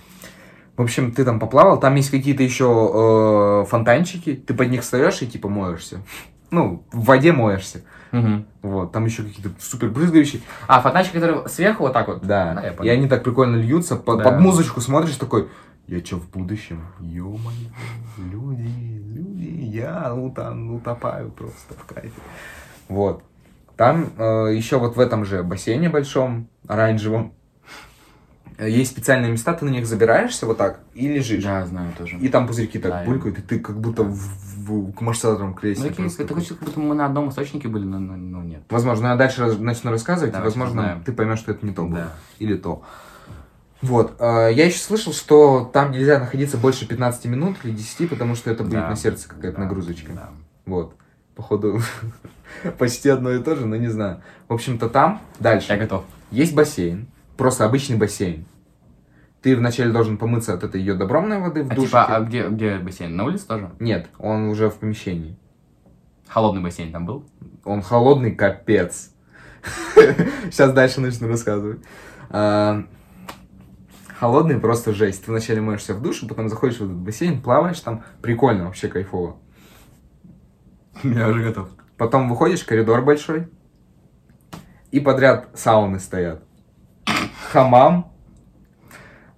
В 0.76 0.82
общем, 0.82 1.10
ты 1.10 1.24
там 1.24 1.40
поплавал, 1.40 1.80
там 1.80 1.96
есть 1.96 2.08
какие-то 2.10 2.44
еще 2.44 3.62
э, 3.64 3.68
фонтанчики, 3.68 4.34
ты 4.36 4.54
под 4.54 4.68
них 4.70 4.82
встаешь 4.82 5.20
и 5.22 5.26
типа 5.26 5.48
моешься. 5.48 6.02
Ну, 6.50 6.84
в 6.92 7.04
воде 7.04 7.32
моешься. 7.32 7.82
Мгм. 8.12 8.46
Вот, 8.62 8.90
там 8.92 9.04
еще 9.04 9.22
какие-то 9.22 9.50
супер 9.60 9.88
брызгающие. 9.90 10.40
А, 10.66 10.80
фонтанчик, 10.80 11.12
который 11.12 11.46
сверху 11.48 11.82
вот 11.84 11.92
так 11.92 12.08
вот? 12.08 12.22
Да, 12.22 12.62
я 12.62 12.72
и 12.84 12.88
они 12.96 13.06
так 13.08 13.22
прикольно 13.22 13.56
льются, 13.56 13.96
по- 13.96 14.16
Да. 14.16 14.24
под 14.24 14.40
музычку 14.40 14.80
смотришь 14.80 15.16
такой, 15.16 15.48
я 15.86 16.00
че 16.00 16.16
в 16.16 16.28
будущем? 16.30 16.86
Ё-моё, 17.00 17.68
люди, 18.16 18.68
люди, 19.14 19.48
я 19.76 20.14
утон- 20.14 20.70
утопаю 20.70 21.30
просто 21.30 21.74
в 21.74 21.84
кайфе. 21.94 22.20
Вот. 22.88 23.22
Там 23.76 24.06
э, 24.16 24.54
еще 24.54 24.78
вот 24.78 24.96
в 24.96 25.00
этом 25.00 25.24
же 25.24 25.42
бассейне 25.42 25.88
большом, 25.90 26.48
оранжевом, 26.66 27.34
есть 28.66 28.90
специальные 28.90 29.30
места, 29.30 29.52
ты 29.54 29.64
на 29.64 29.70
них 29.70 29.86
забираешься 29.86 30.46
вот 30.46 30.58
так 30.58 30.80
и 30.94 31.06
лежишь. 31.08 31.44
Да, 31.44 31.64
знаю 31.66 31.92
тоже. 31.96 32.16
И 32.18 32.28
там 32.28 32.46
пузырьки 32.46 32.78
так 32.78 32.90
Да, 32.90 33.04
булькают, 33.04 33.38
и 33.38 33.42
ты 33.42 33.60
как 33.60 33.78
будто 33.80 34.02
в, 34.02 34.16
в, 34.16 34.92
к 34.92 35.00
Ну, 35.00 35.54
кресле. 35.54 35.88
такие- 35.90 36.02
просто 36.02 36.22
это 36.22 36.28
такой. 36.28 36.34
хочется, 36.42 36.54
как 36.56 36.64
будто 36.68 36.80
мы 36.80 36.94
на 36.94 37.06
одном 37.06 37.28
источнике 37.28 37.68
были, 37.68 37.84
но, 37.84 37.98
но- 37.98 38.16
но 38.16 38.42
нет. 38.42 38.62
Возможно, 38.68 39.08
я 39.08 39.16
дальше 39.16 39.42
раз- 39.42 39.58
начну 39.58 39.90
рассказывать, 39.92 40.30
и, 40.30 40.32
Давайте 40.36 40.58
возможно, 40.58 40.82
узнаем. 40.82 41.02
ты 41.04 41.12
поймешь, 41.12 41.38
что 41.38 41.52
это 41.52 41.64
не 41.64 41.72
то 41.72 41.82
было. 41.84 41.98
Да. 41.98 42.08
Или 42.40 42.56
то. 42.56 42.82
Вот. 43.80 44.16
э, 44.18 44.50
Я 44.52 44.66
еще 44.66 44.78
слышал, 44.80 45.12
что 45.12 45.70
там 45.72 45.92
нельзя 45.92 46.18
находиться 46.18 46.56
больше 46.58 46.86
15 46.88 47.26
минут 47.26 47.56
или 47.62 47.70
10, 47.72 48.08
потому 48.08 48.34
что 48.34 48.50
это 48.50 48.64
будет 48.64 48.80
Да. 48.80 48.88
на 48.90 48.96
сердце 48.96 49.28
какая-то 49.28 49.58
Да, 49.58 49.62
нагрузочка. 49.64 50.12
да. 50.12 50.30
Вот. 50.66 50.94
Походу, 51.36 51.80
почти 52.78 53.08
одно 53.08 53.30
и 53.30 53.38
то 53.42 53.54
же, 53.54 53.66
но 53.66 53.76
не 53.76 53.86
знаю. 53.88 54.20
В 54.48 54.54
общем-то, 54.54 54.88
там 54.88 55.20
дальше 55.38 55.72
Я 55.72 55.78
готов. 55.78 56.04
есть 56.32 56.54
бассейн. 56.54 57.06
Просто 57.38 57.64
обычный 57.64 57.96
бассейн. 57.96 58.44
Ты 59.40 59.56
вначале 59.56 59.92
должен 59.92 60.18
помыться 60.18 60.52
от 60.52 60.64
этой 60.64 60.82
йодобромной 60.82 61.38
воды 61.38 61.62
в 61.62 61.70
А 61.70 61.74
душе. 61.74 61.86
типа, 61.86 62.04
а 62.04 62.20
где, 62.20 62.48
где 62.48 62.78
бассейн? 62.78 63.14
На 63.16 63.24
улице 63.24 63.46
тоже? 63.46 63.70
Нет, 63.78 64.08
он 64.18 64.48
уже 64.48 64.68
в 64.68 64.74
помещении. 64.74 65.38
Холодный 66.26 66.60
бассейн 66.60 66.92
там 66.92 67.06
был? 67.06 67.24
Он 67.64 67.80
холодный 67.80 68.34
капец. 68.34 69.12
Сейчас 69.94 70.72
дальше 70.72 71.00
начну 71.00 71.28
рассказывать. 71.28 71.80
А, 72.30 72.84
Холодный 74.18 74.58
просто 74.58 74.92
жесть. 74.92 75.24
Ты 75.24 75.30
вначале 75.30 75.60
моешься 75.60 75.94
в 75.94 76.02
душе, 76.02 76.26
потом 76.26 76.48
заходишь 76.48 76.78
в 76.80 76.84
этот 76.84 76.96
бассейн, 76.96 77.40
плаваешь 77.40 77.78
там. 77.78 78.02
Прикольно, 78.20 78.64
вообще 78.64 78.88
кайфово. 78.88 79.36
Я 81.04 81.28
уже 81.28 81.44
готов. 81.44 81.68
Потом 81.96 82.28
выходишь, 82.28 82.64
коридор 82.64 83.02
большой. 83.02 83.46
И 84.90 84.98
подряд 84.98 85.48
сауны 85.54 86.00
стоят. 86.00 86.42
Хамам, 87.52 88.12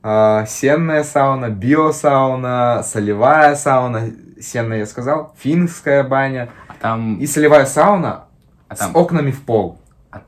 а, 0.03 0.45
сенная 0.47 1.05
сауна, 1.05 1.49
биосауна, 1.49 2.83
солевая 2.83 3.55
сауна, 3.55 4.11
сенная 4.41 4.79
я 4.79 4.87
сказал, 4.87 5.33
финская 5.39 6.03
баня 6.03 6.51
А 6.67 6.75
там... 6.75 7.19
и 7.19 7.27
солевая 7.27 7.67
сауна 7.67 8.25
А 8.69 8.75
с 8.75 8.79
там... 8.81 8.97
окнами 8.97 9.31
в 9.31 9.45
пол. 9.45 9.79
а 10.11 10.23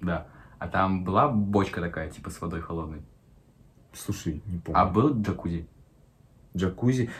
Да. 0.00 0.26
А 0.58 0.66
там 0.66 1.04
была 1.04 1.28
бочка 1.28 1.80
такая, 1.80 2.10
типа, 2.10 2.30
с 2.30 2.40
водой 2.40 2.62
холодной. 2.62 3.02
Слушай, 3.92 4.42
не 4.46 4.58
помню. 4.58 4.80
А 4.80 4.84
был 4.84 5.14
джакузи 5.14 5.68
Джакузи 6.56 7.10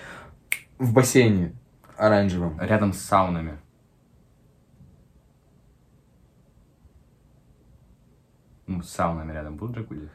в 0.79 0.93
бассейне 0.93 1.55
оранжевом. 1.97 2.59
рядом 2.61 2.93
с 2.93 2.99
саунами. 2.99 3.59
Ну, 8.69 8.83
с 8.83 8.91
саунами 8.91 9.33
рядом 9.33 9.57
был 9.57 9.73
джакузи. 9.73 10.09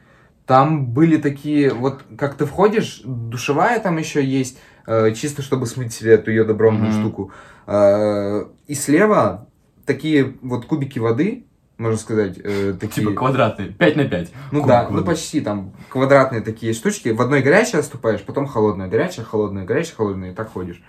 Там 0.45 0.85
были 0.87 1.17
такие, 1.17 1.73
вот 1.73 2.03
как 2.17 2.35
ты 2.35 2.45
входишь, 2.45 3.01
душевая 3.03 3.79
там 3.79 3.97
еще 3.97 4.23
есть, 4.23 4.59
э, 4.85 5.13
чисто 5.13 5.41
чтобы 5.41 5.65
смыть 5.65 5.93
себе 5.93 6.13
эту 6.13 6.29
ее 6.31 6.43
добромную 6.43 6.91
Мгм. 6.91 7.01
штуку. 7.01 7.31
Э, 7.65 8.45
и 8.67 8.75
слева 8.75 9.47
такие 9.85 10.35
вот 10.41 10.65
кубики 10.65 10.99
воды, 10.99 11.45
можно 11.77 11.97
сказать, 11.97 12.37
э, 12.43 12.73
такие... 12.79 13.07
Типа 13.07 13.17
квадратный, 13.17 13.73
5 13.73 13.95
на 13.95 14.05
5. 14.05 14.31
Ну 14.51 14.65
да, 14.67 14.87
ну 14.89 15.03
почти 15.03 15.41
там 15.41 15.73
квадратные 15.89 16.41
такие 16.41 16.73
штучки. 16.73 17.09
В 17.09 17.21
одной 17.21 17.41
горячее 17.41 17.81
ступаешь, 17.81 18.21
потом 18.23 18.45
холодная, 18.45 18.87
горячая, 18.87 19.25
холодная, 19.25 19.65
горячая, 19.65 19.95
холодная, 19.95 20.31
и 20.31 20.35
так 20.35 20.51
ходишь 20.51 20.83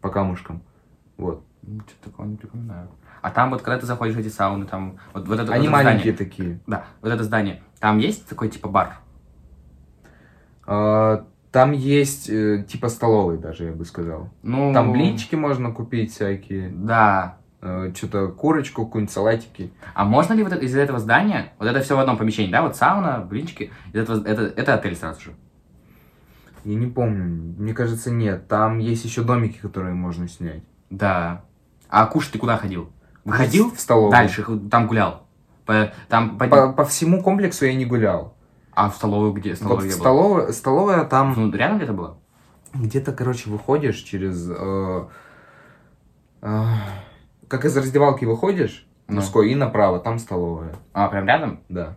по 0.00 0.10
камушкам. 0.10 0.62
Вот. 1.16 1.42
Что-то 1.62 2.10
такого 2.10 2.26
не 2.26 2.36
припоминаю. 2.36 2.88
А 3.22 3.30
там 3.30 3.50
вот, 3.50 3.62
когда 3.62 3.78
ты 3.78 3.86
заходишь 3.86 4.14
в 4.14 4.18
эти 4.18 4.28
сауны, 4.28 4.66
там, 4.66 4.96
вот, 5.12 5.26
вот 5.28 5.40
это, 5.40 5.52
Они 5.52 5.68
вот 5.68 5.74
это 5.76 5.84
маленькие 5.84 6.14
здание, 6.14 6.16
такие. 6.16 6.60
да, 6.66 6.84
вот 7.02 7.12
это 7.12 7.24
здание, 7.24 7.62
там 7.80 7.98
есть 7.98 8.28
такой, 8.28 8.48
типа, 8.48 8.68
бар? 8.68 8.98
А, 10.66 11.24
там 11.52 11.72
есть 11.72 12.28
э, 12.28 12.64
типа 12.68 12.88
столовой 12.88 13.38
даже, 13.38 13.64
я 13.64 13.72
бы 13.72 13.84
сказал. 13.84 14.30
Ну, 14.42 14.72
Там 14.72 14.92
блинчики 14.92 15.34
можно 15.34 15.72
купить 15.72 16.12
всякие. 16.12 16.68
Да. 16.70 17.38
что-то 17.94 18.28
курочку, 18.28 18.84
какую-нибудь 18.84 19.12
салатики. 19.12 19.72
А 19.94 20.04
можно 20.04 20.34
ли 20.34 20.44
вот 20.44 20.52
это- 20.52 20.64
из 20.64 20.76
этого 20.76 21.00
здания, 21.00 21.52
вот 21.58 21.66
это 21.66 21.80
все 21.80 21.96
в 21.96 21.98
одном 21.98 22.16
помещении, 22.16 22.52
да, 22.52 22.62
вот 22.62 22.76
сауна, 22.76 23.26
блинчики, 23.28 23.72
из 23.92 24.00
этого, 24.02 24.22
это, 24.24 24.42
это 24.42 24.74
отель 24.74 24.94
сразу 24.94 25.20
же? 25.20 25.34
Я 26.64 26.74
не 26.76 26.86
помню. 26.86 27.24
Мне 27.58 27.74
кажется, 27.74 28.10
нет. 28.12 28.46
Там 28.46 28.78
есть 28.78 29.04
еще 29.04 29.22
домики, 29.22 29.58
которые 29.58 29.94
можно 29.94 30.28
снять. 30.28 30.62
Да. 30.90 31.44
А 31.88 32.06
кушать 32.06 32.32
ты 32.32 32.38
куда 32.38 32.56
ходил? 32.56 32.90
Выходил 33.26 33.70
в 33.74 33.80
столовую. 33.80 34.10
дальше, 34.12 34.44
там 34.70 34.86
гулял? 34.86 35.22
По, 35.64 35.92
там, 36.08 36.38
по- 36.38 36.46
По, 36.46 36.72
по 36.72 36.84
всему 36.84 37.22
комплексу 37.22 37.66
я 37.66 37.74
не 37.74 37.84
гулял. 37.84 38.34
А 38.72 38.88
в 38.90 38.94
столовую 38.94 39.32
где? 39.32 39.50
Вот 39.50 39.56
Столовая 39.58 39.80
в 39.80 39.84
где 39.86 39.94
была? 39.94 40.00
столовая, 40.00 40.52
столовая 40.52 41.04
там 41.04 41.34
Ну, 41.36 41.52
рядом 41.52 41.78
где-то 41.78 41.92
было? 41.92 42.18
где-то, 42.74 43.12
короче, 43.12 43.48
выходишь 43.50 43.96
через... 43.96 44.48
э, 44.50 45.06
э, 46.42 46.62
как 47.48 47.64
из 47.64 47.76
раздевалки 47.76 48.24
выходишь, 48.26 48.86
Ну. 49.08 49.16
мужской, 49.16 49.50
и 49.50 49.54
направо, 49.54 49.98
там 49.98 50.18
столовая. 50.18 50.74
А, 50.92 51.08
прям 51.08 51.26
рядом? 51.26 51.60
Да. 51.68 51.96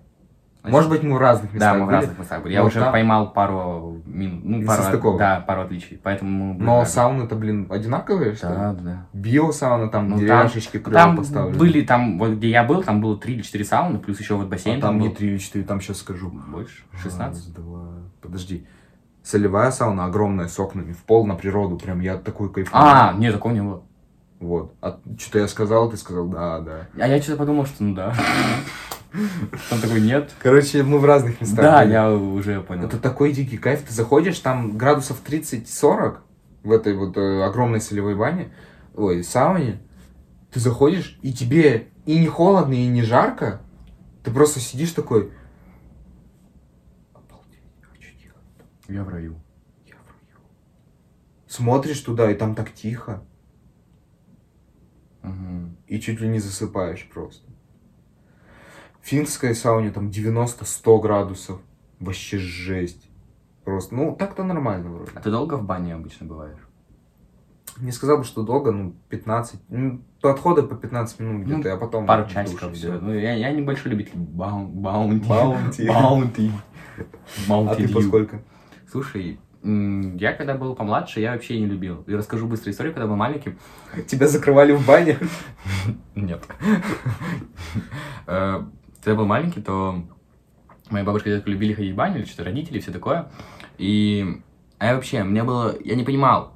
Может 0.71 0.89
быть, 0.89 1.03
мы 1.03 1.15
в 1.15 1.19
разных 1.19 1.53
местах 1.53 1.73
Да, 1.73 1.77
мы 1.79 1.83
в 1.83 1.87
были, 1.87 1.95
разных 1.97 2.19
местах 2.19 2.43
были. 2.43 2.53
Я 2.53 2.61
но 2.61 2.67
уже 2.67 2.79
там- 2.79 2.91
поймал 2.91 3.31
пару 3.33 3.97
мин, 4.05 4.41
ну, 4.43 4.65
пару, 4.65 5.17
да, 5.17 5.43
пару 5.47 5.61
отличий. 5.61 5.99
Поэтому 6.03 6.53
были 6.53 6.65
Но 6.65 6.73
рядом. 6.79 6.85
сауны-то, 6.91 7.35
блин, 7.35 7.67
одинаковые, 7.69 8.35
что 8.35 8.49
ли? 8.49 8.55
Да, 8.55 8.73
да. 8.73 9.05
Биосауна, 9.13 9.89
там 9.89 10.05
Ну, 10.05 10.11
там- 10.11 10.19
деревяшечки 10.19 10.77
крыло 10.79 10.93
Там 10.99 11.17
поставлены. 11.17 11.57
были, 11.57 11.81
там, 11.81 12.17
вот 12.19 12.31
где 12.31 12.49
я 12.49 12.63
был, 12.63 12.83
там 12.83 13.01
было 13.01 13.17
3 13.17 13.35
или 13.35 13.41
4 13.41 13.63
сауны, 13.65 13.99
плюс 13.99 14.19
еще 14.19 14.35
вот 14.35 14.47
бассейн. 14.47 14.79
А 14.79 14.81
там 14.81 14.99
не 14.99 15.09
был. 15.09 15.15
3 15.15 15.27
или 15.29 15.37
4, 15.37 15.63
там 15.65 15.81
сейчас 15.81 15.97
скажу. 15.97 16.29
Больше? 16.29 16.83
16? 17.01 17.45
Раз, 17.45 17.53
два, 17.53 17.87
подожди. 18.21 18.65
Солевая 19.21 19.69
сауна 19.71 20.05
огромная, 20.05 20.47
с 20.47 20.59
окнами, 20.59 20.93
в 20.93 21.03
пол 21.03 21.25
на 21.27 21.35
природу, 21.35 21.77
прям 21.77 21.99
я 21.99 22.17
такой 22.17 22.51
кайфую. 22.51 22.81
А, 22.81 23.13
нет, 23.13 23.33
такого 23.33 23.51
не 23.53 23.61
было. 23.61 23.83
Вот. 24.39 24.73
А 24.81 24.97
что-то 25.19 25.39
я 25.39 25.47
сказал, 25.49 25.89
ты 25.91 25.97
сказал, 25.97 26.27
да, 26.27 26.59
да. 26.61 26.87
А 26.97 27.07
я 27.07 27.21
что-то 27.21 27.37
подумал, 27.37 27.65
что 27.65 27.83
ну 27.83 27.93
да. 27.93 28.13
Там 29.69 29.81
такой 29.81 30.01
нет. 30.01 30.31
Короче, 30.41 30.83
мы 30.83 30.99
в 30.99 31.05
разных 31.05 31.41
местах 31.41 31.59
Да, 31.63 31.79
были. 31.81 31.91
я 31.91 32.11
уже 32.13 32.61
понял. 32.61 32.85
Это 32.87 32.99
такой 32.99 33.31
дикий 33.31 33.57
кайф. 33.57 33.81
Ты 33.81 33.93
заходишь, 33.93 34.39
там 34.39 34.77
градусов 34.77 35.21
30-40 35.25 36.17
в 36.63 36.71
этой 36.71 36.93
вот 36.95 37.17
э, 37.17 37.43
огромной 37.43 37.81
солевой 37.81 38.15
бане, 38.15 38.51
ой, 38.95 39.23
сауне. 39.23 39.81
Ты 40.51 40.59
заходишь, 40.59 41.17
и 41.21 41.33
тебе 41.33 41.87
и 42.05 42.19
не 42.19 42.27
холодно, 42.27 42.73
и 42.73 42.85
не 42.87 43.01
жарко. 43.03 43.61
Ты 44.23 44.31
просто 44.31 44.59
сидишь 44.59 44.91
такой... 44.91 45.31
«Обалдеть, 47.13 47.59
хочу 47.81 48.11
делать, 48.21 48.37
Я 48.87 49.03
в 49.03 49.09
раю. 49.09 49.35
я 49.87 49.95
в 49.95 50.07
раю». 50.07 50.41
Смотришь 51.47 51.99
туда, 52.01 52.31
и 52.31 52.35
там 52.35 52.53
так 52.55 52.73
тихо. 52.73 53.23
Мгм. 55.21 55.77
И 55.87 55.99
чуть 55.99 56.19
ли 56.21 56.27
не 56.27 56.39
засыпаешь 56.39 57.07
просто. 57.11 57.48
В 59.09 59.11
финской 59.11 59.55
сауне 59.55 59.89
там 59.89 60.09
90-100 60.09 61.01
градусов. 61.01 61.59
Вообще 61.99 62.37
жесть. 62.37 63.09
Просто, 63.65 63.95
ну, 63.95 64.15
так-то 64.15 64.43
нормально 64.43 64.91
вроде. 64.91 65.09
А 65.15 65.19
ты 65.19 65.31
долго 65.31 65.55
в 65.55 65.63
бане 65.63 65.95
обычно 65.95 66.27
бываешь? 66.27 66.59
Не 67.79 67.91
сказал 67.91 68.19
бы, 68.19 68.23
что 68.23 68.43
долго, 68.43 68.71
ну, 68.71 68.93
15. 69.09 69.61
Ну, 69.69 70.01
отходу 70.21 70.61
по 70.67 70.75
15 70.75 71.19
минут 71.21 71.47
Ну, 71.47 71.55
где-то, 71.55 71.73
а 71.73 71.77
потом... 71.77 72.05
Пару 72.05 72.29
часиков. 72.29 72.71
всё. 72.73 72.99
Ну, 73.01 73.11
я, 73.11 73.33
я 73.33 73.51
небольшой 73.51 73.89
любитель 73.93 74.15
баун- 74.15 74.67
баунти. 74.73 75.27
Баунти. 75.27 75.87
Баунти. 75.87 76.51
А 77.47 77.75
ты 77.75 77.91
по 77.91 78.01
сколько? 78.01 78.43
Слушай, 78.91 79.39
я 79.63 80.33
когда 80.33 80.53
был 80.53 80.75
помладше, 80.75 81.19
я 81.19 81.31
вообще 81.31 81.59
не 81.59 81.65
любил. 81.65 82.03
И 82.05 82.13
расскажу 82.13 82.45
быструю 82.45 82.73
историю, 82.73 82.93
когда 82.93 83.07
был 83.07 83.15
маленьким. 83.15 83.57
Тебя 84.05 84.27
закрывали 84.27 84.73
в 84.73 84.85
бане? 84.85 85.17
Нет. 86.13 86.43
Когда 88.99 89.11
я 89.11 89.17
был 89.17 89.25
маленький, 89.25 89.61
то 89.61 90.03
моя 90.89 91.05
бабушка 91.05 91.29
и 91.29 91.31
дедушка 91.31 91.49
любили 91.49 91.73
ходить 91.73 91.93
в 91.93 91.95
баню, 91.95 92.17
или 92.17 92.25
что-то 92.25 92.43
родители, 92.43 92.79
все 92.79 92.91
такое. 92.91 93.29
И 93.77 94.41
а 94.77 94.87
я 94.87 94.95
вообще, 94.95 95.23
мне 95.23 95.43
было, 95.43 95.75
я 95.83 95.95
не 95.95 96.03
понимал. 96.03 96.53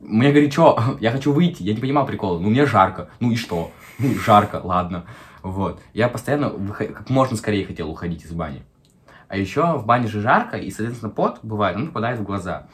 Мне 0.00 0.32
горячо, 0.32 0.78
я 1.00 1.10
хочу 1.10 1.32
выйти, 1.32 1.62
я 1.62 1.74
не 1.74 1.80
понимал 1.80 2.06
прикола. 2.06 2.38
Ну, 2.38 2.50
мне 2.50 2.66
жарко, 2.66 3.08
ну 3.20 3.30
и 3.30 3.36
что? 3.36 3.72
Ну, 3.98 4.14
жарко, 4.14 4.60
ладно. 4.62 5.04
Вот. 5.42 5.80
Я 5.94 6.08
постоянно 6.08 6.50
выход- 6.50 6.92
как 6.92 7.10
можно 7.10 7.36
скорее 7.36 7.64
хотел 7.66 7.90
уходить 7.90 8.24
из 8.24 8.32
бани. 8.32 8.62
А 9.28 9.36
еще 9.36 9.78
в 9.78 9.86
бане 9.86 10.06
же 10.06 10.20
жарко, 10.20 10.56
и, 10.56 10.70
соответственно, 10.70 11.10
пот 11.10 11.40
бывает, 11.42 11.76
он 11.76 11.88
попадает 11.88 12.20
в 12.20 12.22
глаза. 12.22 12.68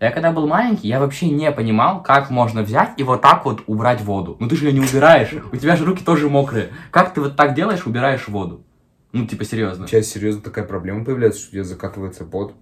Я 0.00 0.10
когда 0.10 0.32
был 0.32 0.46
маленький, 0.46 0.88
я 0.88 0.98
вообще 0.98 1.28
не 1.28 1.52
понимал, 1.52 2.02
как 2.02 2.30
можно 2.30 2.62
взять 2.62 2.92
и 2.96 3.02
вот 3.02 3.20
так 3.20 3.44
вот 3.44 3.62
убрать 3.66 4.00
воду. 4.00 4.36
Ну 4.40 4.48
ты 4.48 4.56
же 4.56 4.64
ее 4.66 4.72
не 4.72 4.80
убираешь, 4.80 5.34
у 5.52 5.56
тебя 5.56 5.76
же 5.76 5.84
руки 5.84 6.02
тоже 6.02 6.30
мокрые. 6.30 6.70
Как 6.90 7.12
ты 7.12 7.20
вот 7.20 7.36
так 7.36 7.54
делаешь, 7.54 7.86
убираешь 7.86 8.26
воду? 8.26 8.64
Ну, 9.12 9.26
типа, 9.26 9.44
серьезно. 9.44 9.84
У 9.84 9.88
тебя 9.88 10.02
серьезно 10.02 10.40
такая 10.40 10.64
проблема 10.64 11.04
появляется, 11.04 11.40
что 11.40 11.48
у 11.50 11.52
тебя 11.52 11.64
закатывается 11.64 12.24
пот 12.24 12.54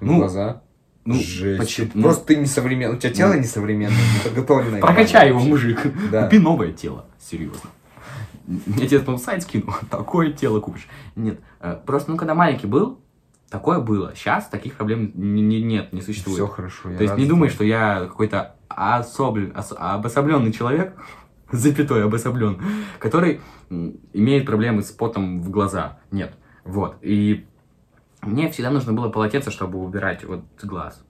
в 0.00 0.04
Ну, 0.04 0.16
глаза? 0.16 0.62
Ну, 1.04 1.14
Жесть. 1.14 1.60
почему? 1.60 1.90
Ты- 1.90 2.02
Просто 2.02 2.26
ты 2.26 2.36
несовременный. 2.36 2.96
У 2.96 2.98
тебя 2.98 3.12
тело 3.12 3.34
несовременное, 3.34 3.94
не 3.96 4.24
подготовленное. 4.24 4.80
Прокачай 4.80 5.28
его, 5.28 5.40
мужик. 5.40 5.80
Да. 6.10 6.24
Купи 6.24 6.38
новое 6.38 6.72
тело. 6.72 7.04
Серьезно. 7.20 7.70
Я 8.48 8.86
тебе 8.88 8.98
потом 9.00 9.18
сайт 9.18 9.42
скину, 9.42 9.74
такое 9.90 10.32
тело 10.32 10.58
купишь. 10.60 10.88
Нет, 11.14 11.38
э, 11.60 11.76
просто, 11.86 12.10
ну, 12.10 12.16
когда 12.16 12.34
маленький 12.34 12.66
был, 12.66 12.98
такое 13.52 13.78
было. 13.80 14.14
Сейчас 14.16 14.48
таких 14.48 14.74
проблем 14.74 15.12
не- 15.14 15.42
не- 15.42 15.62
нет, 15.62 15.92
не 15.92 16.00
существует. 16.00 16.36
Все 16.38 16.46
хорошо. 16.48 16.90
я 16.90 16.96
То 16.96 17.02
есть 17.04 17.16
не 17.16 17.26
думай, 17.26 17.50
что 17.50 17.62
я 17.62 18.00
какой-то 18.00 18.56
особлен, 18.68 19.56
ос- 19.56 19.74
обособленный 19.76 20.52
человек, 20.52 20.96
запятой 21.52 22.04
обособлен, 22.04 22.60
который 22.98 23.40
имеет 23.70 24.46
проблемы 24.46 24.82
с 24.82 24.90
потом 24.90 25.42
в 25.42 25.50
глаза. 25.50 25.98
Нет. 26.10 26.34
Вот. 26.64 26.96
И 27.02 27.46
мне 28.22 28.50
всегда 28.50 28.70
нужно 28.70 28.92
было 28.94 29.10
полотенце, 29.10 29.50
чтобы 29.50 29.78
убирать 29.78 30.24
вот 30.24 30.44
глаз. 30.62 31.04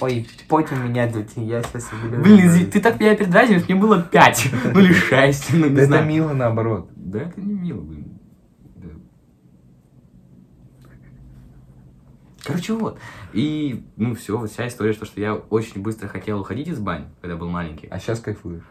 Ой, 0.00 0.26
пот 0.48 0.72
у 0.72 0.76
меня 0.76 1.10
тут, 1.10 1.28
я 1.36 1.62
сейчас 1.62 1.90
Блин, 2.22 2.48
Зи, 2.50 2.66
ты 2.66 2.80
так 2.80 2.98
меня 2.98 3.14
передразниваешь, 3.14 3.68
мне 3.68 3.76
было 3.76 4.02
5, 4.02 4.50
ну 4.74 4.80
или 4.80 4.92
6, 4.92 5.52
ну 5.54 5.66
не 5.68 5.74
Это 5.76 5.86
знаю. 5.86 6.06
мило 6.06 6.32
наоборот. 6.32 6.90
Да 6.96 7.20
это 7.20 7.40
не 7.40 7.54
мило, 7.54 7.80
блин. 7.80 8.18
Да. 8.74 8.88
Короче, 12.46 12.72
вот. 12.74 12.98
И, 13.32 13.84
ну, 13.96 14.14
все, 14.14 14.46
вся 14.46 14.68
история, 14.68 14.92
что, 14.92 15.04
что 15.06 15.20
я 15.20 15.34
очень 15.34 15.82
быстро 15.82 16.08
хотел 16.08 16.40
уходить 16.40 16.68
из 16.68 16.78
бани, 16.78 17.06
когда 17.20 17.36
был 17.36 17.48
маленький. 17.48 17.86
А 17.88 17.98
сейчас 17.98 18.20
кайфуешь. 18.20 18.62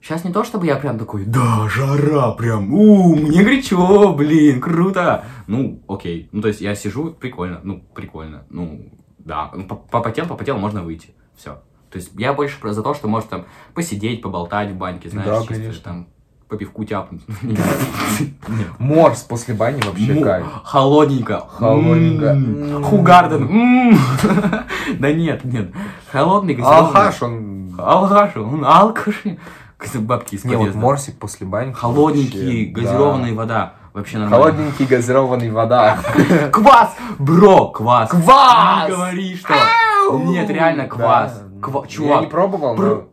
Сейчас 0.00 0.24
не 0.24 0.32
то, 0.32 0.44
чтобы 0.44 0.66
я 0.66 0.76
прям 0.76 0.98
такой, 0.98 1.24
да, 1.24 1.68
жара, 1.68 2.32
прям, 2.32 2.72
у, 2.72 3.16
мне 3.16 3.42
горячо, 3.42 4.14
блин, 4.14 4.60
круто. 4.60 5.24
Ну, 5.46 5.82
окей. 5.88 6.28
Ну, 6.32 6.42
то 6.42 6.48
есть 6.48 6.60
я 6.60 6.74
сижу, 6.74 7.12
прикольно, 7.12 7.60
ну, 7.64 7.80
прикольно, 7.94 8.44
ну, 8.50 8.92
да. 9.18 9.50
Ну, 9.54 9.66
по- 9.66 9.74
Попотел, 9.76 10.26
попотел, 10.26 10.58
можно 10.58 10.82
выйти. 10.82 11.14
Все. 11.36 11.62
То 11.90 11.96
есть 11.98 12.12
я 12.18 12.34
больше 12.34 12.56
за 12.72 12.82
то, 12.82 12.94
что 12.94 13.08
может 13.08 13.30
там 13.30 13.46
посидеть, 13.74 14.22
поболтать 14.22 14.70
в 14.70 14.76
баньке, 14.76 15.08
знаешь, 15.08 15.28
Да, 15.28 15.38
чисто 15.40 15.54
конечно. 15.54 15.82
там 15.82 16.08
по 16.48 16.56
пивку 16.56 16.84
тяпнуть. 16.84 17.22
Морс 18.78 19.22
после 19.22 19.54
бани 19.54 19.80
вообще 19.82 20.22
кайф. 20.22 20.46
Холодненько. 20.64 21.46
Холодненько. 21.48 22.26
М, 22.26 22.76
М. 22.76 22.84
Хугарден. 22.84 23.42
М. 23.42 23.98
Да 24.98 25.12
нет, 25.12 25.44
нет. 25.44 25.72
Холодный 26.12 26.54
газированный. 26.54 26.86
Алхаш, 26.86 27.22
он... 27.22 27.74
Алхаш, 27.78 28.36
он 28.36 28.64
алкаши. 28.64 29.38
Как 29.76 30.00
бабки 30.02 30.36
из 30.36 30.44
Не, 30.44 30.56
вот 30.56 30.74
морсик 30.74 31.18
после 31.18 31.46
бани. 31.46 31.72
Холодненький, 31.72 32.66
газированная 32.66 33.30
да. 33.32 33.36
вода. 33.36 33.72
Вообще 33.92 34.18
нормально. 34.18 34.44
Холодненький 34.44 34.86
газированный 34.86 35.50
вода. 35.50 35.98
Квас! 36.52 36.94
Бро, 37.18 37.68
квас! 37.68 38.10
Квас! 38.10 38.88
Не 38.88 38.94
говори, 38.94 39.36
что... 39.36 39.54
Нет, 40.24 40.48
реально, 40.48 40.86
квас. 40.86 41.42
Ква- 41.60 41.82
Я 41.82 41.88
Чувак, 41.88 42.20
не 42.22 42.26
пробовал, 42.28 42.76
но... 42.76 43.04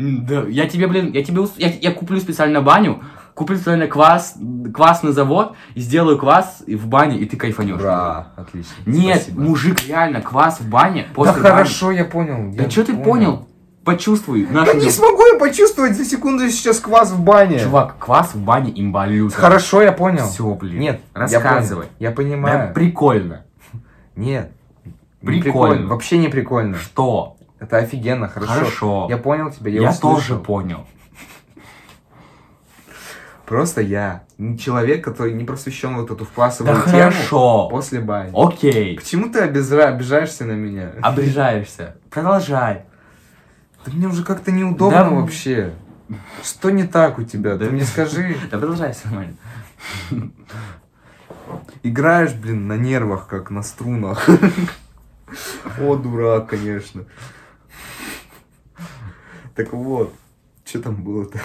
Да, 0.00 0.44
я 0.48 0.66
тебе, 0.66 0.86
блин, 0.86 1.12
я 1.12 1.22
тебе, 1.22 1.42
я, 1.58 1.68
я 1.68 1.92
куплю 1.92 2.18
специально 2.20 2.62
баню, 2.62 3.02
куплю 3.34 3.56
специально 3.56 3.86
квас, 3.86 4.34
квасный 4.72 5.12
завод, 5.12 5.54
и 5.74 5.80
сделаю 5.80 6.16
квас 6.16 6.62
в 6.66 6.86
бане, 6.86 7.18
и 7.18 7.26
ты 7.26 7.36
кайфанешь. 7.36 7.78
Бра, 7.78 8.28
отлично. 8.36 8.72
Нет, 8.86 9.22
спасибо. 9.22 9.40
мужик, 9.42 9.86
реально, 9.86 10.22
квас 10.22 10.60
в 10.60 10.68
бане, 10.68 11.02
Да 11.08 11.14
после 11.14 11.32
бани. 11.34 11.42
хорошо, 11.42 11.90
я 11.90 12.04
понял. 12.06 12.52
Да 12.54 12.64
я 12.64 12.70
что 12.70 12.84
ты 12.84 12.96
понял? 12.96 13.46
Почувствуй. 13.84 14.46
Да 14.46 14.60
нашу 14.60 14.74
не 14.74 14.80
любовь. 14.80 14.94
смогу 14.94 15.22
я 15.32 15.38
почувствовать 15.38 15.96
за 15.96 16.04
секунду 16.04 16.48
сейчас 16.50 16.80
квас 16.80 17.10
в 17.12 17.22
бане. 17.22 17.58
Чувак, 17.58 17.96
квас 17.98 18.34
в 18.34 18.42
бане 18.42 18.72
имбалют. 18.74 19.34
Хорошо, 19.34 19.82
я 19.82 19.92
понял. 19.92 20.26
Все, 20.28 20.54
блин. 20.54 20.78
Нет, 20.80 21.00
рассказывай. 21.14 21.86
Я, 21.98 22.10
понял. 22.10 22.30
я 22.30 22.36
Да, 22.36 22.40
понимаю. 22.40 22.74
прикольно. 22.74 23.44
Нет. 24.16 24.52
не 24.84 25.40
Прикольно. 25.40 25.86
Вообще 25.88 26.18
не 26.18 26.28
прикольно. 26.28 26.76
Что? 26.76 27.36
Это 27.60 27.76
офигенно, 27.76 28.26
хорошо. 28.28 28.52
Хорошо. 28.52 29.06
Я 29.10 29.18
понял 29.18 29.50
тебя, 29.50 29.70
я, 29.70 29.82
Я, 29.82 29.90
услышал. 29.90 30.14
тоже 30.16 30.36
понял. 30.38 30.86
Просто 33.44 33.80
я 33.82 34.22
не 34.38 34.56
человек, 34.58 35.04
который 35.04 35.32
не 35.34 35.44
просвещен 35.44 35.96
вот 35.96 36.10
эту 36.10 36.24
классовую 36.24 36.74
Да 36.76 36.82
тему 36.82 36.96
хорошо. 36.98 37.68
после 37.68 38.00
бани. 38.00 38.30
Окей. 38.34 38.96
Почему 38.96 39.28
ты 39.30 39.40
обижа- 39.40 39.88
обижаешься 39.88 40.44
на 40.44 40.52
меня? 40.52 40.92
Обрежаешься. 41.02 41.96
Продолжай. 42.10 42.84
Да 43.84 43.92
мне 43.92 44.06
уже 44.06 44.22
как-то 44.24 44.52
неудобно 44.52 44.98
Да. 45.04 45.10
вообще. 45.10 45.72
Что 46.44 46.70
не 46.70 46.84
так 46.84 47.18
у 47.18 47.24
тебя? 47.24 47.56
Да. 47.56 47.66
Ты 47.66 47.72
мне 47.72 47.84
скажи. 47.84 48.36
Да 48.50 48.58
продолжай, 48.58 48.94
нормально. 49.04 49.34
Играешь, 51.82 52.32
блин, 52.34 52.68
на 52.68 52.76
нервах, 52.76 53.26
как 53.26 53.50
на 53.50 53.62
струнах. 53.62 54.28
О, 55.80 55.96
дурак, 55.96 56.48
конечно. 56.48 57.04
Так 59.60 59.74
вот, 59.74 60.14
что 60.64 60.80
там 60.80 61.04
было-то? 61.04 61.38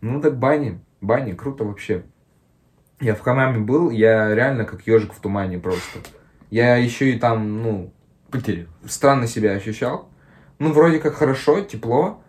Ну 0.00 0.20
так 0.20 0.36
бани, 0.36 0.80
бани, 1.00 1.32
круто 1.32 1.62
вообще. 1.62 2.02
Я 2.98 3.14
в 3.14 3.20
Хамаме 3.20 3.60
был, 3.60 3.90
я 3.90 4.34
реально 4.34 4.64
как 4.64 4.84
ежик 4.84 5.12
в 5.14 5.20
тумане 5.20 5.60
просто. 5.60 6.00
Я 6.50 6.74
еще 6.76 7.12
и 7.12 7.18
там, 7.20 7.62
ну, 7.62 7.92
Потерял. 8.32 8.66
странно 8.84 9.28
себя 9.28 9.52
ощущал. 9.52 10.08
Ну, 10.58 10.72
вроде 10.72 10.98
как 10.98 11.14
хорошо, 11.14 11.60
тепло, 11.60 12.20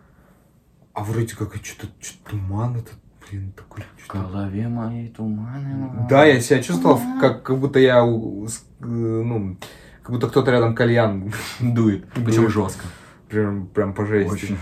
а 0.92 1.02
вроде 1.02 1.34
как 1.34 1.56
что-то 1.56 1.92
туман 2.30 2.76
этот, 2.76 2.94
блин, 3.28 3.52
такой. 3.56 3.82
В 3.98 4.08
голове 4.08 4.68
моей 4.68 5.08
туманы. 5.08 6.06
Да, 6.08 6.24
я 6.24 6.40
себя 6.40 6.62
чувствовал, 6.62 7.00
как, 7.20 7.42
как 7.42 7.58
будто 7.58 7.80
я, 7.80 8.04
э, 8.04 8.04
ну, 8.80 9.56
как 10.02 10.12
будто 10.12 10.28
кто-то 10.28 10.52
рядом 10.52 10.76
кальян, 10.76 11.32
дует. 11.58 12.06
Причем 12.14 12.48
жестко. 12.48 12.84
Прям, 13.28 13.66
прям 13.66 13.94
по 13.94 14.06
жести. 14.06 14.32
Очень. 14.32 14.58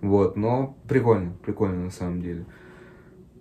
Вот, 0.00 0.36
но 0.36 0.76
прикольно, 0.88 1.32
прикольно 1.44 1.84
на 1.86 1.90
самом 1.90 2.22
деле. 2.22 2.44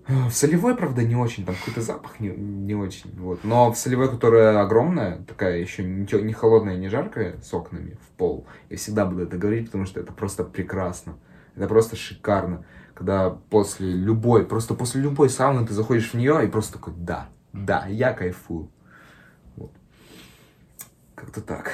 В 0.07 0.32
солевой, 0.32 0.75
правда, 0.75 1.03
не 1.03 1.15
очень, 1.15 1.45
там 1.45 1.53
какой-то 1.55 1.82
запах 1.82 2.21
не, 2.21 2.30
не 2.30 2.75
очень, 2.75 3.11
вот. 3.19 3.43
Но 3.43 3.71
в 3.71 3.78
солевой, 3.78 4.09
которая 4.09 4.61
огромная, 4.61 5.21
такая 5.23 5.57
еще 5.57 5.84
не, 5.84 6.07
тё- 6.07 6.21
не 6.21 6.32
холодная, 6.32 6.78
не 6.78 6.88
жаркая, 6.88 7.41
с 7.41 7.53
окнами 7.53 7.97
в 8.01 8.17
пол, 8.17 8.47
я 8.69 8.78
всегда 8.78 9.05
буду 9.05 9.23
это 9.23 9.38
говорить, 9.38 9.65
потому 9.65 9.86
что 9.86 9.99
это 9.99 10.13
просто 10.13 10.45
прекрасно. 10.45 11.15
Это 11.57 11.67
просто 11.67 11.97
шикарно, 11.97 12.63
когда 12.93 13.30
после 13.30 13.91
любой, 13.91 14.45
просто 14.45 14.75
после 14.75 15.01
любой 15.01 15.30
сауны 15.30 15.67
ты 15.67 15.73
заходишь 15.73 16.11
в 16.11 16.13
нее 16.13 16.45
и 16.45 16.47
просто 16.47 16.73
такой, 16.73 16.93
да, 16.95 17.28
да, 17.51 17.86
я 17.88 18.13
кайфую. 18.13 18.69
Вот. 19.57 19.73
Как-то 21.15 21.41
так. 21.41 21.71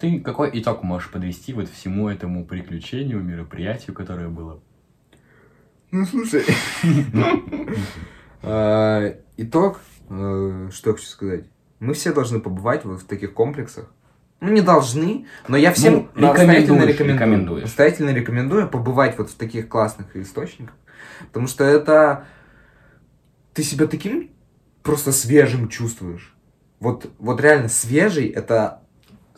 Ты 0.00 0.18
какой 0.20 0.50
итог 0.54 0.82
можешь 0.82 1.10
подвести 1.10 1.52
вот 1.52 1.68
всему 1.68 2.08
этому 2.08 2.46
приключению, 2.46 3.22
мероприятию, 3.22 3.94
которое 3.94 4.28
было? 4.28 4.60
Ну, 5.90 6.04
слушай. 6.06 6.44
А, 8.42 9.16
Итог, 9.36 9.80
э, 10.08 10.70
что 10.72 10.90
я 10.90 10.96
хочу 10.96 11.06
сказать. 11.06 11.44
Мы 11.78 11.92
все 11.92 12.14
должны 12.14 12.40
побывать 12.40 12.86
вот 12.86 13.02
в 13.02 13.04
таких 13.04 13.34
комплексах. 13.34 13.92
Ну, 14.40 14.50
не 14.50 14.62
должны, 14.62 15.26
но 15.46 15.58
я 15.58 15.74
всем 15.74 16.08
Ну, 16.14 16.28
настоятельно 16.28 16.84
рекомендую. 16.86 17.60
Настоятельно 17.60 18.14
рекомендую 18.14 18.66
побывать 18.70 19.18
вот 19.18 19.28
в 19.28 19.34
таких 19.34 19.68
классных 19.68 20.16
источниках. 20.16 20.74
Потому 21.26 21.48
что 21.48 21.64
это... 21.64 22.24
Ты 23.52 23.62
себя 23.62 23.86
таким 23.86 24.30
просто 24.82 25.12
свежим 25.12 25.68
чувствуешь. 25.68 26.34
Вот, 26.78 27.10
вот 27.18 27.42
реально 27.42 27.68
свежий 27.68 28.28
это 28.28 28.80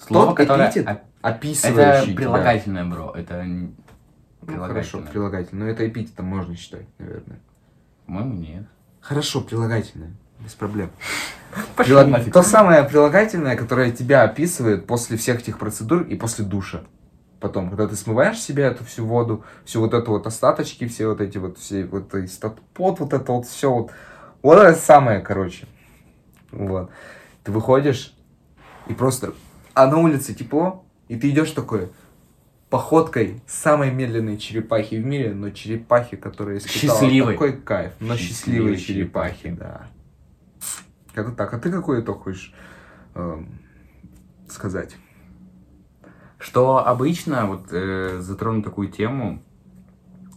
Слово, 0.06 0.26
Тот 0.28 0.36
которое... 0.36 0.68
эпитет, 0.70 1.02
описывающий 1.20 1.82
Это 1.82 2.06
тебя. 2.06 2.16
прилагательное, 2.16 2.84
бро. 2.84 3.12
Это 3.16 3.34
н- 3.36 3.74
Ну, 4.42 4.46
хорошо, 4.60 4.98
прилагательное. 4.98 5.10
прилагательное. 5.12 5.64
Но 5.66 5.70
это 5.70 5.88
эпитетом 5.88 6.26
можно 6.26 6.56
считать, 6.56 6.86
наверное. 6.98 7.40
По-моему, 8.06 8.34
нет. 8.34 8.64
Хорошо, 9.00 9.40
прилагательное. 9.40 10.12
Без 10.40 10.54
проблем. 10.54 10.90
Нафиг. 11.76 12.32
То 12.32 12.42
самое 12.42 12.82
прилагательное, 12.84 13.56
которое 13.56 13.92
тебя 13.92 14.22
описывает 14.24 14.86
после 14.86 15.16
всех 15.16 15.40
этих 15.40 15.58
процедур 15.58 16.02
и 16.02 16.16
после 16.16 16.44
душа. 16.44 16.82
Потом, 17.40 17.68
когда 17.68 17.86
ты 17.88 17.96
смываешь 17.96 18.38
с 18.38 18.44
себя 18.44 18.66
эту 18.68 18.84
всю 18.84 19.04
воду, 19.04 19.44
всю 19.64 19.80
вот 19.80 19.94
эту 19.94 20.12
вот 20.12 20.26
остаточки, 20.26 20.86
все 20.86 21.08
вот 21.08 21.20
эти 21.20 21.38
вот, 21.38 21.58
все 21.58 21.84
вот 21.84 22.14
и 22.14 22.26
стат- 22.26 22.60
пот, 22.74 23.00
вот 23.00 23.12
это 23.12 23.32
вот 23.32 23.46
все 23.46 23.72
вот. 23.72 23.90
Вот 24.42 24.58
это 24.58 24.78
самое, 24.78 25.20
короче. 25.20 25.66
Вот. 26.50 26.90
Ты 27.44 27.52
выходишь 27.52 28.14
и 28.88 28.94
просто... 28.94 29.34
А 29.74 29.86
на 29.86 29.98
улице 29.98 30.34
тепло, 30.34 30.84
и 31.08 31.16
ты 31.16 31.30
идешь 31.30 31.50
такой 31.52 31.90
походкой 32.68 33.42
самой 33.46 33.90
медленной 33.90 34.38
черепахи 34.38 34.94
в 34.94 35.04
мире, 35.04 35.34
но 35.34 35.50
черепахи, 35.50 36.16
которая 36.16 36.58
испытала 36.58 37.00
Счастливой. 37.00 37.34
такой 37.34 37.52
кайф. 37.52 37.92
Но 38.00 38.16
счастливой 38.16 38.78
черепахи, 38.78 39.50
да. 39.50 39.88
Как 41.14 41.36
так? 41.36 41.52
А 41.52 41.58
ты 41.58 41.70
какой 41.70 42.00
итог 42.00 42.22
хочешь 42.22 42.54
эм, 43.14 43.58
сказать? 44.48 44.96
Что 46.38 46.86
обычно, 46.86 47.46
вот 47.46 47.66
э, 47.72 48.18
затрону 48.20 48.62
такую 48.62 48.88
тему, 48.88 49.42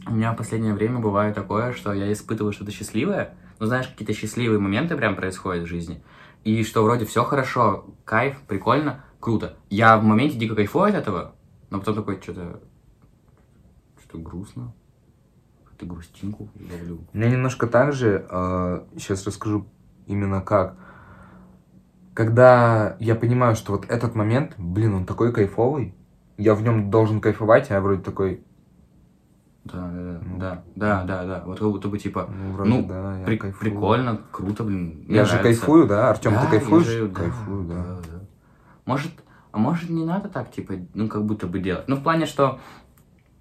у 0.05 0.11
меня 0.13 0.33
в 0.33 0.35
последнее 0.35 0.73
время 0.73 0.99
бывает 0.99 1.35
такое, 1.35 1.73
что 1.73 1.93
я 1.93 2.11
испытываю 2.11 2.51
что-то 2.51 2.71
счастливое, 2.71 3.33
ну 3.59 3.65
знаешь, 3.65 3.87
какие-то 3.87 4.13
счастливые 4.13 4.59
моменты 4.59 4.97
прям 4.97 5.15
происходят 5.15 5.63
в 5.63 5.67
жизни, 5.67 6.03
и 6.43 6.63
что 6.63 6.83
вроде 6.83 7.05
все 7.05 7.23
хорошо, 7.23 7.85
кайф, 8.03 8.41
прикольно, 8.47 9.03
круто. 9.25 9.55
Я 9.71 9.97
в 9.97 10.03
моменте 10.03 10.37
дико 10.37 10.53
кайфую 10.55 10.89
от 10.89 10.93
этого, 10.93 11.33
но 11.71 11.79
потом 11.79 11.95
такой 11.95 12.21
что-то, 12.21 12.59
что-то 13.99 14.19
грустно, 14.19 14.71
какую-то 15.63 15.85
грустинку 15.87 16.47
ловлю. 16.71 16.99
У 17.11 17.17
меня 17.17 17.31
немножко 17.31 17.65
так 17.65 17.91
же, 17.93 18.23
сейчас 18.97 19.25
расскажу 19.25 19.65
именно 20.05 20.41
как. 20.41 20.77
Когда 22.13 22.95
я 22.99 23.15
понимаю, 23.15 23.55
что 23.55 23.71
вот 23.71 23.85
этот 23.89 24.13
момент, 24.13 24.53
блин, 24.59 24.93
он 24.93 25.05
такой 25.07 25.33
кайфовый, 25.33 25.95
я 26.37 26.53
в 26.53 26.61
нем 26.61 26.91
должен 26.91 27.19
кайфовать, 27.19 27.71
а 27.71 27.73
я 27.73 27.81
вроде 27.81 28.03
такой, 28.03 28.43
Да, 29.63 29.89
да, 29.91 30.03
да, 30.03 30.21
Ну. 30.23 30.37
да, 30.37 30.63
да, 30.75 31.03
да, 31.03 31.25
да, 31.25 31.43
вот 31.47 31.57
как 31.57 31.67
будто 31.69 31.87
бы 31.87 31.97
типа, 31.97 32.29
ну, 32.31 32.51
вроде 32.53 32.69
Ну, 32.69 32.85
да, 32.87 33.17
я 33.17 33.25
при- 33.25 33.37
кайфую. 33.37 33.59
прикольно, 33.71 34.21
круто, 34.31 34.63
блин. 34.63 35.03
Я 35.09 35.25
же 35.25 35.39
кайфую, 35.39 35.87
да? 35.87 36.11
Артем, 36.11 36.33
Да, 36.33 36.41
ты 36.41 36.45
я 36.45 36.51
кайфуешь? 36.51 36.85
же- 36.85 37.07
да, 37.07 37.21
Кайфую, 37.21 37.63
да. 37.63 37.73
да. 37.73 38.14
Может, 38.85 39.11
а 39.51 39.57
может 39.57 39.89
не 39.89 40.05
надо 40.05 40.29
так, 40.29 40.51
типа, 40.51 40.73
ну, 40.93 41.07
как 41.07 41.25
будто 41.25 41.47
бы 41.47 41.59
делать? 41.59 41.87
Ну, 41.87 41.95
в 41.95 42.03
плане, 42.03 42.25
что, 42.25 42.59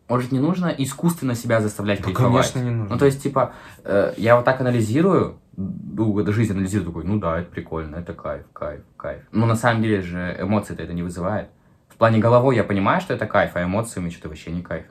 может, 0.09 0.33
не 0.33 0.39
нужно 0.39 0.69
искусственно 0.69 1.35
себя 1.35 1.61
заставлять 1.61 1.99
Да, 2.01 2.07
кайфовать? 2.07 2.53
конечно, 2.53 2.59
не 2.59 2.75
нужно. 2.75 2.95
Ну, 2.95 2.99
то 2.99 3.07
есть, 3.07 3.23
типа, 3.23 3.53
э, 3.85 4.15
я 4.17 4.37
вот 4.37 4.45
так 4.45 4.61
анализирую, 4.61 5.39
ну, 5.57 6.19
эту 6.19 6.33
жизнь 6.33 6.53
анализирую, 6.53 6.87
такой, 6.87 7.05
ну 7.05 7.19
да, 7.19 7.41
это 7.41 7.51
прикольно, 7.51 7.97
это 7.97 8.15
кайф, 8.15 8.45
кайф, 8.53 8.83
кайф. 8.97 9.23
Но 9.33 9.47
на 9.47 9.57
самом 9.57 9.83
деле 9.83 10.01
же 10.01 10.37
эмоции-то 10.41 10.83
это 10.83 10.93
не 10.93 11.03
вызывает. 11.03 11.49
В 11.89 11.97
плане 11.97 12.19
головой 12.19 12.57
я 12.57 12.65
понимаю, 12.65 13.01
что 13.01 13.15
это 13.15 13.27
кайф, 13.27 13.53
а 13.55 13.63
эмоциями 13.63 14.11
что-то 14.11 14.29
вообще 14.29 14.51
не 14.51 14.63
кайф. 14.63 14.87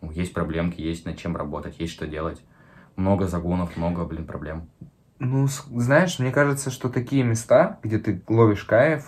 Ну, 0.00 0.10
есть 0.12 0.32
проблемки, 0.32 0.80
есть 0.80 1.06
над 1.06 1.16
чем 1.16 1.36
работать, 1.36 1.80
есть 1.80 1.92
что 1.92 2.06
делать. 2.06 2.40
Много 2.96 3.26
загонов, 3.26 3.76
много, 3.76 4.04
блин, 4.04 4.26
проблем. 4.26 4.68
Ну, 5.18 5.48
знаешь, 5.74 6.18
мне 6.18 6.30
кажется, 6.30 6.70
что 6.70 6.88
такие 6.88 7.22
места, 7.24 7.78
где 7.82 7.98
ты 7.98 8.22
ловишь 8.28 8.64
кайф, 8.64 9.04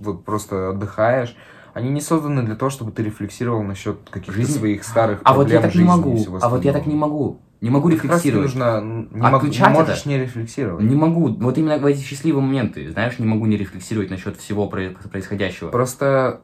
вот 0.00 0.24
просто 0.24 0.70
отдыхаешь, 0.70 1.36
они 1.74 1.90
не 1.90 2.00
созданы 2.00 2.42
для 2.42 2.56
того, 2.56 2.70
чтобы 2.70 2.92
ты 2.92 3.02
рефлексировал 3.02 3.62
насчет 3.62 3.98
каких-то 4.10 4.32
Жизни? 4.32 4.58
своих 4.58 4.84
старых 4.84 5.20
А 5.22 5.34
вот 5.34 5.50
я 5.50 5.60
проблем 5.60 5.62
так 5.62 5.74
не 5.74 5.78
жизни 5.80 5.84
и 5.84 6.28
могу. 6.28 6.38
А 6.40 6.48
вот 6.48 6.64
я 6.64 6.72
так 6.72 6.86
не 6.86 6.94
могу. 6.94 7.40
Не 7.60 7.68
могу 7.68 7.90
рефлексировать. 7.90 8.46
нужно, 8.46 8.80
не, 8.80 9.20
Отключать 9.26 9.70
можешь 9.72 10.00
это? 10.00 10.08
не 10.08 10.18
рефлексировать. 10.18 10.82
Не 10.84 10.96
могу. 10.96 11.28
Вот 11.28 11.58
именно 11.58 11.76
в 11.76 11.84
эти 11.84 12.00
счастливые 12.02 12.42
моменты, 12.42 12.90
знаешь, 12.90 13.18
не 13.18 13.26
могу 13.26 13.44
не 13.44 13.58
рефлексировать 13.58 14.08
насчет 14.10 14.38
всего 14.38 14.66
про- 14.66 14.92
происходящего. 15.12 15.68
Просто 15.68 16.40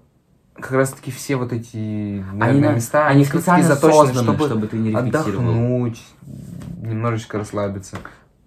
как 0.54 0.72
раз 0.72 0.90
таки 0.90 1.10
все 1.10 1.36
вот 1.36 1.52
эти 1.54 1.76
Они, 1.76 2.22
наверное, 2.34 2.70
на- 2.70 2.74
места, 2.74 3.06
они 3.08 3.20
раз-таки 3.20 3.38
специально 3.40 3.64
заточены, 3.66 3.92
созданы, 4.06 4.22
чтобы, 4.24 4.44
чтобы, 4.46 4.66
ты 4.66 4.76
не 4.76 4.90
рефлексировал. 4.90 5.48
отдохнуть, 5.48 6.04
немножечко 6.82 7.38
расслабиться. 7.38 7.96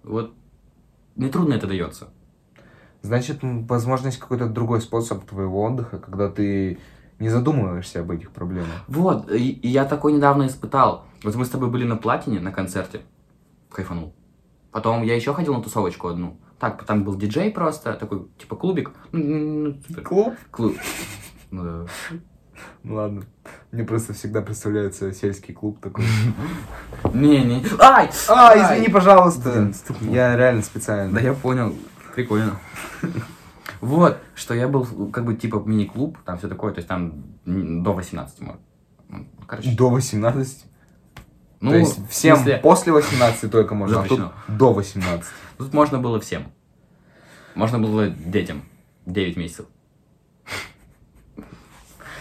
Вот 0.04 0.32
мне 1.20 1.28
трудно 1.28 1.52
это 1.52 1.66
дается. 1.66 2.08
Значит, 3.02 3.40
возможно, 3.42 4.06
есть 4.06 4.18
какой-то 4.18 4.46
другой 4.46 4.80
способ 4.80 5.22
твоего 5.26 5.62
отдыха, 5.64 5.98
когда 5.98 6.30
ты 6.30 6.78
не 7.18 7.28
задумываешься 7.28 8.00
об 8.00 8.10
этих 8.10 8.30
проблемах. 8.30 8.84
Вот, 8.88 9.30
и, 9.30 9.50
и 9.50 9.68
я 9.68 9.84
такой 9.84 10.14
недавно 10.14 10.46
испытал. 10.46 11.04
Вот 11.22 11.34
мы 11.34 11.44
с 11.44 11.50
тобой 11.50 11.68
были 11.68 11.84
на 11.84 11.98
платине 11.98 12.40
на 12.40 12.52
концерте. 12.52 13.02
Кайфанул. 13.68 14.14
Потом 14.70 15.02
я 15.02 15.14
еще 15.14 15.34
ходил 15.34 15.52
на 15.52 15.62
тусовочку 15.62 16.08
одну. 16.08 16.38
Так, 16.58 16.84
там 16.84 17.04
был 17.04 17.14
диджей 17.16 17.50
просто, 17.50 17.92
такой, 17.92 18.26
типа, 18.38 18.56
клубик. 18.56 18.90
Ну, 19.12 19.22
ну, 19.22 19.74
супер. 19.86 20.02
Клуб? 20.02 20.34
Клуб. 20.50 20.76
Ну 21.50 21.64
да. 21.64 21.86
Ну 22.82 22.94
ладно. 22.94 23.22
Мне 23.72 23.84
просто 23.84 24.14
всегда 24.14 24.40
представляется 24.40 25.12
сельский 25.12 25.54
клуб 25.54 25.80
такой. 25.80 26.04
Не-не. 27.12 27.64
Ай! 27.78 28.10
А, 28.28 28.50
Ай! 28.50 28.62
извини, 28.62 28.88
пожалуйста. 28.88 29.72
Я 30.00 30.36
реально 30.36 30.62
специально. 30.62 31.12
Да 31.12 31.20
я 31.20 31.34
понял. 31.34 31.74
Прикольно. 32.14 32.58
Вот, 33.80 34.18
что 34.34 34.54
я 34.54 34.68
был, 34.68 34.84
как 35.10 35.24
бы, 35.24 35.34
типа, 35.34 35.62
мини-клуб, 35.64 36.18
там 36.24 36.36
все 36.36 36.48
такое, 36.48 36.72
то 36.72 36.78
есть 36.80 36.88
там 36.88 37.24
до 37.46 37.94
18 37.94 38.40
может. 38.40 38.60
Ну, 39.08 39.26
Короче, 39.46 39.70
До 39.74 39.88
18. 39.90 40.64
ну, 41.60 41.70
То 41.70 41.76
есть 41.76 42.08
всем 42.10 42.36
смысле, 42.36 42.58
после 42.58 42.92
18 42.92 43.50
только 43.50 43.74
можно, 43.74 44.02
а 44.02 44.06
тут 44.06 44.20
до 44.48 44.72
18. 44.72 45.24
Тут 45.56 45.72
можно 45.72 45.98
было 45.98 46.20
всем. 46.20 46.52
Можно 47.54 47.78
было 47.78 48.08
детям. 48.08 48.62
9 49.06 49.36
месяцев. 49.36 49.66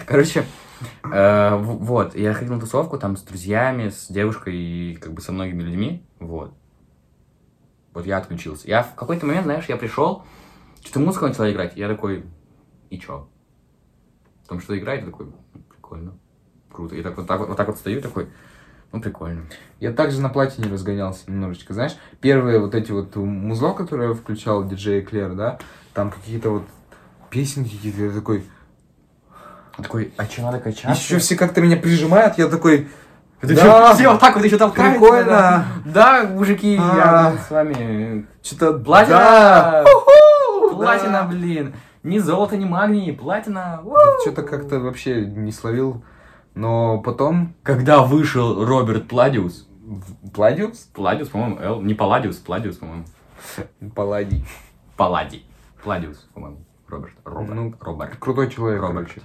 Короче, 0.10 0.44
э, 1.04 1.56
вот, 1.56 2.16
я 2.16 2.34
ходил 2.34 2.56
на 2.56 2.60
тусовку 2.60 2.98
там 2.98 3.16
с 3.16 3.22
друзьями, 3.22 3.90
с 3.90 4.08
девушкой 4.08 4.56
и 4.56 4.96
как 4.96 5.14
бы 5.14 5.22
со 5.22 5.32
многими 5.32 5.62
людьми, 5.62 6.04
вот. 6.20 6.52
Вот 7.94 8.08
я 8.08 8.18
отключился. 8.18 8.68
Я 8.68 8.82
в 8.82 8.96
какой-то 8.96 9.28
момент, 9.28 9.46
знаешь, 9.46 9.66
я 9.70 9.78
пришел, 9.78 10.24
что-то 10.82 11.00
музыка 11.00 11.28
начала 11.28 11.52
играть, 11.52 11.78
я 11.78 11.88
такой, 11.88 12.26
и 12.90 12.98
чё? 12.98 13.30
Там 14.48 14.60
что 14.62 14.76
играет, 14.76 15.06
такой, 15.06 15.28
«Ну, 15.28 15.62
прикольно, 15.70 16.18
круто. 16.72 16.96
И 16.96 17.04
так 17.04 17.16
вот 17.16 17.28
так 17.28 17.40
вот, 17.42 17.50
вот 17.50 17.58
так 17.58 17.68
вот 17.68 17.78
стою, 17.78 18.02
такой, 18.02 18.30
ну 18.92 19.00
прикольно. 19.00 19.44
Я 19.80 19.94
также 19.94 20.22
на 20.22 20.30
платине 20.30 20.72
разгонялся 20.72 21.30
немножечко, 21.30 21.76
знаешь, 21.76 21.96
первые 22.20 22.58
вот 22.58 22.74
эти 22.74 22.92
вот 22.92 23.16
музло, 23.16 23.74
которые 23.74 24.16
включал 24.16 24.68
диджей 24.68 25.04
Клер, 25.04 25.36
да, 25.36 25.60
там 25.94 26.10
какие-то 26.10 26.50
вот 26.50 26.64
песенки 27.30 27.76
какие-то, 27.76 28.06
я 28.06 28.12
такой, 28.12 28.44
Он 29.80 29.84
такой, 29.84 30.14
а 30.18 30.26
что, 30.26 30.42
надо 30.42 30.60
качаться? 30.60 30.90
еще 30.92 31.18
все 31.20 31.36
как-то 31.38 31.62
меня 31.62 31.78
прижимают, 31.78 32.38
я 32.38 32.48
такой, 32.48 32.90
Это 33.42 33.56
Да. 33.56 33.62
чё, 33.62 33.94
все 33.96 34.10
вот 34.10 34.20
так 34.20 34.36
вот 34.36 34.44
еще 34.44 34.58
толкают. 34.58 35.00
Прикольно. 35.00 35.26
Да, 35.26 35.66
Да, 35.86 36.24
мужики, 36.30 36.78
А. 36.78 36.96
я 36.98 37.38
с 37.48 37.50
вами. 37.50 38.26
что-то, 38.44 38.74
Платина! 38.80 39.18
да, 39.18 39.86
Платина, 40.76 41.12
да. 41.22 41.24
блин. 41.24 41.74
Ни 42.04 42.18
золото, 42.20 42.58
ни 42.58 42.66
магний, 42.66 43.14
платина. 43.14 43.82
что-то 44.22 44.44
как-то 44.44 44.80
вообще 44.80 45.26
не 45.26 45.52
словил, 45.54 46.04
но 46.56 47.00
потом, 47.00 47.54
Когда 47.64 48.02
вышел 48.02 48.66
Роберт 48.66 49.08
Пладиус, 49.08 49.68
Пладиус? 50.34 50.90
Пладиус, 50.94 51.30
по-моему, 51.30 51.60
Эл, 51.62 51.82
не 51.82 51.94
Палладиус, 51.94 52.36
Пладиус, 52.38 52.76
по-моему. 52.76 53.06
Палладий. 53.96 54.46
Палладий. 54.98 55.46
Пладиус, 55.84 56.18
по-моему. 56.34 56.58
Роберт. 56.90 57.14
Роберт. 57.24 57.56
Ну, 57.56 57.74
Роберт. 57.80 58.16
Крутой 58.20 58.50
человек, 58.50 58.82
Роберт. 58.82 59.08
короче. 59.08 59.22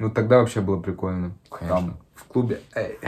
Ну 0.00 0.10
тогда 0.10 0.38
вообще 0.38 0.62
было 0.62 0.80
прикольно. 0.80 1.32
Конечно. 1.50 1.76
Там, 1.76 1.98
в 2.14 2.24
клубе. 2.24 2.62
Эй. 2.74 2.98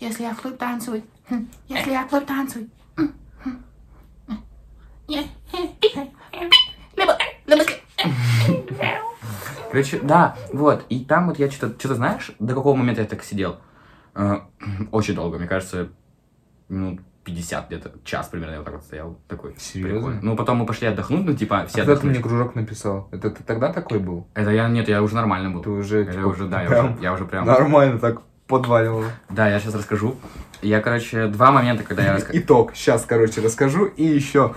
Если 0.00 0.22
я 0.22 0.34
клуб 0.34 0.56
танцуй, 0.56 1.04
хм, 1.28 1.46
если 1.68 1.90
я 1.90 2.04
клуб 2.04 2.24
танцуй. 2.24 2.70
хе. 5.06 5.24
Либо- 6.96 7.18
либо- 7.46 7.64
Короче, 9.70 10.00
да, 10.00 10.36
вот. 10.54 10.86
И 10.88 11.04
там 11.04 11.28
вот 11.28 11.38
я 11.38 11.50
что-то, 11.50 11.78
что-то 11.78 11.96
знаешь, 11.96 12.32
до 12.38 12.54
какого 12.54 12.74
момента 12.74 13.02
я 13.02 13.06
так 13.08 13.22
сидел? 13.22 13.58
Э, 14.14 14.38
Очень 14.92 15.16
долго, 15.16 15.36
мне 15.38 15.46
кажется, 15.46 15.90
минут 16.70 17.00
50 17.26 17.66
где-то, 17.68 17.90
час 18.04 18.28
примерно 18.28 18.52
я 18.52 18.58
вот 18.58 18.64
так 18.64 18.74
вот 18.76 18.84
стоял. 18.84 19.18
Такой, 19.28 19.54
Серьезно? 19.58 19.94
прикольно. 19.98 20.20
Ну, 20.22 20.36
потом 20.36 20.58
мы 20.58 20.66
пошли 20.66 20.86
отдохнуть, 20.86 21.24
ну, 21.26 21.34
типа, 21.34 21.66
все 21.66 21.82
А 21.82 21.84
когда 21.84 21.84
ты 21.84 21.92
отдохнули. 21.92 22.14
мне 22.14 22.22
кружок 22.22 22.54
написал? 22.54 23.08
Это 23.12 23.30
ты 23.30 23.42
тогда 23.42 23.72
такой 23.72 23.98
был? 23.98 24.28
Это 24.34 24.50
я, 24.50 24.68
нет, 24.68 24.88
я 24.88 25.02
уже 25.02 25.14
нормально 25.16 25.50
был. 25.50 25.62
Ты 25.62 25.70
уже, 25.70 26.04
Я 26.04 26.12
типа, 26.12 26.26
уже, 26.26 26.46
да, 26.46 26.62
я 26.62 26.68
уже, 26.70 26.96
я 27.02 27.12
уже 27.12 27.24
прям... 27.26 27.44
Нормально 27.44 27.98
так 27.98 28.22
подваливал. 28.46 29.02
Да, 29.28 29.48
я 29.48 29.58
сейчас 29.60 29.74
расскажу. 29.74 30.14
Я, 30.62 30.80
короче, 30.80 31.26
два 31.26 31.50
момента, 31.50 31.82
когда 31.82 32.04
я 32.04 32.16
раска- 32.16 32.30
Итог. 32.32 32.74
Сейчас, 32.74 33.04
короче, 33.04 33.40
расскажу. 33.42 33.86
И 33.86 34.04
еще 34.04 34.54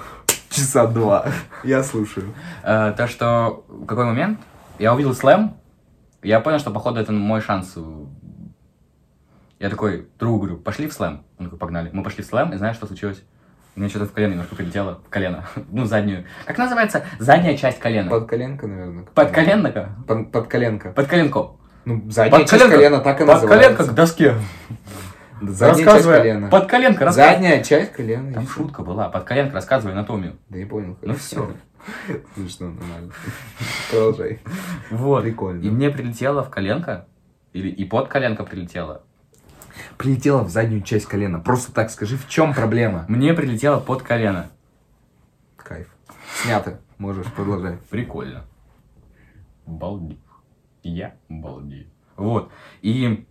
часа 0.49 0.86
два. 0.88 1.26
Я 1.63 1.84
слушаю. 1.84 2.34
Э, 2.63 2.93
То, 2.95 3.07
что 3.07 3.65
в 3.67 3.86
какой 3.88 4.05
момент 4.05 4.39
я 4.78 4.93
увидел 4.93 5.13
слэм, 5.15 5.55
я 6.22 6.39
понял, 6.39 6.59
что, 6.59 6.70
походу, 6.72 6.99
это 6.99 7.11
мой 7.11 7.41
шанс. 7.41 7.76
Я 9.60 9.70
такой 9.70 10.07
другу 10.18 10.39
говорю, 10.39 10.57
пошли 10.57 10.88
в 10.88 10.93
слэм. 10.93 11.24
Он 11.38 11.45
такой, 11.45 11.60
погнали. 11.60 11.89
Мы 11.91 12.01
пошли 12.03 12.24
в 12.24 12.28
слэм, 12.28 12.53
и 12.53 12.57
знаешь, 12.57 12.78
что 12.78 12.88
случилось? 12.88 13.22
У 13.76 13.80
меня 13.80 13.89
что-то 13.89 14.05
в 14.05 14.14
колено 14.14 14.32
немножко 14.32 14.55
прилетело. 14.55 15.01
В 15.05 15.10
колено. 15.10 15.45
Ну, 15.72 15.86
заднюю. 15.86 16.26
Как 16.45 16.57
называется? 16.57 17.03
Задняя 17.20 17.55
часть 17.57 17.80
колена. 17.80 18.10
Под 18.10 18.28
коленка, 18.28 18.68
наверное. 18.68 19.03
Под 19.14 19.32
коленка? 19.32 19.89
Под, 20.07 20.32
под 20.32 20.47
коленка. 20.47 20.91
Под 20.91 21.07
коленко. 21.07 21.51
Ну, 21.86 22.10
задняя 22.10 22.39
Под 22.39 22.49
часть 22.49 22.51
коленка. 22.64 22.76
колена 22.78 22.99
так 23.01 23.18
и 23.22 23.26
Под 23.26 23.36
называется. 23.36 23.68
коленка 23.70 23.91
к 23.91 23.95
доске. 23.95 24.34
Задняя 25.41 25.86
часть 25.86 26.05
колена. 26.05 26.49
Под 26.49 26.66
коленка 26.68 27.05
рассказывай. 27.05 27.34
Задняя 27.36 27.64
часть 27.64 27.91
колена. 27.93 28.34
Там 28.34 28.47
шутка 28.47 28.82
была. 28.82 29.10
Под 29.10 29.24
коленка 29.26 29.55
рассказывай 29.55 29.93
анатомию. 29.93 30.38
Да 30.49 30.57
не 30.57 30.66
понял. 30.66 30.97
Ну 31.01 31.14
всё. 31.16 31.51
Смешно, 32.36 32.70
нормально. 32.70 33.12
Продолжай. 33.91 34.39
Вот. 34.89 35.24
Прикольно. 35.24 35.62
И 35.64 35.70
мне 35.70 35.89
прилетело 35.89 36.43
в 36.43 36.49
коленко. 36.49 37.07
Или 37.53 37.70
и 37.70 37.86
под 37.86 38.10
коленко 38.10 38.43
прилетело. 38.43 39.03
Прилетела 39.98 40.44
в 40.44 40.50
заднюю 40.50 40.82
часть 40.82 41.06
колена. 41.06 41.40
Просто 41.40 41.72
так 41.72 41.90
скажи, 41.90 42.18
в 42.18 42.28
чем 42.28 42.54
проблема? 42.54 43.06
Мне 43.08 43.34
прилетело 43.34 43.80
под 43.80 44.04
колено. 44.04 44.50
Кайф. 45.58 45.88
Снято. 46.44 46.80
Можешь 46.98 47.28
продолжать. 47.28 47.80
Прикольно. 47.90 48.46
Балди. 49.66 50.20
Я 50.84 51.14
балдею. 51.28 51.88
Вот. 52.16 52.52
И 52.82 53.26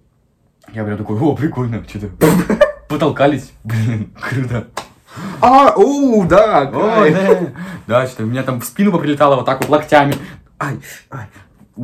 я 0.72 0.84
прям 0.84 0.98
такой, 0.98 1.18
о, 1.18 1.34
прикольно, 1.34 1.84
что-то. 1.88 2.10
Потолкались. 2.88 3.52
Блин, 3.64 4.14
круто. 4.20 4.68
А, 5.40 5.74
у, 5.76 6.24
да, 6.24 6.62
О, 6.62 7.10
да. 7.10 7.52
Да, 7.86 8.06
что-то 8.06 8.24
меня 8.24 8.42
там 8.42 8.60
в 8.60 8.64
спину 8.64 8.92
поприлетало 8.92 9.36
вот 9.36 9.46
так 9.46 9.60
вот 9.60 9.68
локтями. 9.68 10.14
Ай, 10.58 10.80
ай. 11.10 11.26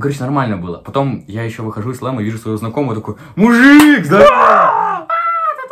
Короче, 0.00 0.20
нормально 0.20 0.56
было. 0.56 0.78
Потом 0.78 1.24
я 1.28 1.44
еще 1.44 1.62
выхожу 1.62 1.92
из 1.92 1.98
слэма 1.98 2.20
и 2.20 2.24
вижу 2.24 2.38
своего 2.38 2.56
знакомого 2.56 2.94
такой, 2.94 3.16
мужик, 3.36 4.08
да? 4.08 5.06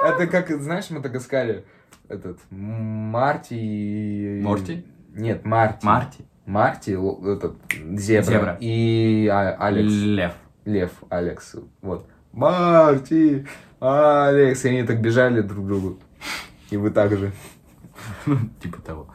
Это 0.04 0.26
как, 0.26 0.50
знаешь, 0.60 0.86
в 0.86 0.90
Мадагаскаре 0.90 1.64
этот 2.08 2.38
Марти 2.50 3.54
и... 3.54 4.40
Морти? 4.42 4.84
Нет, 5.14 5.44
Марти. 5.44 5.84
Марти. 5.84 6.24
Марти, 6.46 6.90
этот, 7.32 7.56
зебра. 7.98 8.22
Зебра. 8.22 8.56
И 8.60 9.28
а- 9.32 9.56
Алекс. 9.58 9.92
Лев. 9.92 10.32
Лев, 10.64 10.90
Алекс. 11.08 11.56
Вот. 11.80 12.06
Марти, 12.32 13.46
Алекс. 13.80 14.64
И 14.64 14.68
они 14.68 14.82
так 14.84 15.00
бежали 15.00 15.40
друг 15.40 15.64
к 15.64 15.68
другу. 15.68 15.98
И 16.70 16.76
вы 16.76 16.90
так 16.90 17.16
же. 17.16 17.32
Типа 18.62 18.80
того. 18.82 19.08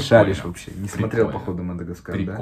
Шаришь 0.00 0.44
вообще. 0.44 0.70
Не 0.76 0.88
смотрел, 0.88 1.26
Прикольно. 1.26 1.38
походу, 1.38 1.62
Мадагаскар, 1.62 2.24
да? 2.24 2.36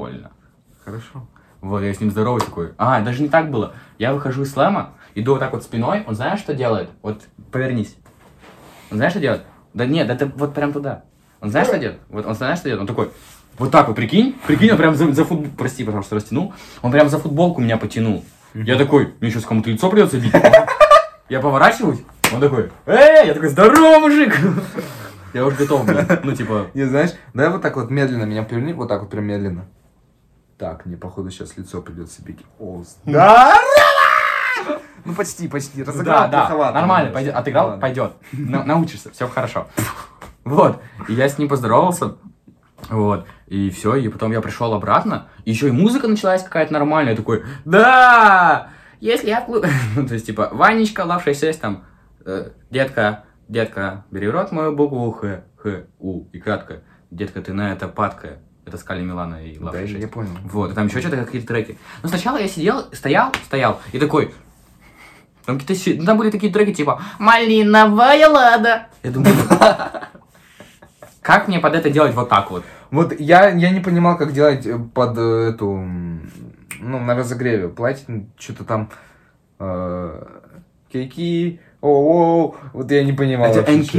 Хорошо. 0.84 1.26
Вот, 1.60 1.82
я 1.82 1.92
с 1.92 2.00
ним 2.00 2.10
здоровый 2.10 2.40
такой. 2.40 2.72
А, 2.78 3.00
даже 3.00 3.22
не 3.22 3.28
так 3.28 3.50
было. 3.50 3.74
Я 3.98 4.14
выхожу 4.14 4.42
из 4.42 4.52
слэма, 4.52 4.94
иду 5.14 5.32
вот 5.32 5.40
так 5.40 5.52
вот 5.52 5.62
спиной, 5.62 6.04
он 6.06 6.14
знаешь, 6.14 6.40
что 6.40 6.54
делает? 6.54 6.88
Вот, 7.02 7.22
повернись. 7.52 7.96
Он 8.90 8.96
знаешь, 8.96 9.12
что 9.12 9.20
делает? 9.20 9.42
Да 9.74 9.84
нет, 9.84 10.06
да 10.06 10.16
ты 10.16 10.26
вот 10.26 10.54
прям 10.54 10.72
туда. 10.72 11.04
Он 11.40 11.50
знаешь, 11.50 11.68
что 11.68 11.78
делает? 11.78 12.00
Вот 12.08 12.26
он 12.26 12.34
знаешь, 12.34 12.58
что 12.58 12.68
делает? 12.68 12.80
Он 12.80 12.86
такой, 12.86 13.10
вот 13.58 13.70
так 13.70 13.88
вот, 13.88 13.96
прикинь, 13.96 14.36
прикинь, 14.46 14.70
он 14.70 14.78
прям 14.78 14.94
за, 14.94 15.12
за 15.12 15.24
футбол, 15.24 15.50
прости, 15.56 15.84
что 15.84 16.14
растянул, 16.14 16.54
он 16.82 16.92
прям 16.92 17.08
за 17.08 17.18
футболку 17.18 17.60
меня 17.60 17.76
потянул. 17.76 18.24
Я 18.54 18.76
такой, 18.76 19.14
мне 19.20 19.30
сейчас 19.30 19.44
кому-то 19.44 19.70
лицо 19.70 19.90
придется 19.90 20.18
бить. 20.18 20.32
Я 21.28 21.40
поворачиваюсь, 21.40 22.00
он 22.32 22.40
такой, 22.40 22.70
эй, 22.86 23.26
я 23.26 23.34
такой, 23.34 23.50
здорово, 23.50 24.00
мужик. 24.00 24.36
Я 25.32 25.46
уже 25.46 25.56
готов, 25.56 25.86
блин. 25.86 26.06
Ну, 26.24 26.34
типа, 26.34 26.66
Не, 26.74 26.84
знаешь, 26.84 27.10
давай 27.34 27.52
вот 27.52 27.62
так 27.62 27.76
вот 27.76 27.90
медленно 27.90 28.24
меня 28.24 28.42
поверни, 28.42 28.72
вот 28.72 28.88
так 28.88 29.02
вот 29.02 29.10
прям 29.10 29.26
медленно. 29.26 29.66
Так, 30.60 30.84
мне 30.84 30.98
походу 30.98 31.30
сейчас 31.30 31.56
лицо 31.56 31.80
придется 31.80 32.22
бить. 32.22 32.40
О, 32.58 32.82
здорово! 32.84 33.54
Ну 35.06 35.14
почти, 35.14 35.48
почти. 35.48 35.82
Разыграл 35.82 36.30
Да, 36.30 36.48
да, 36.50 36.72
нормально, 36.72 37.10
пойдет. 37.12 37.34
Отыграл, 37.34 37.66
Ладно. 37.68 37.80
пойдет. 37.80 38.12
На- 38.32 38.64
Научишься, 38.66 39.10
все 39.10 39.26
хорошо. 39.26 39.68
Вот, 40.44 40.82
и 41.08 41.14
я 41.14 41.30
с 41.30 41.38
ним 41.38 41.48
поздоровался, 41.48 42.16
вот, 42.90 43.26
и 43.46 43.70
все, 43.70 43.94
и 43.94 44.08
потом 44.08 44.32
я 44.32 44.42
пришел 44.42 44.74
обратно, 44.74 45.28
и 45.46 45.50
еще 45.50 45.68
и 45.68 45.70
музыка 45.70 46.08
началась 46.08 46.42
какая-то 46.42 46.74
нормальная, 46.74 47.12
я 47.12 47.16
такой, 47.16 47.42
да, 47.64 48.68
если 49.00 49.30
я 49.30 49.40
в 49.40 49.46
клуб... 49.46 49.64
Ну, 49.96 50.06
то 50.06 50.12
есть, 50.12 50.26
типа, 50.26 50.50
Ванечка, 50.52 51.06
Лав 51.06 51.24
66, 51.24 51.58
там, 51.58 51.84
э, 52.26 52.50
детка, 52.68 53.24
детка, 53.48 54.04
бери 54.10 54.28
в 54.28 54.32
рот 54.32 54.52
мою 54.52 54.76
букву 54.76 55.10
Х, 55.12 55.44
Х, 55.56 55.84
У, 55.98 56.24
и 56.32 56.38
кратко, 56.38 56.82
детка, 57.10 57.40
ты 57.40 57.54
на 57.54 57.72
это 57.72 57.88
падкая. 57.88 58.40
Это 58.70 58.78
Скали 58.78 59.02
Милана 59.02 59.44
и 59.44 59.58
Лав 59.58 59.72
Да, 59.72 59.80
66. 59.80 60.00
я 60.00 60.08
понял. 60.08 60.30
Вот, 60.44 60.70
и 60.70 60.74
там 60.74 60.86
еще 60.86 61.00
что-то 61.00 61.16
какие-то 61.16 61.48
треки. 61.48 61.76
Но 62.04 62.08
сначала 62.08 62.36
я 62.36 62.46
сидел, 62.46 62.84
стоял, 62.92 63.32
стоял, 63.46 63.80
и 63.90 63.98
такой... 63.98 64.32
Там 65.44 65.58
какие-то... 65.58 66.00
ну, 66.00 66.06
Там 66.06 66.18
были 66.18 66.30
такие 66.30 66.52
треки, 66.52 66.72
типа... 66.72 67.02
Малиновая 67.18 68.28
лада. 68.28 68.86
Я 69.02 69.10
думаю... 69.10 69.34
Как 71.20 71.48
мне 71.48 71.58
под 71.58 71.74
это 71.74 71.90
делать 71.90 72.14
вот 72.14 72.28
так 72.28 72.50
вот? 72.50 72.64
Вот 72.90 73.18
я, 73.18 73.50
я 73.50 73.70
не 73.70 73.80
понимал, 73.80 74.16
как 74.16 74.32
делать 74.32 74.66
э, 74.66 74.78
под 74.78 75.18
э, 75.18 75.50
эту, 75.50 75.76
ну, 75.76 76.98
на 76.98 77.14
разогреве. 77.14 77.68
Платить 77.68 78.06
что-то 78.38 78.64
там, 78.64 78.90
э, 79.58 80.24
кейки, 80.90 81.60
о, 81.82 82.54
вот 82.74 82.90
я 82.90 83.02
не 83.04 83.12
понимал. 83.12 83.50
Это 83.50 83.82
что- 83.84 83.98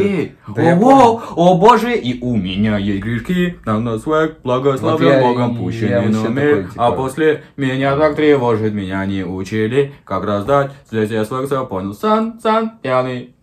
Да 0.55 0.61
О, 0.61 0.65
я 0.65 0.75
воу, 0.75 1.19
о 1.35 1.57
боже, 1.57 1.95
и 1.97 2.21
у 2.23 2.35
меня 2.35 2.77
есть 2.77 3.01
грешки, 3.01 3.57
на 3.65 3.79
нас 3.79 4.03
свек, 4.03 4.39
благословен 4.43 5.21
Вот 5.21 5.21
Богом, 5.35 5.57
пущенный 5.57 6.13
такой, 6.13 6.29
мир. 6.29 6.69
типа- 6.69 6.87
А 6.87 6.91
после 6.91 7.43
меня 7.57 7.97
так 7.97 8.15
тревожит, 8.15 8.73
меня 8.73 9.03
не 9.07 9.23
учили, 9.25 9.93
как 10.03 10.23
раздать, 10.25 10.71
здесь 10.91 11.09
я 11.09 11.25
свек 11.25 11.45
все 11.47 11.65
понял, 11.65 11.93
сан, 11.95 12.39
сан, 12.39 12.73
пьяный. 12.83 13.35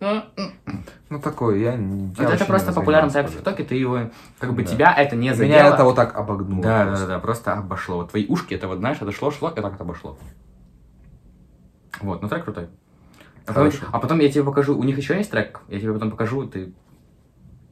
Ну, 1.09 1.19
такое, 1.19 1.57
я, 1.57 1.75
не- 1.75 2.13
я 2.17 2.23
Вот 2.25 2.33
это 2.35 2.45
просто 2.45 2.71
популярный 2.71 3.11
трек 3.11 3.27
в 3.29 3.33
ТикТоке, 3.33 3.63
ты 3.63 3.75
его, 3.75 3.99
как 4.37 4.53
бы 4.53 4.61
Да. 4.61 4.69
тебя 4.69 4.93
это 4.95 5.15
не 5.15 5.33
задело. 5.33 5.47
Меня 5.57 5.67
это 5.67 5.83
вот 5.83 5.95
так 5.95 6.15
обогнуло. 6.15 6.61
Да, 6.63 6.79
да, 6.83 6.85
просто. 6.85 7.07
да, 7.07 7.13
да, 7.15 7.19
просто 7.19 7.53
обошло. 7.53 7.95
Вот 7.97 8.11
твои 8.11 8.25
ушки, 8.27 8.53
это 8.53 8.67
вот, 8.67 8.77
знаешь, 8.77 8.97
это 9.01 9.11
шло, 9.11 9.31
шло, 9.31 9.49
и 9.49 9.55
так 9.59 9.73
это 9.73 9.83
обошло. 9.83 10.17
Вот, 12.01 12.21
ну 12.21 12.29
трек 12.29 12.43
крутой. 12.45 12.67
А 13.49 13.53
потом, 13.53 13.71
а 13.91 13.99
потом 13.99 14.19
я 14.19 14.29
тебе 14.29 14.43
покажу, 14.43 14.77
у 14.77 14.83
них 14.83 14.97
еще 14.97 15.15
есть 15.15 15.31
трек, 15.31 15.61
я 15.69 15.79
тебе 15.79 15.93
потом 15.93 16.11
покажу, 16.11 16.45
ты, 16.45 16.73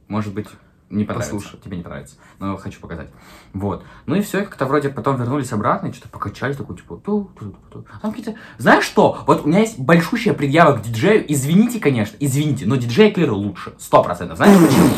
может 0.08 0.34
быть, 0.34 0.48
не 0.90 1.04
понравится, 1.04 1.34
Послушай. 1.34 1.60
тебе 1.62 1.76
не 1.76 1.82
понравится, 1.82 2.16
но 2.38 2.56
хочу 2.56 2.80
показать. 2.80 3.08
Вот. 3.52 3.84
Ну 4.06 4.16
и 4.16 4.22
все, 4.22 4.42
как-то 4.42 4.64
вроде 4.64 4.88
потом 4.88 5.16
вернулись 5.16 5.52
обратно, 5.52 5.88
и 5.88 5.92
что-то 5.92 6.08
покачались, 6.08 6.56
такой, 6.56 6.76
типа, 6.76 6.96
ту, 6.96 7.30
ту, 7.38 7.54
ту, 7.70 7.86
Там 8.00 8.10
какие-то... 8.10 8.36
Знаешь 8.56 8.84
что? 8.84 9.22
Вот 9.26 9.44
у 9.44 9.48
меня 9.48 9.60
есть 9.60 9.78
большущая 9.78 10.32
предъява 10.32 10.76
к 10.76 10.82
диджею. 10.82 11.30
Извините, 11.30 11.78
конечно, 11.78 12.16
извините, 12.20 12.66
но 12.66 12.76
диджей 12.76 13.12
Клира 13.12 13.32
лучше. 13.32 13.74
Сто 13.78 14.02
процентов. 14.02 14.38
Знаешь 14.38 14.58
почему? 14.58 14.88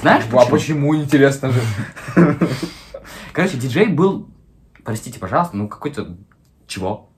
Знаешь 0.00 0.24
А 0.32 0.46
почему, 0.46 0.96
интересно 0.96 1.52
же? 1.52 1.60
Короче, 3.32 3.56
диджей 3.56 3.86
был, 3.86 4.28
простите, 4.84 5.18
пожалуйста, 5.20 5.56
ну 5.56 5.68
какой-то... 5.68 6.16
Чего? 6.66 7.10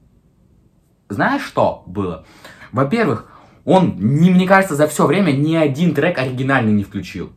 Знаешь, 1.09 1.43
что 1.43 1.85
было? 1.87 2.27
Во-первых, 2.73 3.27
он, 3.65 3.97
не, 3.99 4.31
мне 4.31 4.47
кажется, 4.47 4.77
за 4.77 4.87
все 4.89 5.07
время 5.07 5.33
ни 5.33 5.55
один 5.55 5.95
трек 5.95 6.19
оригинальный 6.19 6.73
не 6.73 6.85
включил. 6.85 7.33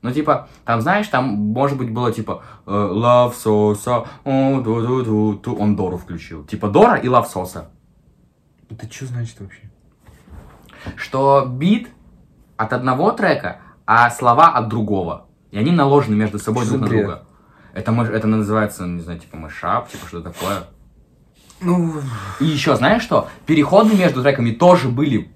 Ну, 0.00 0.12
типа, 0.12 0.48
там, 0.64 0.80
знаешь, 0.80 1.08
там, 1.08 1.24
может 1.26 1.76
быть, 1.76 1.90
было, 1.90 2.12
типа, 2.12 2.42
э, 2.66 2.70
Love 2.70 3.34
Sosa, 3.34 4.06
он 4.24 5.76
Дору 5.76 5.98
включил. 5.98 6.44
Типа, 6.44 6.68
Дора 6.68 6.96
и 6.96 7.08
Love 7.08 7.26
Sosa. 7.32 7.66
Это 8.70 8.90
что 8.92 9.06
значит 9.06 9.40
вообще? 9.40 9.70
Что 10.96 11.46
бит 11.46 11.88
от 12.56 12.72
одного 12.72 13.10
трека, 13.10 13.60
а 13.86 14.10
слова 14.10 14.48
от 14.48 14.68
другого. 14.68 15.26
И 15.50 15.58
они 15.58 15.72
наложены 15.72 16.14
между 16.14 16.38
собой 16.38 16.64
Что 16.64 16.74
друг 16.74 16.82
на 16.82 16.88
бред? 16.88 17.06
друга. 17.06 17.24
Это, 17.72 17.92
это 17.92 18.26
называется, 18.26 18.86
не 18.86 19.00
знаю, 19.00 19.18
типа 19.18 19.36
мышап, 19.36 19.88
типа 19.88 20.06
что 20.06 20.20
такое. 20.20 20.64
Ну, 21.60 21.94
И 22.40 22.44
еще, 22.44 22.76
знаешь 22.76 23.02
что? 23.02 23.28
Переходы 23.46 23.94
между 23.96 24.22
треками 24.22 24.50
тоже 24.52 24.88
были. 24.88 25.30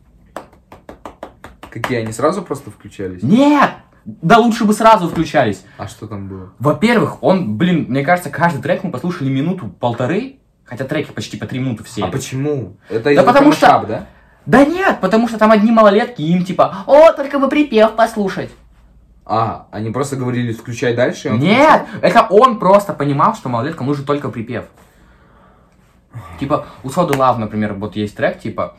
какие 1.71 1.99
они 1.99 2.13
сразу 2.13 2.43
просто 2.43 2.71
включались? 2.71 3.23
Нет! 3.23 3.71
Да 4.05 4.39
лучше 4.39 4.65
бы 4.65 4.73
сразу 4.73 5.09
включались. 5.09 5.65
А 5.79 5.87
что 5.87 6.07
там 6.07 6.29
было? 6.29 6.53
Во-первых, 6.59 7.23
он, 7.23 7.57
блин, 7.57 7.87
мне 7.89 8.03
кажется, 8.05 8.31
каждый 8.31 8.61
трек 8.61 8.83
мы 8.83 8.91
послушали 8.91 9.29
минуту-полторы, 9.31 10.41
хотя 10.65 10.85
треки 10.85 11.13
почти 11.13 11.37
по 11.37 11.47
три 11.47 11.61
минуты 11.61 11.85
все. 11.85 12.05
А 12.05 12.09
почему? 12.09 12.77
Это 12.89 13.15
Да 13.15 13.23
потому 13.23 13.53
что- 13.53 13.67
масштаба, 13.67 13.87
да? 13.87 14.07
Да 14.45 14.65
нет, 14.65 14.99
потому 15.01 15.29
что 15.29 15.39
там 15.39 15.53
одни 15.53 15.71
малолетки, 15.71 16.21
им 16.21 16.45
типа, 16.45 16.79
о, 16.87 17.13
только 17.13 17.39
бы 17.39 17.49
припев 17.49 17.93
послушать. 17.95 18.51
А, 19.25 19.69
они 19.71 19.91
просто 19.91 20.17
говорили, 20.17 20.53
включай 20.53 20.97
дальше. 20.97 21.31
Нет, 21.31 21.85
это 22.01 22.27
он 22.29 22.59
просто 22.59 22.93
понимал, 22.93 23.37
что 23.37 23.49
малолеткам 23.49 23.87
нужен 23.87 24.05
только 24.05 24.31
припев. 24.31 24.65
Типа, 26.39 26.67
у 26.83 26.91
Соды 26.91 27.17
Лав, 27.17 27.39
например, 27.39 27.75
вот 27.75 27.97
есть 27.97 28.17
трек, 28.17 28.39
типа, 28.41 28.77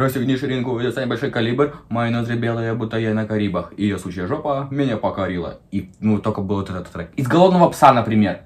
Расстегни 0.00 0.34
ширинку, 0.36 0.80
и 0.80 0.82
достань 0.82 1.08
большой 1.08 1.30
калибр, 1.30 1.76
мои 1.90 2.10
ноздри 2.10 2.34
белые, 2.34 2.72
будто 2.72 2.96
я 2.96 3.12
на 3.12 3.26
Карибах. 3.26 3.72
Ее 3.76 3.98
сучья 3.98 4.26
жопа 4.26 4.66
меня 4.70 4.96
покорила. 4.96 5.60
И, 5.72 5.92
ну, 6.00 6.18
только 6.18 6.40
был 6.40 6.56
вот 6.56 6.70
этот 6.70 6.88
трек. 6.88 7.10
Из 7.16 7.26
«Голодного 7.26 7.68
пса», 7.68 7.92
например. 7.92 8.40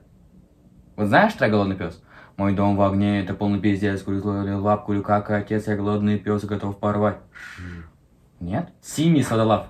Вот 0.97 1.07
знаешь 1.07 1.33
трек 1.35 1.53
«Голодный 1.53 1.77
пес»? 1.77 2.03
Мой 2.37 2.55
дом 2.55 2.75
в 2.75 2.83
огне, 2.83 3.22
это 3.22 3.35
полный 3.35 3.61
пиздец, 3.61 4.03
курю 4.03 4.20
лапку, 4.61 4.87
курю 4.87 5.03
как 5.05 5.31
отец, 5.31 5.68
я 5.68 5.77
голодный 5.77 6.18
пес, 6.18 6.45
готов 6.45 6.77
порвать. 6.81 7.18
Нет? 8.41 8.70
Синий 8.83 9.22
Содолав. 9.22 9.68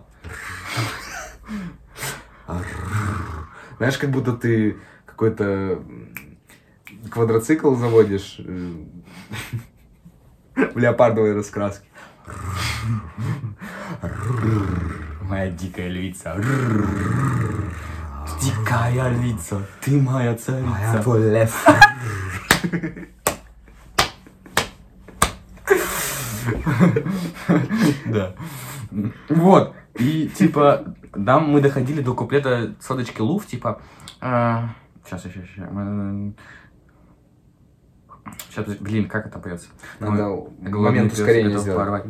Знаешь, 3.77 3.99
как 3.99 4.11
будто 4.11 4.33
ты 4.33 4.79
какой-то 5.05 5.83
квадроцикл 7.11 7.75
заводишь 7.75 8.37
э, 8.39 8.73
в 10.75 10.79
леопардовой 10.79 11.35
раскраске. 11.35 11.87
Моя 15.23 15.51
дикая 15.51 15.89
львица. 15.89 16.37
Дикая 18.41 19.11
львица, 19.11 19.67
ты 19.81 20.01
моя 20.01 20.37
царица. 20.37 21.03
твой 21.03 21.31
лев. 21.31 21.67
Да. 28.07 28.35
Вот. 29.29 29.75
И 29.99 30.29
типа, 30.29 30.95
да, 31.15 31.41
мы 31.41 31.61
доходили 31.61 32.03
до 32.03 32.15
куплета 32.15 32.75
содочки 32.81 33.21
Луф, 33.21 33.47
типа. 33.47 33.81
Сейчас, 34.21 35.23
сейчас, 35.23 35.45
сейчас. 35.55 35.69
Сейчас, 38.51 38.67
блин, 38.79 39.09
как 39.09 39.27
это 39.27 39.39
поется? 39.39 39.69
Надо 40.01 40.29
Ой, 40.29 40.49
момент 40.63 41.13
ускорения 41.13 41.59
сделать. 41.59 42.05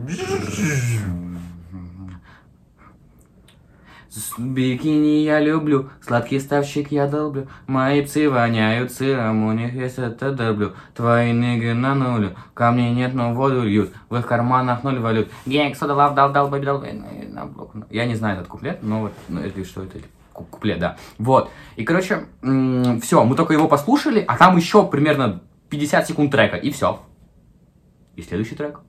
Бикини 4.39 5.25
я 5.25 5.41
люблю, 5.41 5.91
сладкий 6.01 6.39
ставщик 6.39 6.93
я 6.93 7.09
долблю, 7.09 7.49
мои 7.67 8.01
псы 8.03 8.31
воняют 8.31 8.93
сыром, 8.93 9.45
у 9.45 9.53
них 9.53 9.75
есть 9.75 9.99
это 9.99 10.31
дорблю, 10.31 10.75
твои 10.95 11.33
ныги 11.33 11.73
на 11.73 11.97
нулю, 11.97 12.37
камней 12.55 12.95
нет, 12.95 13.13
но 13.15 13.35
воду 13.35 13.63
льют, 13.63 13.93
в 14.09 14.17
их 14.17 14.27
карманах 14.27 14.85
ноль 14.85 15.01
валют, 15.01 15.31
генг 15.47 15.77
сода 15.77 15.95
лав 15.95 16.15
дал 16.15 16.31
дал 16.33 16.49
бэби 16.49 16.65
дал. 16.65 16.85
Я 17.91 18.07
не 18.07 18.15
знаю 18.15 18.37
этот 18.37 18.47
куплет, 18.49 18.83
но 18.83 19.01
вот, 19.01 19.13
ну, 19.29 19.41
это 19.41 19.65
что 19.65 19.83
это, 19.83 19.99
ку- 20.33 20.45
куплет, 20.45 20.79
да. 20.79 20.97
Вот, 21.19 21.51
и, 21.75 21.83
короче, 21.83 22.27
все, 23.03 23.25
мы 23.25 23.35
только 23.35 23.53
его 23.53 23.67
послушали, 23.67 24.25
а 24.29 24.37
там 24.37 24.57
еще 24.57 24.87
примерно 24.87 25.43
50 25.75 26.07
секунд 26.07 26.31
трека, 26.31 26.57
и 26.57 26.71
все. 26.71 27.01
И 28.15 28.23
следующий 28.23 28.55
трек. 28.55 28.81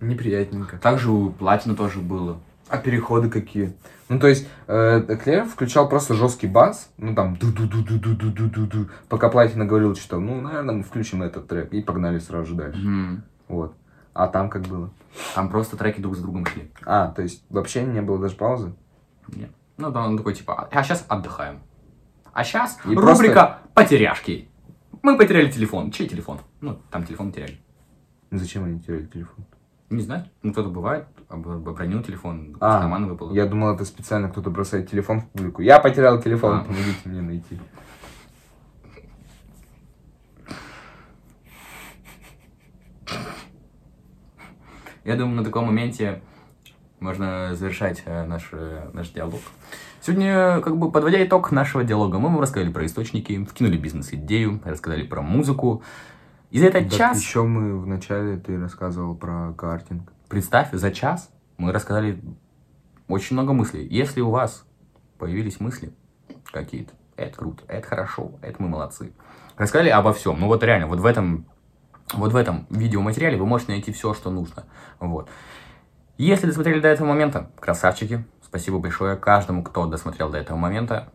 Неприятненько. 0.00 0.76
Также 0.78 1.10
у 1.10 1.30
Платина 1.30 1.76
тоже 1.76 2.00
было. 2.00 2.40
А 2.68 2.78
переходы 2.78 3.30
какие? 3.30 3.76
Ну, 4.08 4.18
то 4.18 4.26
есть, 4.26 4.48
э, 4.66 5.16
Клер 5.22 5.44
включал 5.44 5.88
просто 5.88 6.14
жесткий 6.14 6.48
бас, 6.48 6.90
ну, 6.98 7.14
там, 7.14 7.36
ду 7.36 7.52
ду 7.52 7.68
ду 7.68 7.82
ду 7.82 7.98
ду 7.98 8.14
ду 8.14 8.30
ду 8.30 8.48
ду 8.48 8.66
ду 8.66 8.88
пока 9.08 9.28
Платина 9.28 9.64
говорил, 9.64 9.94
что, 9.94 10.18
ну, 10.18 10.40
наверное, 10.40 10.74
мы 10.74 10.82
включим 10.82 11.22
этот 11.22 11.46
трек, 11.46 11.72
и 11.72 11.80
погнали 11.80 12.18
сразу 12.18 12.46
же 12.46 12.54
дальше. 12.54 12.80
Мгм. 12.80 13.22
Вот. 13.48 13.74
А 14.14 14.26
там 14.26 14.50
как 14.50 14.62
было? 14.62 14.90
Там 15.36 15.48
просто 15.48 15.76
треки 15.76 16.00
друг 16.00 16.16
за 16.16 16.22
другом 16.22 16.44
шли. 16.44 16.72
А, 16.84 17.08
то 17.08 17.22
есть, 17.22 17.44
вообще 17.50 17.84
не 17.84 18.02
было 18.02 18.18
даже 18.18 18.34
паузы? 18.34 18.74
Нет. 19.28 19.50
Ну, 19.76 19.90
да, 19.92 20.04
он 20.04 20.16
такой, 20.16 20.34
типа, 20.34 20.68
а 20.70 20.82
сейчас 20.82 21.04
отдыхаем. 21.08 21.60
А 22.32 22.42
сейчас 22.42 22.78
И 22.84 22.94
рубрика 22.94 23.60
«Потеряшки». 23.74 24.48
Мы 25.02 25.18
потеряли 25.18 25.50
телефон. 25.50 25.90
Чей 25.90 26.08
телефон? 26.08 26.38
Ну, 26.60 26.78
там 26.90 27.04
телефон 27.04 27.32
теряли. 27.32 27.58
Ну, 28.30 28.38
зачем 28.38 28.64
они 28.64 28.80
теряли 28.80 29.06
телефон? 29.06 29.44
Не 29.90 30.00
знаю. 30.00 30.26
Ну, 30.42 30.52
кто-то 30.52 30.70
бывает, 30.70 31.06
обронил 31.28 32.02
телефон, 32.02 32.56
а, 32.60 32.76
из 32.76 32.80
кармана 32.80 33.08
выпал. 33.08 33.34
Я 33.34 33.46
думал, 33.46 33.74
это 33.74 33.84
специально 33.84 34.28
кто-то 34.28 34.48
бросает 34.48 34.88
телефон 34.88 35.20
в 35.20 35.28
публику. 35.28 35.60
Я 35.60 35.80
потерял 35.80 36.22
телефон, 36.22 36.58
а. 36.58 36.64
помогите 36.64 37.00
мне 37.04 37.20
найти. 37.20 37.58
Я 45.04 45.16
думаю, 45.16 45.38
на 45.38 45.44
таком 45.44 45.66
моменте 45.66 46.22
можно 47.00 47.56
завершать 47.56 48.02
э, 48.06 48.24
наш, 48.24 48.50
э, 48.52 48.88
наш 48.92 49.10
диалог. 49.10 49.40
Сегодня, 50.04 50.60
как 50.62 50.78
бы 50.78 50.90
подводя 50.90 51.24
итог 51.24 51.52
нашего 51.52 51.84
диалога, 51.84 52.18
мы 52.18 52.28
вам 52.28 52.40
рассказали 52.40 52.72
про 52.72 52.84
источники, 52.86 53.44
вкинули 53.44 53.76
бизнес-идею, 53.76 54.60
рассказали 54.64 55.04
про 55.04 55.22
музыку. 55.22 55.84
И 56.50 56.58
за 56.58 56.66
этот 56.66 56.90
час, 56.92 57.20
еще 57.20 57.44
мы 57.44 57.78
вначале 57.78 58.36
ты 58.36 58.58
рассказывал 58.58 59.14
про 59.14 59.52
картинг. 59.52 60.12
представь, 60.28 60.70
за 60.72 60.90
час 60.90 61.30
мы 61.56 61.70
рассказали 61.70 62.20
очень 63.06 63.36
много 63.36 63.52
мыслей. 63.52 63.86
Если 63.86 64.20
у 64.20 64.30
вас 64.30 64.66
появились 65.18 65.60
мысли 65.60 65.92
какие-то, 66.50 66.94
это 67.16 67.38
круто, 67.38 67.62
это 67.68 67.86
хорошо, 67.86 68.32
это 68.42 68.60
мы 68.60 68.68
молодцы. 68.68 69.12
Рассказали 69.56 69.90
обо 69.90 70.12
всем. 70.12 70.40
Ну 70.40 70.48
вот 70.48 70.64
реально, 70.64 70.88
вот 70.88 70.98
в 70.98 71.06
этом, 71.06 71.46
вот 72.14 72.32
в 72.32 72.36
этом 72.36 72.66
видеоматериале 72.70 73.36
вы 73.36 73.46
можете 73.46 73.70
найти 73.70 73.92
все, 73.92 74.14
что 74.14 74.30
нужно. 74.30 74.64
Вот. 74.98 75.30
Если 76.18 76.48
досмотрели 76.48 76.80
до 76.80 76.88
этого 76.88 77.06
момента, 77.06 77.52
красавчики, 77.60 78.24
спасибо 78.52 78.78
большое 78.78 79.16
каждому, 79.16 79.64
кто 79.64 79.86
досмотрел 79.86 80.28
до 80.28 80.36
этого 80.36 80.58
момента. 80.58 81.10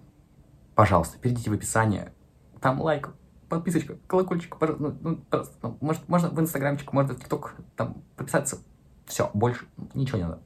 Пожалуйста, 0.74 1.20
перейдите 1.20 1.52
в 1.52 1.54
описание, 1.54 2.12
там 2.60 2.82
лайк, 2.82 3.12
подписочка, 3.48 4.00
колокольчик, 4.08 4.58
ну, 4.60 4.98
ну, 5.00 5.18
пожалуйста, 5.18 5.56
ну, 5.62 5.78
может, 5.80 6.10
можно 6.10 6.30
в 6.30 6.40
инстаграмчик, 6.40 6.92
можно 6.94 7.14
в 7.14 7.20
тикток, 7.20 7.54
там, 7.76 8.02
подписаться. 8.16 8.58
Все, 9.06 9.30
больше 9.36 9.68
ничего 9.94 10.18
не 10.18 10.24
надо. 10.24 10.42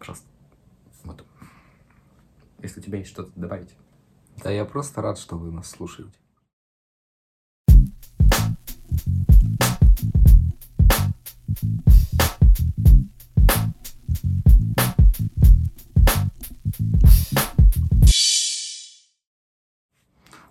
Пожалуйста. 0.00 0.26
Вот. 1.04 1.24
Если 2.58 2.80
у 2.80 2.82
тебя 2.82 2.98
есть 2.98 3.10
что-то 3.10 3.30
добавить. 3.36 3.76
Да 4.42 4.50
я 4.50 4.64
просто 4.64 5.02
рад, 5.02 5.18
что 5.18 5.38
вы 5.38 5.52
нас 5.52 5.70
слушаете. 5.70 6.18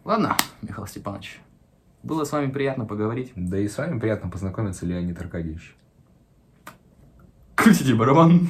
Ладно, 0.06 0.36
Михаил 0.62 0.86
Степанович, 0.86 1.39
было 2.04 2.26
с 2.26 2.32
вами 2.34 2.51
приятно 2.51 2.84
поговорить. 2.86 3.32
Да 3.36 3.58
и 3.58 3.70
с 3.70 3.78
вами 3.78 3.99
приятно 3.99 4.30
познакомиться, 4.30 4.86
Леонид 4.86 5.18
Аркадьевич. 5.20 5.78
Крутите 7.56 7.95
барабан. 7.95 8.49